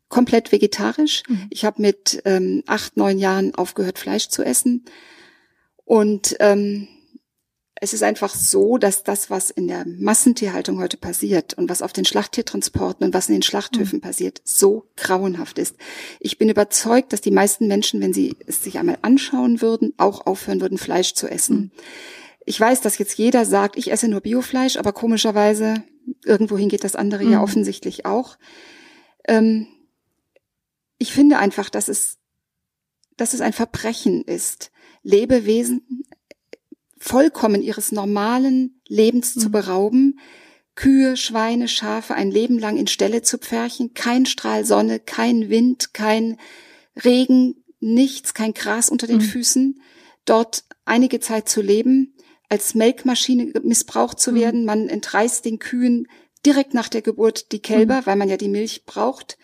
komplett 0.09 0.51
vegetarisch. 0.51 1.23
Mhm. 1.29 1.47
Ich 1.51 1.65
habe 1.65 1.81
mit 1.81 2.21
ähm, 2.25 2.65
acht, 2.67 2.97
neun 2.97 3.21
Jahren 3.21 3.55
aufgehört, 3.55 4.01
Fleisch 4.01 4.27
zu 4.27 4.43
essen. 4.43 4.85
Und 5.85 6.35
ähm, 6.41 6.89
es 7.83 7.95
ist 7.95 8.03
einfach 8.03 8.35
so, 8.35 8.77
dass 8.77 9.05
das, 9.05 9.31
was 9.31 9.49
in 9.49 9.67
der 9.67 9.87
Massentierhaltung 9.87 10.79
heute 10.79 10.99
passiert 10.99 11.55
und 11.55 11.71
was 11.71 11.81
auf 11.81 11.95
den 11.95 12.05
Schlachttiertransporten 12.05 13.07
und 13.07 13.15
was 13.15 13.29
in 13.29 13.37
den 13.37 13.43
Schlachthöfen 13.43 13.99
mhm. 13.99 14.03
passiert, 14.03 14.43
so 14.45 14.87
grauenhaft 14.97 15.59
ist. 15.59 15.77
Ich 16.21 16.37
bin 16.37 16.51
überzeugt, 16.51 17.15
dass 17.15 17.23
die 17.23 17.31
meisten 17.31 17.67
Menschen, 17.69 18.03
wenn 18.03 18.13
sie 18.13 18.37
es 18.47 18.63
sich 18.63 18.79
einmal 18.79 18.99
anschauen 19.01 19.63
würden, 19.63 19.95
auch 19.97 20.27
aufhören 20.27 20.61
würden, 20.61 20.77
Fleisch 20.77 21.15
zu 21.15 21.27
essen. 21.27 21.57
Mhm. 21.57 21.71
Ich 22.45 22.61
weiß, 22.61 22.83
dass 22.83 22.99
jetzt 22.99 23.17
jeder 23.17 23.47
sagt, 23.47 23.77
ich 23.79 23.91
esse 23.91 24.09
nur 24.09 24.21
Biofleisch, 24.21 24.77
aber 24.77 24.93
komischerweise 24.93 25.83
irgendwohin 26.25 26.69
geht 26.69 26.85
das 26.85 26.97
andere 26.97 27.25
mhm. 27.25 27.33
ja 27.33 27.43
offensichtlich 27.43 28.05
auch. 28.05 28.37
Ähm, 29.27 29.69
ich 30.99 31.13
finde 31.13 31.39
einfach, 31.39 31.71
dass 31.71 31.89
es, 31.89 32.19
dass 33.17 33.33
es 33.33 33.41
ein 33.41 33.55
Verbrechen 33.55 34.23
ist, 34.23 34.71
Lebewesen 35.03 36.05
vollkommen 37.01 37.63
ihres 37.63 37.91
normalen 37.91 38.81
Lebens 38.87 39.35
mhm. 39.35 39.41
zu 39.41 39.51
berauben, 39.51 40.21
Kühe, 40.77 41.17
Schweine, 41.17 41.67
Schafe 41.67 42.15
ein 42.15 42.31
Leben 42.31 42.59
lang 42.59 42.77
in 42.77 42.87
Ställe 42.87 43.23
zu 43.23 43.39
pferchen, 43.39 43.95
kein 43.95 44.27
Strahl 44.27 44.65
Sonne, 44.65 45.01
kein 45.01 45.51
Wind, 45.51 45.93
kein 45.95 46.37
Regen, 47.05 47.65
nichts, 47.81 48.35
kein 48.35 48.55
Gras 48.55 48.91
unter 48.91 49.07
den 49.07 49.19
mhm. 49.19 49.23
Füßen, 49.23 49.83
dort 50.27 50.65
einige 50.85 51.21
Zeit 51.21 51.49
zu 51.49 51.63
leben, 51.63 52.15
als 52.49 52.75
Melkmaschine 52.75 53.53
missbraucht 53.63 54.21
zu 54.21 54.33
mhm. 54.33 54.37
werden. 54.37 54.65
Man 54.65 54.89
entreißt 54.89 55.45
den 55.45 55.59
Kühen 55.59 56.07
direkt 56.47 56.75
nach 56.75 56.89
der 56.89 57.03
Geburt 57.03 57.53
die 57.53 57.61
Kälber, 57.61 58.03
mhm. 58.03 58.07
weil 58.07 58.17
man 58.17 58.29
ja 58.29 58.37
die 58.37 58.49
Milch 58.49 58.85
braucht. 58.85 59.39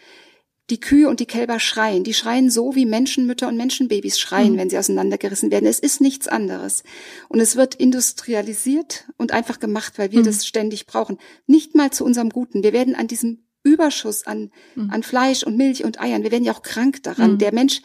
Die 0.71 0.81
Kühe 0.81 1.09
und 1.09 1.21
die 1.21 1.27
Kälber 1.27 1.61
schreien. 1.61 2.03
Die 2.03 2.15
schreien 2.15 2.51
so, 2.51 2.75
wie 2.75 2.87
Menschenmütter 2.87 3.47
und 3.49 3.57
Menschenbabys 3.57 4.19
schreien, 4.19 4.55
mhm. 4.55 4.59
wenn 4.59 4.71
sie 4.71 4.79
auseinandergerissen 4.79 5.51
werden. 5.51 5.67
Es 5.67 5.79
ist 5.79 6.01
nichts 6.01 6.27
anderes. 6.27 6.83
Und 7.29 7.41
es 7.41 7.57
wird 7.57 7.75
industrialisiert 7.75 9.05
und 9.17 9.33
einfach 9.33 9.61
gemacht, 9.61 9.95
weil 9.97 10.13
wir 10.13 10.21
mhm. 10.21 10.25
das 10.25 10.47
ständig 10.47 10.87
brauchen. 10.87 11.19
Nicht 11.47 11.75
mal 11.75 11.93
zu 11.93 12.05
unserem 12.05 12.31
Guten. 12.31 12.63
Wir 12.65 12.73
werden 12.73 12.95
an 12.95 13.07
diesem 13.07 13.47
Überschuss 13.67 14.27
an, 14.27 14.51
mhm. 14.77 14.91
an 14.91 15.03
Fleisch 15.03 15.43
und 15.43 15.57
Milch 15.57 15.85
und 15.85 16.01
Eiern, 16.01 16.23
wir 16.23 16.31
werden 16.31 16.45
ja 16.45 16.53
auch 16.53 16.63
krank 16.63 17.03
daran. 17.03 17.33
Mhm. 17.33 17.39
Der 17.39 17.53
Mensch 17.53 17.83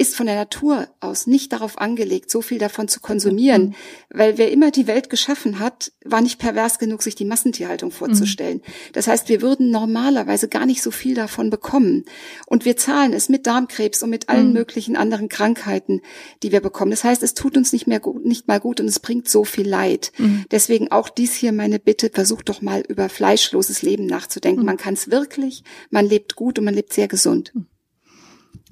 ist 0.00 0.16
von 0.16 0.24
der 0.24 0.34
Natur 0.34 0.88
aus 1.00 1.26
nicht 1.26 1.52
darauf 1.52 1.76
angelegt, 1.76 2.30
so 2.30 2.40
viel 2.40 2.58
davon 2.58 2.88
zu 2.88 3.00
konsumieren, 3.00 3.62
mhm. 3.62 3.74
weil 4.08 4.38
wer 4.38 4.50
immer 4.50 4.70
die 4.70 4.86
Welt 4.86 5.10
geschaffen 5.10 5.58
hat, 5.58 5.92
war 6.06 6.22
nicht 6.22 6.38
pervers 6.38 6.78
genug, 6.78 7.02
sich 7.02 7.14
die 7.14 7.26
Massentierhaltung 7.26 7.90
vorzustellen. 7.90 8.62
Mhm. 8.64 8.92
Das 8.94 9.08
heißt, 9.08 9.28
wir 9.28 9.42
würden 9.42 9.70
normalerweise 9.70 10.48
gar 10.48 10.64
nicht 10.64 10.80
so 10.80 10.90
viel 10.90 11.14
davon 11.14 11.50
bekommen. 11.50 12.06
Und 12.46 12.64
wir 12.64 12.78
zahlen 12.78 13.12
es 13.12 13.28
mit 13.28 13.46
Darmkrebs 13.46 14.02
und 14.02 14.08
mit 14.08 14.30
allen 14.30 14.48
mhm. 14.48 14.54
möglichen 14.54 14.96
anderen 14.96 15.28
Krankheiten, 15.28 16.00
die 16.42 16.50
wir 16.50 16.62
bekommen. 16.62 16.92
Das 16.92 17.04
heißt, 17.04 17.22
es 17.22 17.34
tut 17.34 17.58
uns 17.58 17.74
nicht 17.74 17.86
mehr 17.86 18.00
gut, 18.00 18.24
nicht 18.24 18.48
mal 18.48 18.58
gut 18.58 18.80
und 18.80 18.86
es 18.86 19.00
bringt 19.00 19.28
so 19.28 19.44
viel 19.44 19.68
Leid. 19.68 20.12
Mhm. 20.16 20.46
Deswegen 20.50 20.90
auch 20.90 21.10
dies 21.10 21.34
hier 21.34 21.52
meine 21.52 21.78
Bitte, 21.78 22.08
versucht 22.10 22.48
doch 22.48 22.62
mal 22.62 22.82
über 22.88 23.10
fleischloses 23.10 23.82
Leben 23.82 24.06
nachzudenken. 24.06 24.62
Mhm. 24.62 24.66
Man 24.66 24.76
kann 24.78 24.94
es 24.94 25.10
wirklich, 25.10 25.62
man 25.90 26.06
lebt 26.06 26.36
gut 26.36 26.58
und 26.58 26.64
man 26.64 26.74
lebt 26.74 26.94
sehr 26.94 27.06
gesund. 27.06 27.52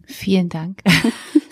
Vielen 0.08 0.48
Dank. 0.48 0.82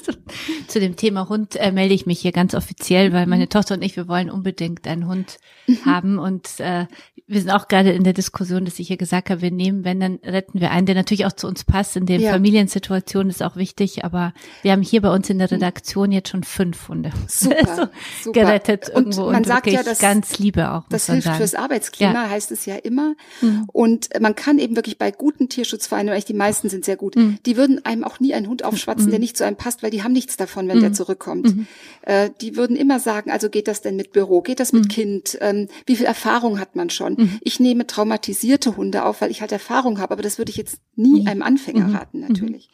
Zu 0.69 0.81
dem 0.81 0.97
Thema 0.97 1.29
Hund 1.29 1.57
äh, 1.57 1.73
melde 1.73 1.95
ich 1.95 2.07
mich 2.07 2.21
hier 2.21 2.33
ganz 2.33 2.55
offiziell, 2.55 3.13
weil 3.13 3.27
meine 3.27 3.49
Tochter 3.49 3.75
und 3.75 3.83
ich, 3.83 3.97
wir 3.97 4.09
wollen 4.09 4.31
unbedingt 4.31 4.87
einen 4.87 5.07
Hund 5.07 5.39
mhm. 5.67 5.85
haben 5.85 6.19
und 6.19 6.61
äh, 6.61 6.87
wir 7.29 7.41
sind 7.41 7.51
auch 7.51 7.67
gerade 7.67 7.91
in 7.91 8.05
der 8.05 8.13
Diskussion, 8.13 8.65
dass 8.65 8.79
ich 8.79 8.87
hier 8.87 8.97
gesagt 8.97 9.31
habe, 9.31 9.43
wir 9.43 9.51
nehmen, 9.51 9.85
wenn, 9.85 9.99
dann 9.99 10.21
retten 10.23 10.61
wir 10.61 10.71
einen, 10.71 10.87
der 10.87 10.95
natürlich 10.95 11.27
auch 11.27 11.33
zu 11.33 11.49
uns 11.49 11.65
passt. 11.65 11.97
In 11.97 12.07
den 12.07 12.21
ja. 12.21 12.31
Familiensituationen 12.31 13.31
ist 13.31 13.43
auch 13.43 13.57
wichtig, 13.57 14.05
aber 14.05 14.33
wir 14.63 14.71
haben 14.71 14.83
hier 14.83 15.03
bei 15.03 15.13
uns 15.13 15.29
in 15.29 15.39
der 15.39 15.51
Redaktion 15.51 16.13
jetzt 16.13 16.29
schon 16.29 16.45
fünf 16.45 16.89
Hunde 16.89 17.11
super, 17.27 17.77
so 17.77 17.89
super. 18.23 18.41
gerettet 18.41 18.91
und 18.91 19.07
irgendwo 19.07 19.27
man 19.27 19.37
und 19.37 19.47
sagt 19.47 19.67
ja, 19.67 19.83
dass 19.83 19.99
ganz 19.99 20.39
Liebe 20.39 20.71
auch. 20.71 20.85
Das 20.89 21.07
hilft 21.07 21.29
fürs 21.29 21.57
Arbeitsklima, 21.57 22.13
ja. 22.13 22.31
heißt 22.31 22.53
es 22.53 22.65
ja 22.65 22.77
immer. 22.77 23.15
Mhm. 23.41 23.65
Und 23.73 24.09
man 24.21 24.37
kann 24.37 24.61
eben 24.61 24.77
wirklich 24.77 24.99
bei 24.99 25.11
guten 25.11 25.49
Tierschutzvereinen, 25.49 26.11
eigentlich 26.11 26.27
die 26.27 26.35
meisten 26.35 26.69
sind 26.69 26.85
sehr 26.85 26.97
gut, 26.97 27.17
mhm. 27.17 27.39
die 27.45 27.57
würden 27.57 27.85
einem 27.85 28.05
auch 28.05 28.21
nie 28.21 28.35
einen 28.35 28.49
Hund 28.49 28.65
aufschwatzen, 28.65 29.07
mhm. 29.07 29.11
der 29.11 29.19
nicht 29.19 29.37
zu 29.37 29.45
einem 29.45 29.57
passt, 29.57 29.83
weil 29.83 29.91
die 29.91 29.96
haben 30.03 30.13
nichts 30.13 30.37
davon, 30.37 30.69
wenn 30.69 30.81
der 30.81 30.91
mhm. 30.91 30.95
zurückkommt. 30.95 31.55
Mhm. 31.55 31.67
Äh, 32.03 32.31
die 32.41 32.57
würden 32.57 32.77
immer 32.77 32.99
sagen, 33.01 33.31
also 33.31 33.49
geht 33.49 33.69
das 33.69 33.83
denn 33.83 33.97
mit 33.97 34.13
Büro, 34.13 34.41
geht 34.43 34.61
das 34.61 34.73
mit 34.73 34.85
mhm. 34.85 34.89
Kind, 34.89 35.39
ähm, 35.41 35.69
wie 35.87 35.97
viel 35.97 36.07
Erfahrung 36.07 36.59
hat 36.59 36.77
man 36.77 36.91
schon? 36.91 37.15
Mhm. 37.15 37.39
Ich 37.43 37.61
nehme 37.61 37.87
traumatisierte 37.87 38.77
Hunde 38.77 39.05
auf, 39.05 39.21
weil 39.21 39.31
ich 39.31 39.41
halt 39.41 39.53
Erfahrung 39.53 39.99
habe, 39.99 40.13
aber 40.13 40.23
das 40.23 40.39
würde 40.39 40.51
ich 40.51 40.57
jetzt 40.57 40.81
nie 40.95 41.23
mhm. 41.23 41.29
einem 41.29 41.43
Anfänger 41.43 41.95
raten, 41.95 42.21
natürlich. 42.21 42.69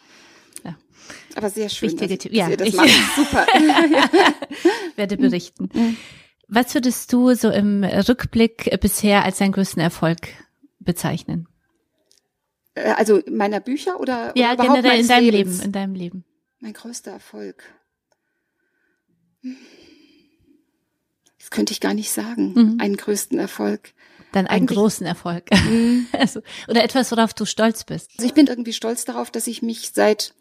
Ja. 0.64 0.76
Aber 1.34 1.50
sehr 1.50 1.68
schön, 1.68 1.90
Wichtige 1.90 2.16
dass, 2.16 2.32
ja, 2.32 2.48
dass 2.48 2.58
das 2.58 2.68
ich, 2.68 2.74
macht. 2.74 2.90
Super. 3.16 3.46
Werde 4.96 5.16
berichten. 5.16 5.68
Was 6.48 6.74
würdest 6.74 7.12
du 7.12 7.34
so 7.34 7.50
im 7.50 7.84
Rückblick 7.84 8.78
bisher 8.80 9.24
als 9.24 9.38
deinen 9.38 9.52
größten 9.52 9.82
Erfolg 9.82 10.28
bezeichnen? 10.80 11.48
Äh, 12.74 12.92
also 12.92 13.20
meiner 13.30 13.60
Bücher 13.60 14.00
oder, 14.00 14.32
ja, 14.36 14.52
oder 14.52 14.64
generell 14.64 15.00
in 15.00 15.08
deinem 15.08 15.30
Lebens? 15.30 15.56
Leben, 15.58 15.66
in 15.66 15.72
deinem 15.72 15.94
Leben. 15.94 16.24
Mein 16.62 16.74
größter 16.74 17.10
Erfolg. 17.10 17.64
Das 21.40 21.50
könnte 21.50 21.72
ich 21.72 21.80
gar 21.80 21.92
nicht 21.92 22.12
sagen. 22.12 22.52
Mhm. 22.54 22.76
Einen 22.80 22.96
größten 22.96 23.36
Erfolg. 23.40 23.94
Dann 24.30 24.46
einen 24.46 24.62
Eigentlich, 24.62 24.78
großen 24.78 25.04
Erfolg. 25.04 25.50
Mhm. 25.50 26.06
also, 26.12 26.40
oder 26.68 26.84
etwas, 26.84 27.10
worauf 27.10 27.34
du 27.34 27.46
stolz 27.46 27.82
bist. 27.82 28.12
Also 28.16 28.28
ich 28.28 28.34
bin 28.34 28.46
irgendwie 28.46 28.72
stolz 28.72 29.04
darauf, 29.04 29.32
dass 29.32 29.48
ich 29.48 29.60
mich 29.60 29.90
seit 29.92 30.34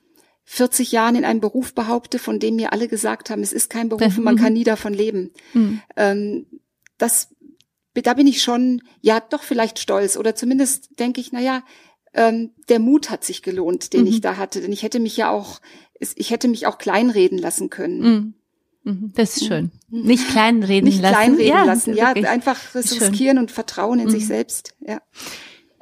40 0.43 0.91
Jahren 0.91 1.15
in 1.15 1.25
einem 1.25 1.41
Beruf 1.41 1.73
behaupte, 1.73 2.19
von 2.19 2.39
dem 2.39 2.55
mir 2.55 2.71
alle 2.71 2.87
gesagt 2.87 3.31
haben, 3.31 3.41
es 3.41 3.51
ist 3.51 3.71
kein 3.71 3.89
Beruf 3.89 4.15
und 4.15 4.23
man 4.23 4.37
kann 4.37 4.53
nie 4.53 4.63
davon 4.63 4.93
leben. 4.93 5.31
Mhm. 5.55 5.81
Ähm, 5.95 6.45
das, 6.99 7.29
da 7.95 8.13
bin 8.13 8.27
ich 8.27 8.43
schon, 8.43 8.83
ja, 9.01 9.19
doch 9.21 9.41
vielleicht 9.41 9.79
stolz 9.79 10.17
oder 10.17 10.35
zumindest 10.35 10.99
denke 10.99 11.19
ich, 11.19 11.31
na 11.31 11.39
ja, 11.41 11.63
ähm, 12.13 12.51
der 12.69 12.79
Mut 12.79 13.09
hat 13.09 13.23
sich 13.23 13.41
gelohnt, 13.41 13.93
den 13.93 14.01
mhm. 14.01 14.07
ich 14.07 14.21
da 14.21 14.37
hatte, 14.37 14.61
denn 14.61 14.71
ich 14.71 14.83
hätte 14.83 14.99
mich 14.99 15.17
ja 15.17 15.31
auch, 15.31 15.61
ich 16.01 16.31
hätte 16.31 16.47
mich 16.47 16.67
auch 16.67 16.77
kleinreden 16.77 17.37
lassen 17.37 17.69
können. 17.69 18.01
Mhm. 18.01 18.33
Mhm, 18.83 19.13
das 19.15 19.37
ist 19.37 19.45
schön. 19.45 19.71
Mhm. 19.89 20.01
Nicht 20.03 20.27
kleinreden 20.29 20.89
Nicht 20.89 21.01
lassen. 21.01 21.13
kleinreden 21.13 21.47
ja, 21.47 21.63
lassen, 21.63 21.95
ja, 21.95 22.07
einfach 22.07 22.73
riskieren 22.73 23.37
und 23.37 23.51
Vertrauen 23.51 23.99
in 23.99 24.07
mhm. 24.07 24.11
sich 24.11 24.25
selbst, 24.25 24.73
ja. 24.79 25.01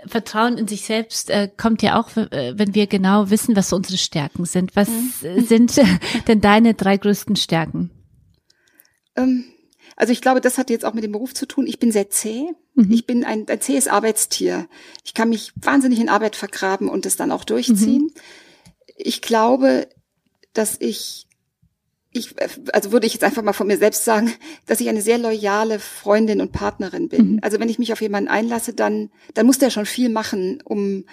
Vertrauen 0.05 0.57
in 0.57 0.67
sich 0.67 0.85
selbst 0.85 1.29
äh, 1.29 1.49
kommt 1.55 1.81
ja 1.81 1.99
auch, 1.99 2.15
äh, 2.15 2.53
wenn 2.57 2.73
wir 2.73 2.87
genau 2.87 3.29
wissen, 3.29 3.55
was 3.55 3.73
unsere 3.73 3.97
Stärken 3.97 4.45
sind. 4.45 4.75
Was 4.75 4.89
mhm. 4.89 5.45
sind 5.45 5.81
denn 6.27 6.39
deine 6.39 6.73
drei 6.73 6.97
größten 6.97 7.35
Stärken? 7.35 7.91
Ähm, 9.15 9.45
also 9.97 10.13
ich 10.13 10.21
glaube, 10.21 10.39
das 10.39 10.57
hat 10.57 10.69
jetzt 10.69 10.85
auch 10.85 10.93
mit 10.93 11.03
dem 11.03 11.11
Beruf 11.11 11.33
zu 11.33 11.45
tun. 11.45 11.67
Ich 11.67 11.79
bin 11.79 11.91
sehr 11.91 12.09
zäh. 12.09 12.45
Mhm. 12.75 12.91
Ich 12.91 13.05
bin 13.05 13.25
ein, 13.25 13.45
ein 13.49 13.61
zähes 13.61 13.89
Arbeitstier. 13.89 14.67
Ich 15.03 15.13
kann 15.13 15.29
mich 15.29 15.51
wahnsinnig 15.55 15.99
in 15.99 16.07
Arbeit 16.07 16.37
vergraben 16.37 16.87
und 16.87 17.05
es 17.05 17.17
dann 17.17 17.33
auch 17.33 17.43
durchziehen. 17.43 18.03
Mhm. 18.03 18.13
Ich 18.95 19.21
glaube, 19.21 19.89
dass 20.53 20.77
ich 20.79 21.29
ich, 22.11 22.33
also 22.73 22.91
würde 22.91 23.05
ich 23.05 23.13
jetzt 23.13 23.23
einfach 23.23 23.43
mal 23.43 23.53
von 23.53 23.67
mir 23.67 23.77
selbst 23.77 24.03
sagen, 24.03 24.33
dass 24.65 24.81
ich 24.81 24.89
eine 24.89 25.01
sehr 25.01 25.19
loyale 25.19 25.79
Freundin 25.79 26.41
und 26.41 26.51
Partnerin 26.51 27.07
bin. 27.07 27.33
Mhm. 27.33 27.39
Also 27.43 27.59
wenn 27.59 27.69
ich 27.69 27.77
mich 27.77 27.93
auf 27.93 28.01
jemanden 28.01 28.29
einlasse, 28.29 28.73
dann, 28.73 29.11
dann 29.35 29.45
muss 29.45 29.59
der 29.59 29.69
schon 29.69 29.85
viel 29.85 30.09
machen, 30.09 30.61
um 30.63 31.05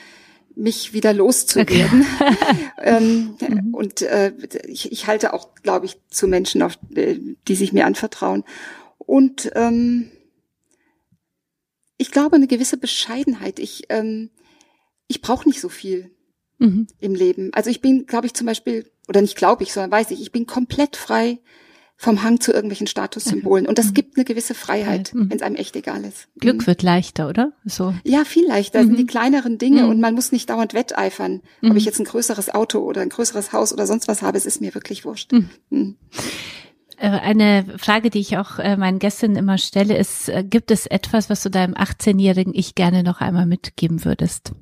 mich 0.54 0.94
wieder 0.94 1.12
loszuwerden. 1.12 2.06
Okay. 2.18 2.56
ähm, 2.82 3.36
mhm. 3.40 3.74
Und 3.74 4.02
äh, 4.02 4.32
ich, 4.66 4.90
ich 4.90 5.06
halte 5.06 5.34
auch, 5.34 5.54
glaube 5.56 5.84
ich, 5.84 6.00
zu 6.08 6.26
Menschen, 6.26 6.62
auf, 6.62 6.78
äh, 6.94 7.18
die 7.46 7.54
sich 7.54 7.74
mir 7.74 7.84
anvertrauen. 7.84 8.44
Und 8.96 9.50
ähm, 9.54 10.10
ich 11.98 12.10
glaube, 12.10 12.36
eine 12.36 12.46
gewisse 12.46 12.78
Bescheidenheit. 12.78 13.58
Ich, 13.58 13.84
ähm, 13.90 14.30
ich 15.08 15.20
brauche 15.20 15.46
nicht 15.46 15.60
so 15.60 15.68
viel 15.68 16.10
mhm. 16.58 16.86
im 17.00 17.14
Leben. 17.14 17.52
Also 17.52 17.68
ich 17.68 17.82
bin, 17.82 18.06
glaube 18.06 18.26
ich, 18.26 18.32
zum 18.32 18.46
Beispiel 18.46 18.90
oder 19.08 19.20
nicht 19.20 19.36
glaube 19.36 19.62
ich, 19.62 19.72
sondern 19.72 19.90
weiß 19.90 20.10
ich, 20.10 20.20
ich 20.20 20.32
bin 20.32 20.46
komplett 20.46 20.96
frei 20.96 21.38
vom 21.98 22.22
Hang 22.22 22.40
zu 22.40 22.52
irgendwelchen 22.52 22.86
Statussymbolen. 22.86 23.66
Und 23.66 23.78
das 23.78 23.88
mhm. 23.88 23.94
gibt 23.94 24.16
eine 24.16 24.24
gewisse 24.24 24.54
Freiheit, 24.54 25.14
mhm. 25.14 25.30
wenn 25.30 25.36
es 25.38 25.42
einem 25.42 25.56
echt 25.56 25.76
egal 25.76 26.04
ist. 26.04 26.28
Glück 26.38 26.58
mhm. 26.60 26.66
wird 26.66 26.82
leichter, 26.82 27.28
oder? 27.28 27.52
So. 27.64 27.94
Ja, 28.04 28.24
viel 28.24 28.46
leichter. 28.46 28.80
Das 28.80 28.86
sind 28.86 28.98
die 28.98 29.06
kleineren 29.06 29.56
Dinge 29.56 29.86
und 29.86 29.98
man 30.00 30.14
muss 30.14 30.30
nicht 30.30 30.50
dauernd 30.50 30.74
wetteifern, 30.74 31.40
ob 31.62 31.74
ich 31.74 31.86
jetzt 31.86 31.98
ein 31.98 32.04
größeres 32.04 32.54
Auto 32.54 32.80
oder 32.80 33.00
ein 33.00 33.08
größeres 33.08 33.52
Haus 33.52 33.72
oder 33.72 33.86
sonst 33.86 34.08
was 34.08 34.20
habe. 34.20 34.36
Es 34.36 34.46
ist 34.46 34.60
mir 34.60 34.74
wirklich 34.74 35.06
wurscht. 35.06 35.32
Äh, 36.98 37.08
eine 37.08 37.78
Frage, 37.78 38.10
die 38.10 38.20
ich 38.20 38.36
auch 38.38 38.58
äh, 38.58 38.76
meinen 38.76 38.98
Gästen 38.98 39.36
immer 39.36 39.58
stelle, 39.58 39.96
ist, 39.96 40.28
äh, 40.28 40.44
gibt 40.44 40.70
es 40.70 40.86
etwas, 40.86 41.30
was 41.30 41.42
du 41.42 41.50
deinem 41.50 41.74
18-jährigen 41.74 42.54
Ich 42.54 42.74
gerne 42.74 43.02
noch 43.02 43.20
einmal 43.20 43.46
mitgeben 43.46 44.04
würdest? 44.04 44.52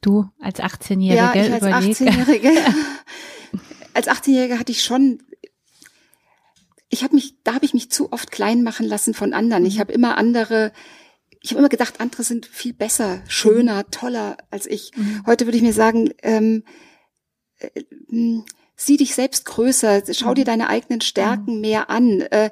Du 0.00 0.28
als 0.40 0.60
18-Jährige 0.60 1.16
ja, 1.16 1.34
ich 1.34 1.52
als 1.52 1.62
18-Jährige. 1.64 2.50
als 3.94 4.08
18-Jährige 4.08 4.58
hatte 4.58 4.72
ich 4.72 4.82
schon 4.82 5.22
ich 6.88 7.02
habe 7.02 7.14
mich 7.14 7.34
da 7.42 7.54
habe 7.54 7.64
ich 7.64 7.74
mich 7.74 7.90
zu 7.90 8.12
oft 8.12 8.30
klein 8.30 8.62
machen 8.62 8.86
lassen 8.86 9.14
von 9.14 9.32
anderen. 9.32 9.66
Ich 9.66 9.76
mhm. 9.76 9.80
habe 9.80 9.92
immer 9.92 10.16
andere 10.16 10.72
ich 11.40 11.50
habe 11.50 11.58
immer 11.58 11.68
gedacht, 11.68 12.00
andere 12.00 12.22
sind 12.22 12.46
viel 12.46 12.72
besser, 12.72 13.22
schöner, 13.28 13.90
toller 13.90 14.38
als 14.50 14.66
ich. 14.66 14.92
Mhm. 14.96 15.24
Heute 15.26 15.44
würde 15.44 15.58
ich 15.58 15.62
mir 15.62 15.74
sagen, 15.74 16.10
ähm, 16.22 16.64
äh, 17.58 17.82
sieh 18.76 18.96
dich 18.96 19.14
selbst 19.14 19.44
größer, 19.44 20.02
schau 20.12 20.30
mhm. 20.30 20.34
dir 20.34 20.44
deine 20.44 20.68
eigenen 20.68 21.00
Stärken 21.00 21.56
mhm. 21.56 21.60
mehr 21.60 21.90
an. 21.90 22.20
Äh, 22.22 22.50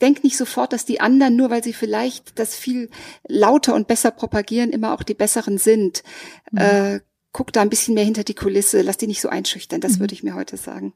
denk 0.00 0.24
nicht 0.24 0.36
sofort, 0.36 0.72
dass 0.72 0.84
die 0.84 1.00
anderen, 1.00 1.36
nur 1.36 1.50
weil 1.50 1.62
sie 1.62 1.72
vielleicht 1.72 2.38
das 2.38 2.54
viel 2.54 2.90
lauter 3.26 3.74
und 3.74 3.86
besser 3.86 4.10
propagieren, 4.10 4.70
immer 4.70 4.92
auch 4.92 5.02
die 5.02 5.14
besseren 5.14 5.58
sind. 5.58 6.02
Mhm. 6.50 6.58
Äh, 6.58 7.00
guck 7.32 7.52
da 7.52 7.62
ein 7.62 7.70
bisschen 7.70 7.94
mehr 7.94 8.04
hinter 8.04 8.24
die 8.24 8.34
Kulisse, 8.34 8.82
lass 8.82 8.96
die 8.96 9.06
nicht 9.06 9.20
so 9.20 9.28
einschüchtern, 9.28 9.80
das 9.80 9.96
mhm. 9.96 10.00
würde 10.00 10.14
ich 10.14 10.22
mir 10.22 10.34
heute 10.34 10.56
sagen. 10.56 10.92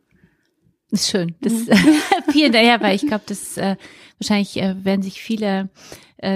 Das 0.90 1.02
ist 1.02 1.10
schön. 1.10 1.34
Das 1.40 1.52
mhm. 1.52 1.68
vielen 2.32 2.52
Dank, 2.52 2.66
ja, 2.66 2.80
weil 2.80 2.96
ich 2.96 3.06
glaube, 3.06 3.24
das 3.26 3.56
äh, 3.56 3.76
wahrscheinlich 4.18 4.56
äh, 4.56 4.84
werden 4.84 5.02
sich 5.02 5.20
viele 5.20 5.68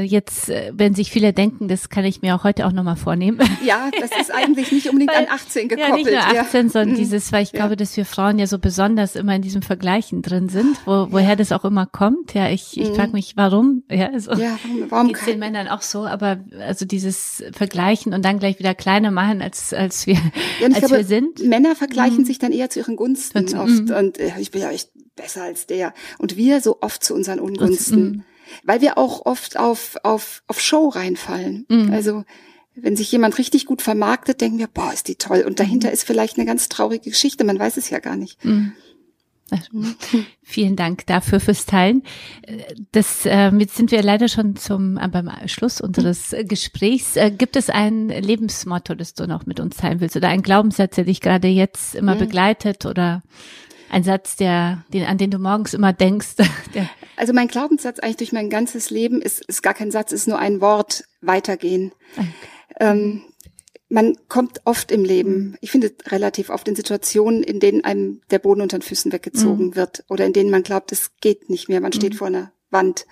jetzt, 0.02 0.48
äh, 0.48 0.72
wenn 0.74 0.94
sich 0.94 1.10
viele 1.10 1.32
denken, 1.32 1.66
das 1.66 1.88
kann 1.88 2.04
ich 2.04 2.22
mir 2.22 2.36
auch 2.36 2.44
heute 2.44 2.66
auch 2.66 2.72
nochmal 2.72 2.96
vornehmen. 2.96 3.40
Ja, 3.64 3.90
das 4.00 4.10
ist 4.20 4.32
eigentlich 4.32 4.72
nicht 4.72 4.88
unbedingt 4.88 5.10
weil, 5.14 5.26
an 5.26 5.32
18 5.32 5.68
gekoppelt. 5.68 5.90
Ja, 5.90 5.96
nicht 5.96 6.10
nur 6.10 6.40
18, 6.42 6.66
ja. 6.66 6.72
sondern 6.72 6.90
mhm. 6.90 6.96
dieses, 6.96 7.32
weil 7.32 7.42
ich 7.42 7.52
ja. 7.52 7.58
glaube, 7.58 7.76
dass 7.76 7.96
wir 7.96 8.04
Frauen 8.04 8.38
ja 8.38 8.46
so 8.46 8.58
besonders 8.58 9.16
immer 9.16 9.34
in 9.34 9.42
diesem 9.42 9.62
Vergleichen 9.62 10.22
drin 10.22 10.48
sind, 10.48 10.76
wo, 10.84 11.08
woher 11.10 11.36
das 11.36 11.52
auch 11.52 11.64
immer 11.64 11.86
kommt. 11.86 12.34
Ja, 12.34 12.48
ich, 12.48 12.78
ich 12.78 12.90
mhm. 12.90 12.94
frage 12.94 13.12
mich, 13.12 13.36
warum? 13.36 13.82
Ja, 13.90 14.10
also, 14.10 14.32
ja 14.32 14.58
warum, 14.88 15.08
geht's 15.08 15.24
den 15.24 15.38
Männern 15.38 15.68
auch 15.68 15.82
so, 15.82 16.06
aber 16.06 16.40
also 16.60 16.84
dieses 16.84 17.44
Vergleichen 17.52 18.14
und 18.14 18.24
dann 18.24 18.38
gleich 18.38 18.58
wieder 18.58 18.74
kleiner 18.74 19.10
machen, 19.10 19.42
als, 19.42 19.72
als 19.72 20.06
wir, 20.06 20.14
ja, 20.14 20.66
als 20.66 20.78
glaube, 20.78 20.98
wir 20.98 21.04
sind. 21.04 21.40
Männer 21.44 21.74
vergleichen 21.74 22.18
mhm. 22.18 22.24
sich 22.24 22.38
dann 22.38 22.52
eher 22.52 22.70
zu 22.70 22.80
ihren 22.80 22.96
Gunsten 22.96 23.38
und, 23.38 23.54
oft 23.54 23.88
mhm. 23.88 23.94
und 23.94 24.18
äh, 24.18 24.32
ich 24.38 24.50
bin 24.50 24.62
ja 24.62 24.70
echt 24.70 24.90
besser 25.16 25.42
als 25.42 25.66
der. 25.66 25.92
Und 26.18 26.36
wir 26.36 26.60
so 26.60 26.78
oft 26.80 27.02
zu 27.02 27.14
unseren 27.14 27.40
Ungunsten. 27.40 28.24
Mhm 28.62 28.62
weil 28.64 28.80
wir 28.80 28.98
auch 28.98 29.24
oft 29.26 29.58
auf, 29.58 29.96
auf, 30.02 30.42
auf 30.46 30.60
Show 30.60 30.88
reinfallen. 30.88 31.66
Mhm. 31.68 31.92
Also 31.92 32.24
wenn 32.74 32.96
sich 32.96 33.12
jemand 33.12 33.36
richtig 33.38 33.66
gut 33.66 33.82
vermarktet, 33.82 34.40
denken 34.40 34.58
wir, 34.58 34.66
boah, 34.66 34.92
ist 34.92 35.08
die 35.08 35.16
toll. 35.16 35.44
Und 35.46 35.60
dahinter 35.60 35.88
mhm. 35.88 35.94
ist 35.94 36.04
vielleicht 36.04 36.38
eine 36.38 36.46
ganz 36.46 36.68
traurige 36.68 37.10
Geschichte, 37.10 37.44
man 37.44 37.58
weiß 37.58 37.76
es 37.76 37.90
ja 37.90 37.98
gar 37.98 38.16
nicht. 38.16 38.42
Mhm. 38.44 38.72
Vielen 40.42 40.76
Dank 40.76 41.04
dafür 41.06 41.38
fürs 41.38 41.66
Teilen. 41.66 42.02
Das, 42.92 43.26
äh, 43.26 43.50
jetzt 43.50 43.76
sind 43.76 43.90
wir 43.90 44.02
leider 44.02 44.28
schon 44.28 44.56
zum 44.56 44.96
äh, 44.96 45.06
beim 45.08 45.30
Schluss 45.44 45.82
unseres 45.82 46.34
Gesprächs. 46.44 47.16
Äh, 47.16 47.30
gibt 47.30 47.56
es 47.56 47.68
ein 47.68 48.08
Lebensmotto, 48.08 48.94
das 48.94 49.12
du 49.12 49.26
noch 49.26 49.44
mit 49.44 49.60
uns 49.60 49.76
teilen 49.76 50.00
willst, 50.00 50.16
oder 50.16 50.28
ein 50.28 50.40
Glaubenssatz, 50.40 50.94
der 50.94 51.04
dich 51.04 51.20
gerade 51.20 51.48
jetzt 51.48 51.94
immer 51.94 52.14
mhm. 52.14 52.20
begleitet, 52.20 52.86
oder 52.86 53.22
ein 53.92 54.04
Satz, 54.04 54.36
der, 54.36 54.84
den, 54.92 55.04
an 55.04 55.18
den 55.18 55.30
du 55.30 55.38
morgens 55.38 55.74
immer 55.74 55.92
denkst? 55.92 56.36
also 57.16 57.32
mein 57.32 57.48
Glaubenssatz 57.48 57.98
eigentlich 57.98 58.16
durch 58.16 58.32
mein 58.32 58.48
ganzes 58.48 58.90
Leben 58.90 59.20
ist, 59.20 59.44
ist 59.44 59.62
gar 59.62 59.74
kein 59.74 59.90
Satz, 59.90 60.12
ist 60.12 60.26
nur 60.26 60.38
ein 60.38 60.60
Wort, 60.60 61.04
weitergehen. 61.20 61.92
Okay. 62.16 62.28
Ähm, 62.80 63.22
man 63.90 64.16
kommt 64.28 64.62
oft 64.64 64.90
im 64.90 65.04
Leben, 65.04 65.58
ich 65.60 65.70
finde 65.70 65.92
relativ 66.06 66.48
oft 66.48 66.66
in 66.66 66.74
Situationen, 66.74 67.42
in 67.42 67.60
denen 67.60 67.84
einem 67.84 68.22
der 68.30 68.38
Boden 68.38 68.62
unter 68.62 68.78
den 68.78 68.82
Füßen 68.82 69.12
weggezogen 69.12 69.66
mhm. 69.66 69.76
wird 69.76 70.04
oder 70.08 70.24
in 70.24 70.32
denen 70.32 70.50
man 70.50 70.62
glaubt, 70.62 70.92
es 70.92 71.10
geht 71.20 71.50
nicht 71.50 71.68
mehr, 71.68 71.82
man 71.82 71.92
steht 71.92 72.14
mhm. 72.14 72.16
vor 72.16 72.26
einer 72.28 72.52
Wand. 72.70 73.06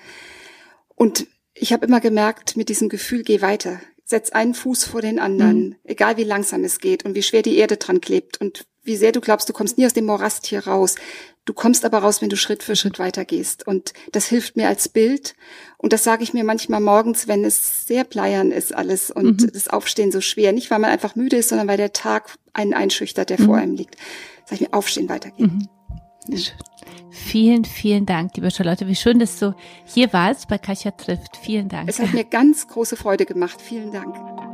Und 0.94 1.26
ich 1.52 1.74
habe 1.74 1.84
immer 1.84 2.00
gemerkt, 2.00 2.56
mit 2.56 2.70
diesem 2.70 2.88
Gefühl, 2.88 3.22
geh 3.22 3.42
weiter, 3.42 3.80
setz 4.04 4.30
einen 4.30 4.54
Fuß 4.54 4.84
vor 4.84 5.02
den 5.02 5.18
anderen, 5.18 5.60
mhm. 5.60 5.76
egal 5.84 6.16
wie 6.16 6.24
langsam 6.24 6.64
es 6.64 6.78
geht 6.78 7.04
und 7.04 7.14
wie 7.14 7.22
schwer 7.22 7.42
die 7.42 7.58
Erde 7.58 7.76
dran 7.76 8.00
klebt 8.00 8.40
und 8.40 8.64
wie 8.82 8.96
sehr 8.96 9.12
du 9.12 9.20
glaubst, 9.20 9.48
du 9.48 9.52
kommst 9.52 9.78
nie 9.78 9.86
aus 9.86 9.92
dem 9.92 10.06
Morast 10.06 10.46
hier 10.46 10.66
raus. 10.66 10.96
Du 11.44 11.52
kommst 11.52 11.84
aber 11.84 11.98
raus, 11.98 12.22
wenn 12.22 12.28
du 12.28 12.36
Schritt 12.36 12.62
für 12.62 12.76
Schritt 12.76 12.98
weitergehst. 12.98 13.66
Und 13.66 13.92
das 14.12 14.26
hilft 14.26 14.56
mir 14.56 14.68
als 14.68 14.88
Bild. 14.88 15.34
Und 15.78 15.92
das 15.92 16.04
sage 16.04 16.22
ich 16.22 16.32
mir 16.32 16.44
manchmal 16.44 16.80
morgens, 16.80 17.28
wenn 17.28 17.44
es 17.44 17.86
sehr 17.86 18.04
bleiern 18.04 18.52
ist 18.52 18.74
alles 18.74 19.10
und 19.10 19.42
mhm. 19.42 19.52
das 19.52 19.68
Aufstehen 19.68 20.12
so 20.12 20.20
schwer. 20.20 20.52
Nicht, 20.52 20.70
weil 20.70 20.78
man 20.78 20.90
einfach 20.90 21.16
müde 21.16 21.36
ist, 21.36 21.48
sondern 21.48 21.68
weil 21.68 21.76
der 21.76 21.92
Tag 21.92 22.36
einen 22.52 22.74
einschüchtert, 22.74 23.30
der 23.30 23.40
mhm. 23.40 23.44
vor 23.44 23.56
einem 23.56 23.74
liegt. 23.74 23.96
Sag 24.44 24.60
ich 24.60 24.60
mir, 24.60 24.74
aufstehen, 24.74 25.08
weitergehen. 25.08 25.68
Mhm. 26.28 26.36
Vielen, 27.10 27.64
vielen 27.64 28.06
Dank, 28.06 28.36
liebe 28.36 28.50
Charlotte. 28.50 28.86
Wie 28.86 28.94
schön, 28.94 29.18
dass 29.18 29.38
du 29.38 29.54
hier 29.84 30.12
warst 30.12 30.48
bei 30.48 30.58
Kasia 30.58 30.92
trifft. 30.92 31.36
Vielen 31.36 31.68
Dank. 31.68 31.88
Es 31.88 31.98
hat 31.98 32.12
mir 32.12 32.24
ganz 32.24 32.68
große 32.68 32.96
Freude 32.96 33.26
gemacht. 33.26 33.60
Vielen 33.60 33.92
Dank. 33.92 34.49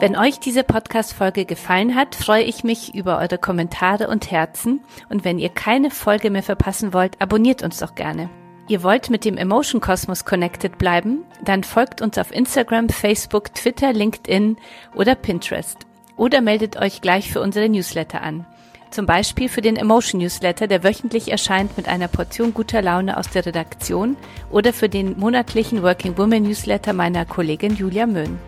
Wenn 0.00 0.16
euch 0.16 0.40
diese 0.40 0.64
Podcast-Folge 0.64 1.44
gefallen 1.44 1.94
hat, 1.94 2.14
freue 2.14 2.42
ich 2.42 2.64
mich 2.64 2.94
über 2.94 3.18
eure 3.18 3.36
Kommentare 3.36 4.08
und 4.08 4.30
Herzen. 4.30 4.80
Und 5.10 5.26
wenn 5.26 5.38
ihr 5.38 5.50
keine 5.50 5.90
Folge 5.90 6.30
mehr 6.30 6.42
verpassen 6.42 6.94
wollt, 6.94 7.20
abonniert 7.20 7.62
uns 7.62 7.80
doch 7.80 7.94
gerne. 7.94 8.30
Ihr 8.66 8.82
wollt 8.82 9.10
mit 9.10 9.26
dem 9.26 9.36
Emotion 9.36 9.82
Kosmos 9.82 10.24
connected 10.24 10.78
bleiben? 10.78 11.26
Dann 11.44 11.64
folgt 11.64 12.00
uns 12.00 12.16
auf 12.16 12.32
Instagram, 12.32 12.88
Facebook, 12.88 13.54
Twitter, 13.54 13.92
LinkedIn 13.92 14.56
oder 14.94 15.14
Pinterest. 15.14 15.76
Oder 16.16 16.40
meldet 16.40 16.78
euch 16.78 17.02
gleich 17.02 17.30
für 17.30 17.42
unsere 17.42 17.68
Newsletter 17.68 18.22
an. 18.22 18.46
Zum 18.90 19.04
Beispiel 19.04 19.50
für 19.50 19.60
den 19.60 19.76
Emotion 19.76 20.22
Newsletter, 20.22 20.66
der 20.66 20.82
wöchentlich 20.82 21.30
erscheint 21.30 21.76
mit 21.76 21.88
einer 21.88 22.08
Portion 22.08 22.54
guter 22.54 22.80
Laune 22.80 23.18
aus 23.18 23.28
der 23.28 23.44
Redaktion 23.44 24.16
oder 24.50 24.72
für 24.72 24.88
den 24.88 25.18
monatlichen 25.18 25.82
Working 25.82 26.16
Woman 26.16 26.44
Newsletter 26.44 26.94
meiner 26.94 27.26
Kollegin 27.26 27.76
Julia 27.76 28.06
Möhn. 28.06 28.38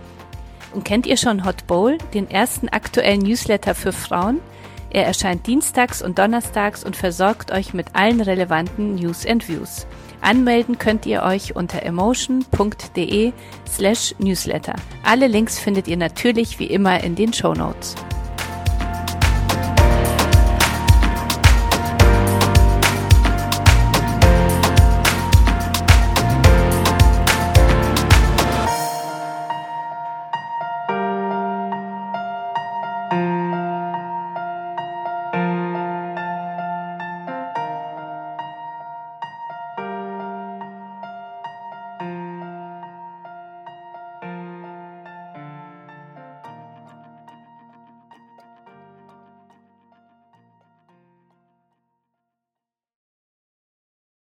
Und 0.72 0.84
kennt 0.84 1.06
ihr 1.06 1.16
schon 1.16 1.44
Hot 1.44 1.66
Bowl, 1.66 1.98
den 2.14 2.30
ersten 2.30 2.68
aktuellen 2.68 3.20
Newsletter 3.20 3.74
für 3.74 3.92
Frauen? 3.92 4.40
Er 4.90 5.06
erscheint 5.06 5.46
dienstags 5.46 6.02
und 6.02 6.18
donnerstags 6.18 6.84
und 6.84 6.96
versorgt 6.96 7.50
euch 7.50 7.72
mit 7.72 7.94
allen 7.94 8.20
relevanten 8.20 8.94
News 8.94 9.26
and 9.26 9.48
Views. 9.48 9.86
Anmelden 10.20 10.78
könnt 10.78 11.06
ihr 11.06 11.22
euch 11.22 11.56
unter 11.56 11.82
emotion.de 11.82 13.32
slash 13.68 14.14
newsletter. 14.18 14.74
Alle 15.02 15.26
Links 15.26 15.58
findet 15.58 15.88
ihr 15.88 15.96
natürlich 15.96 16.58
wie 16.58 16.66
immer 16.66 17.02
in 17.02 17.16
den 17.16 17.32
Show 17.32 17.54
Notes. 17.54 17.94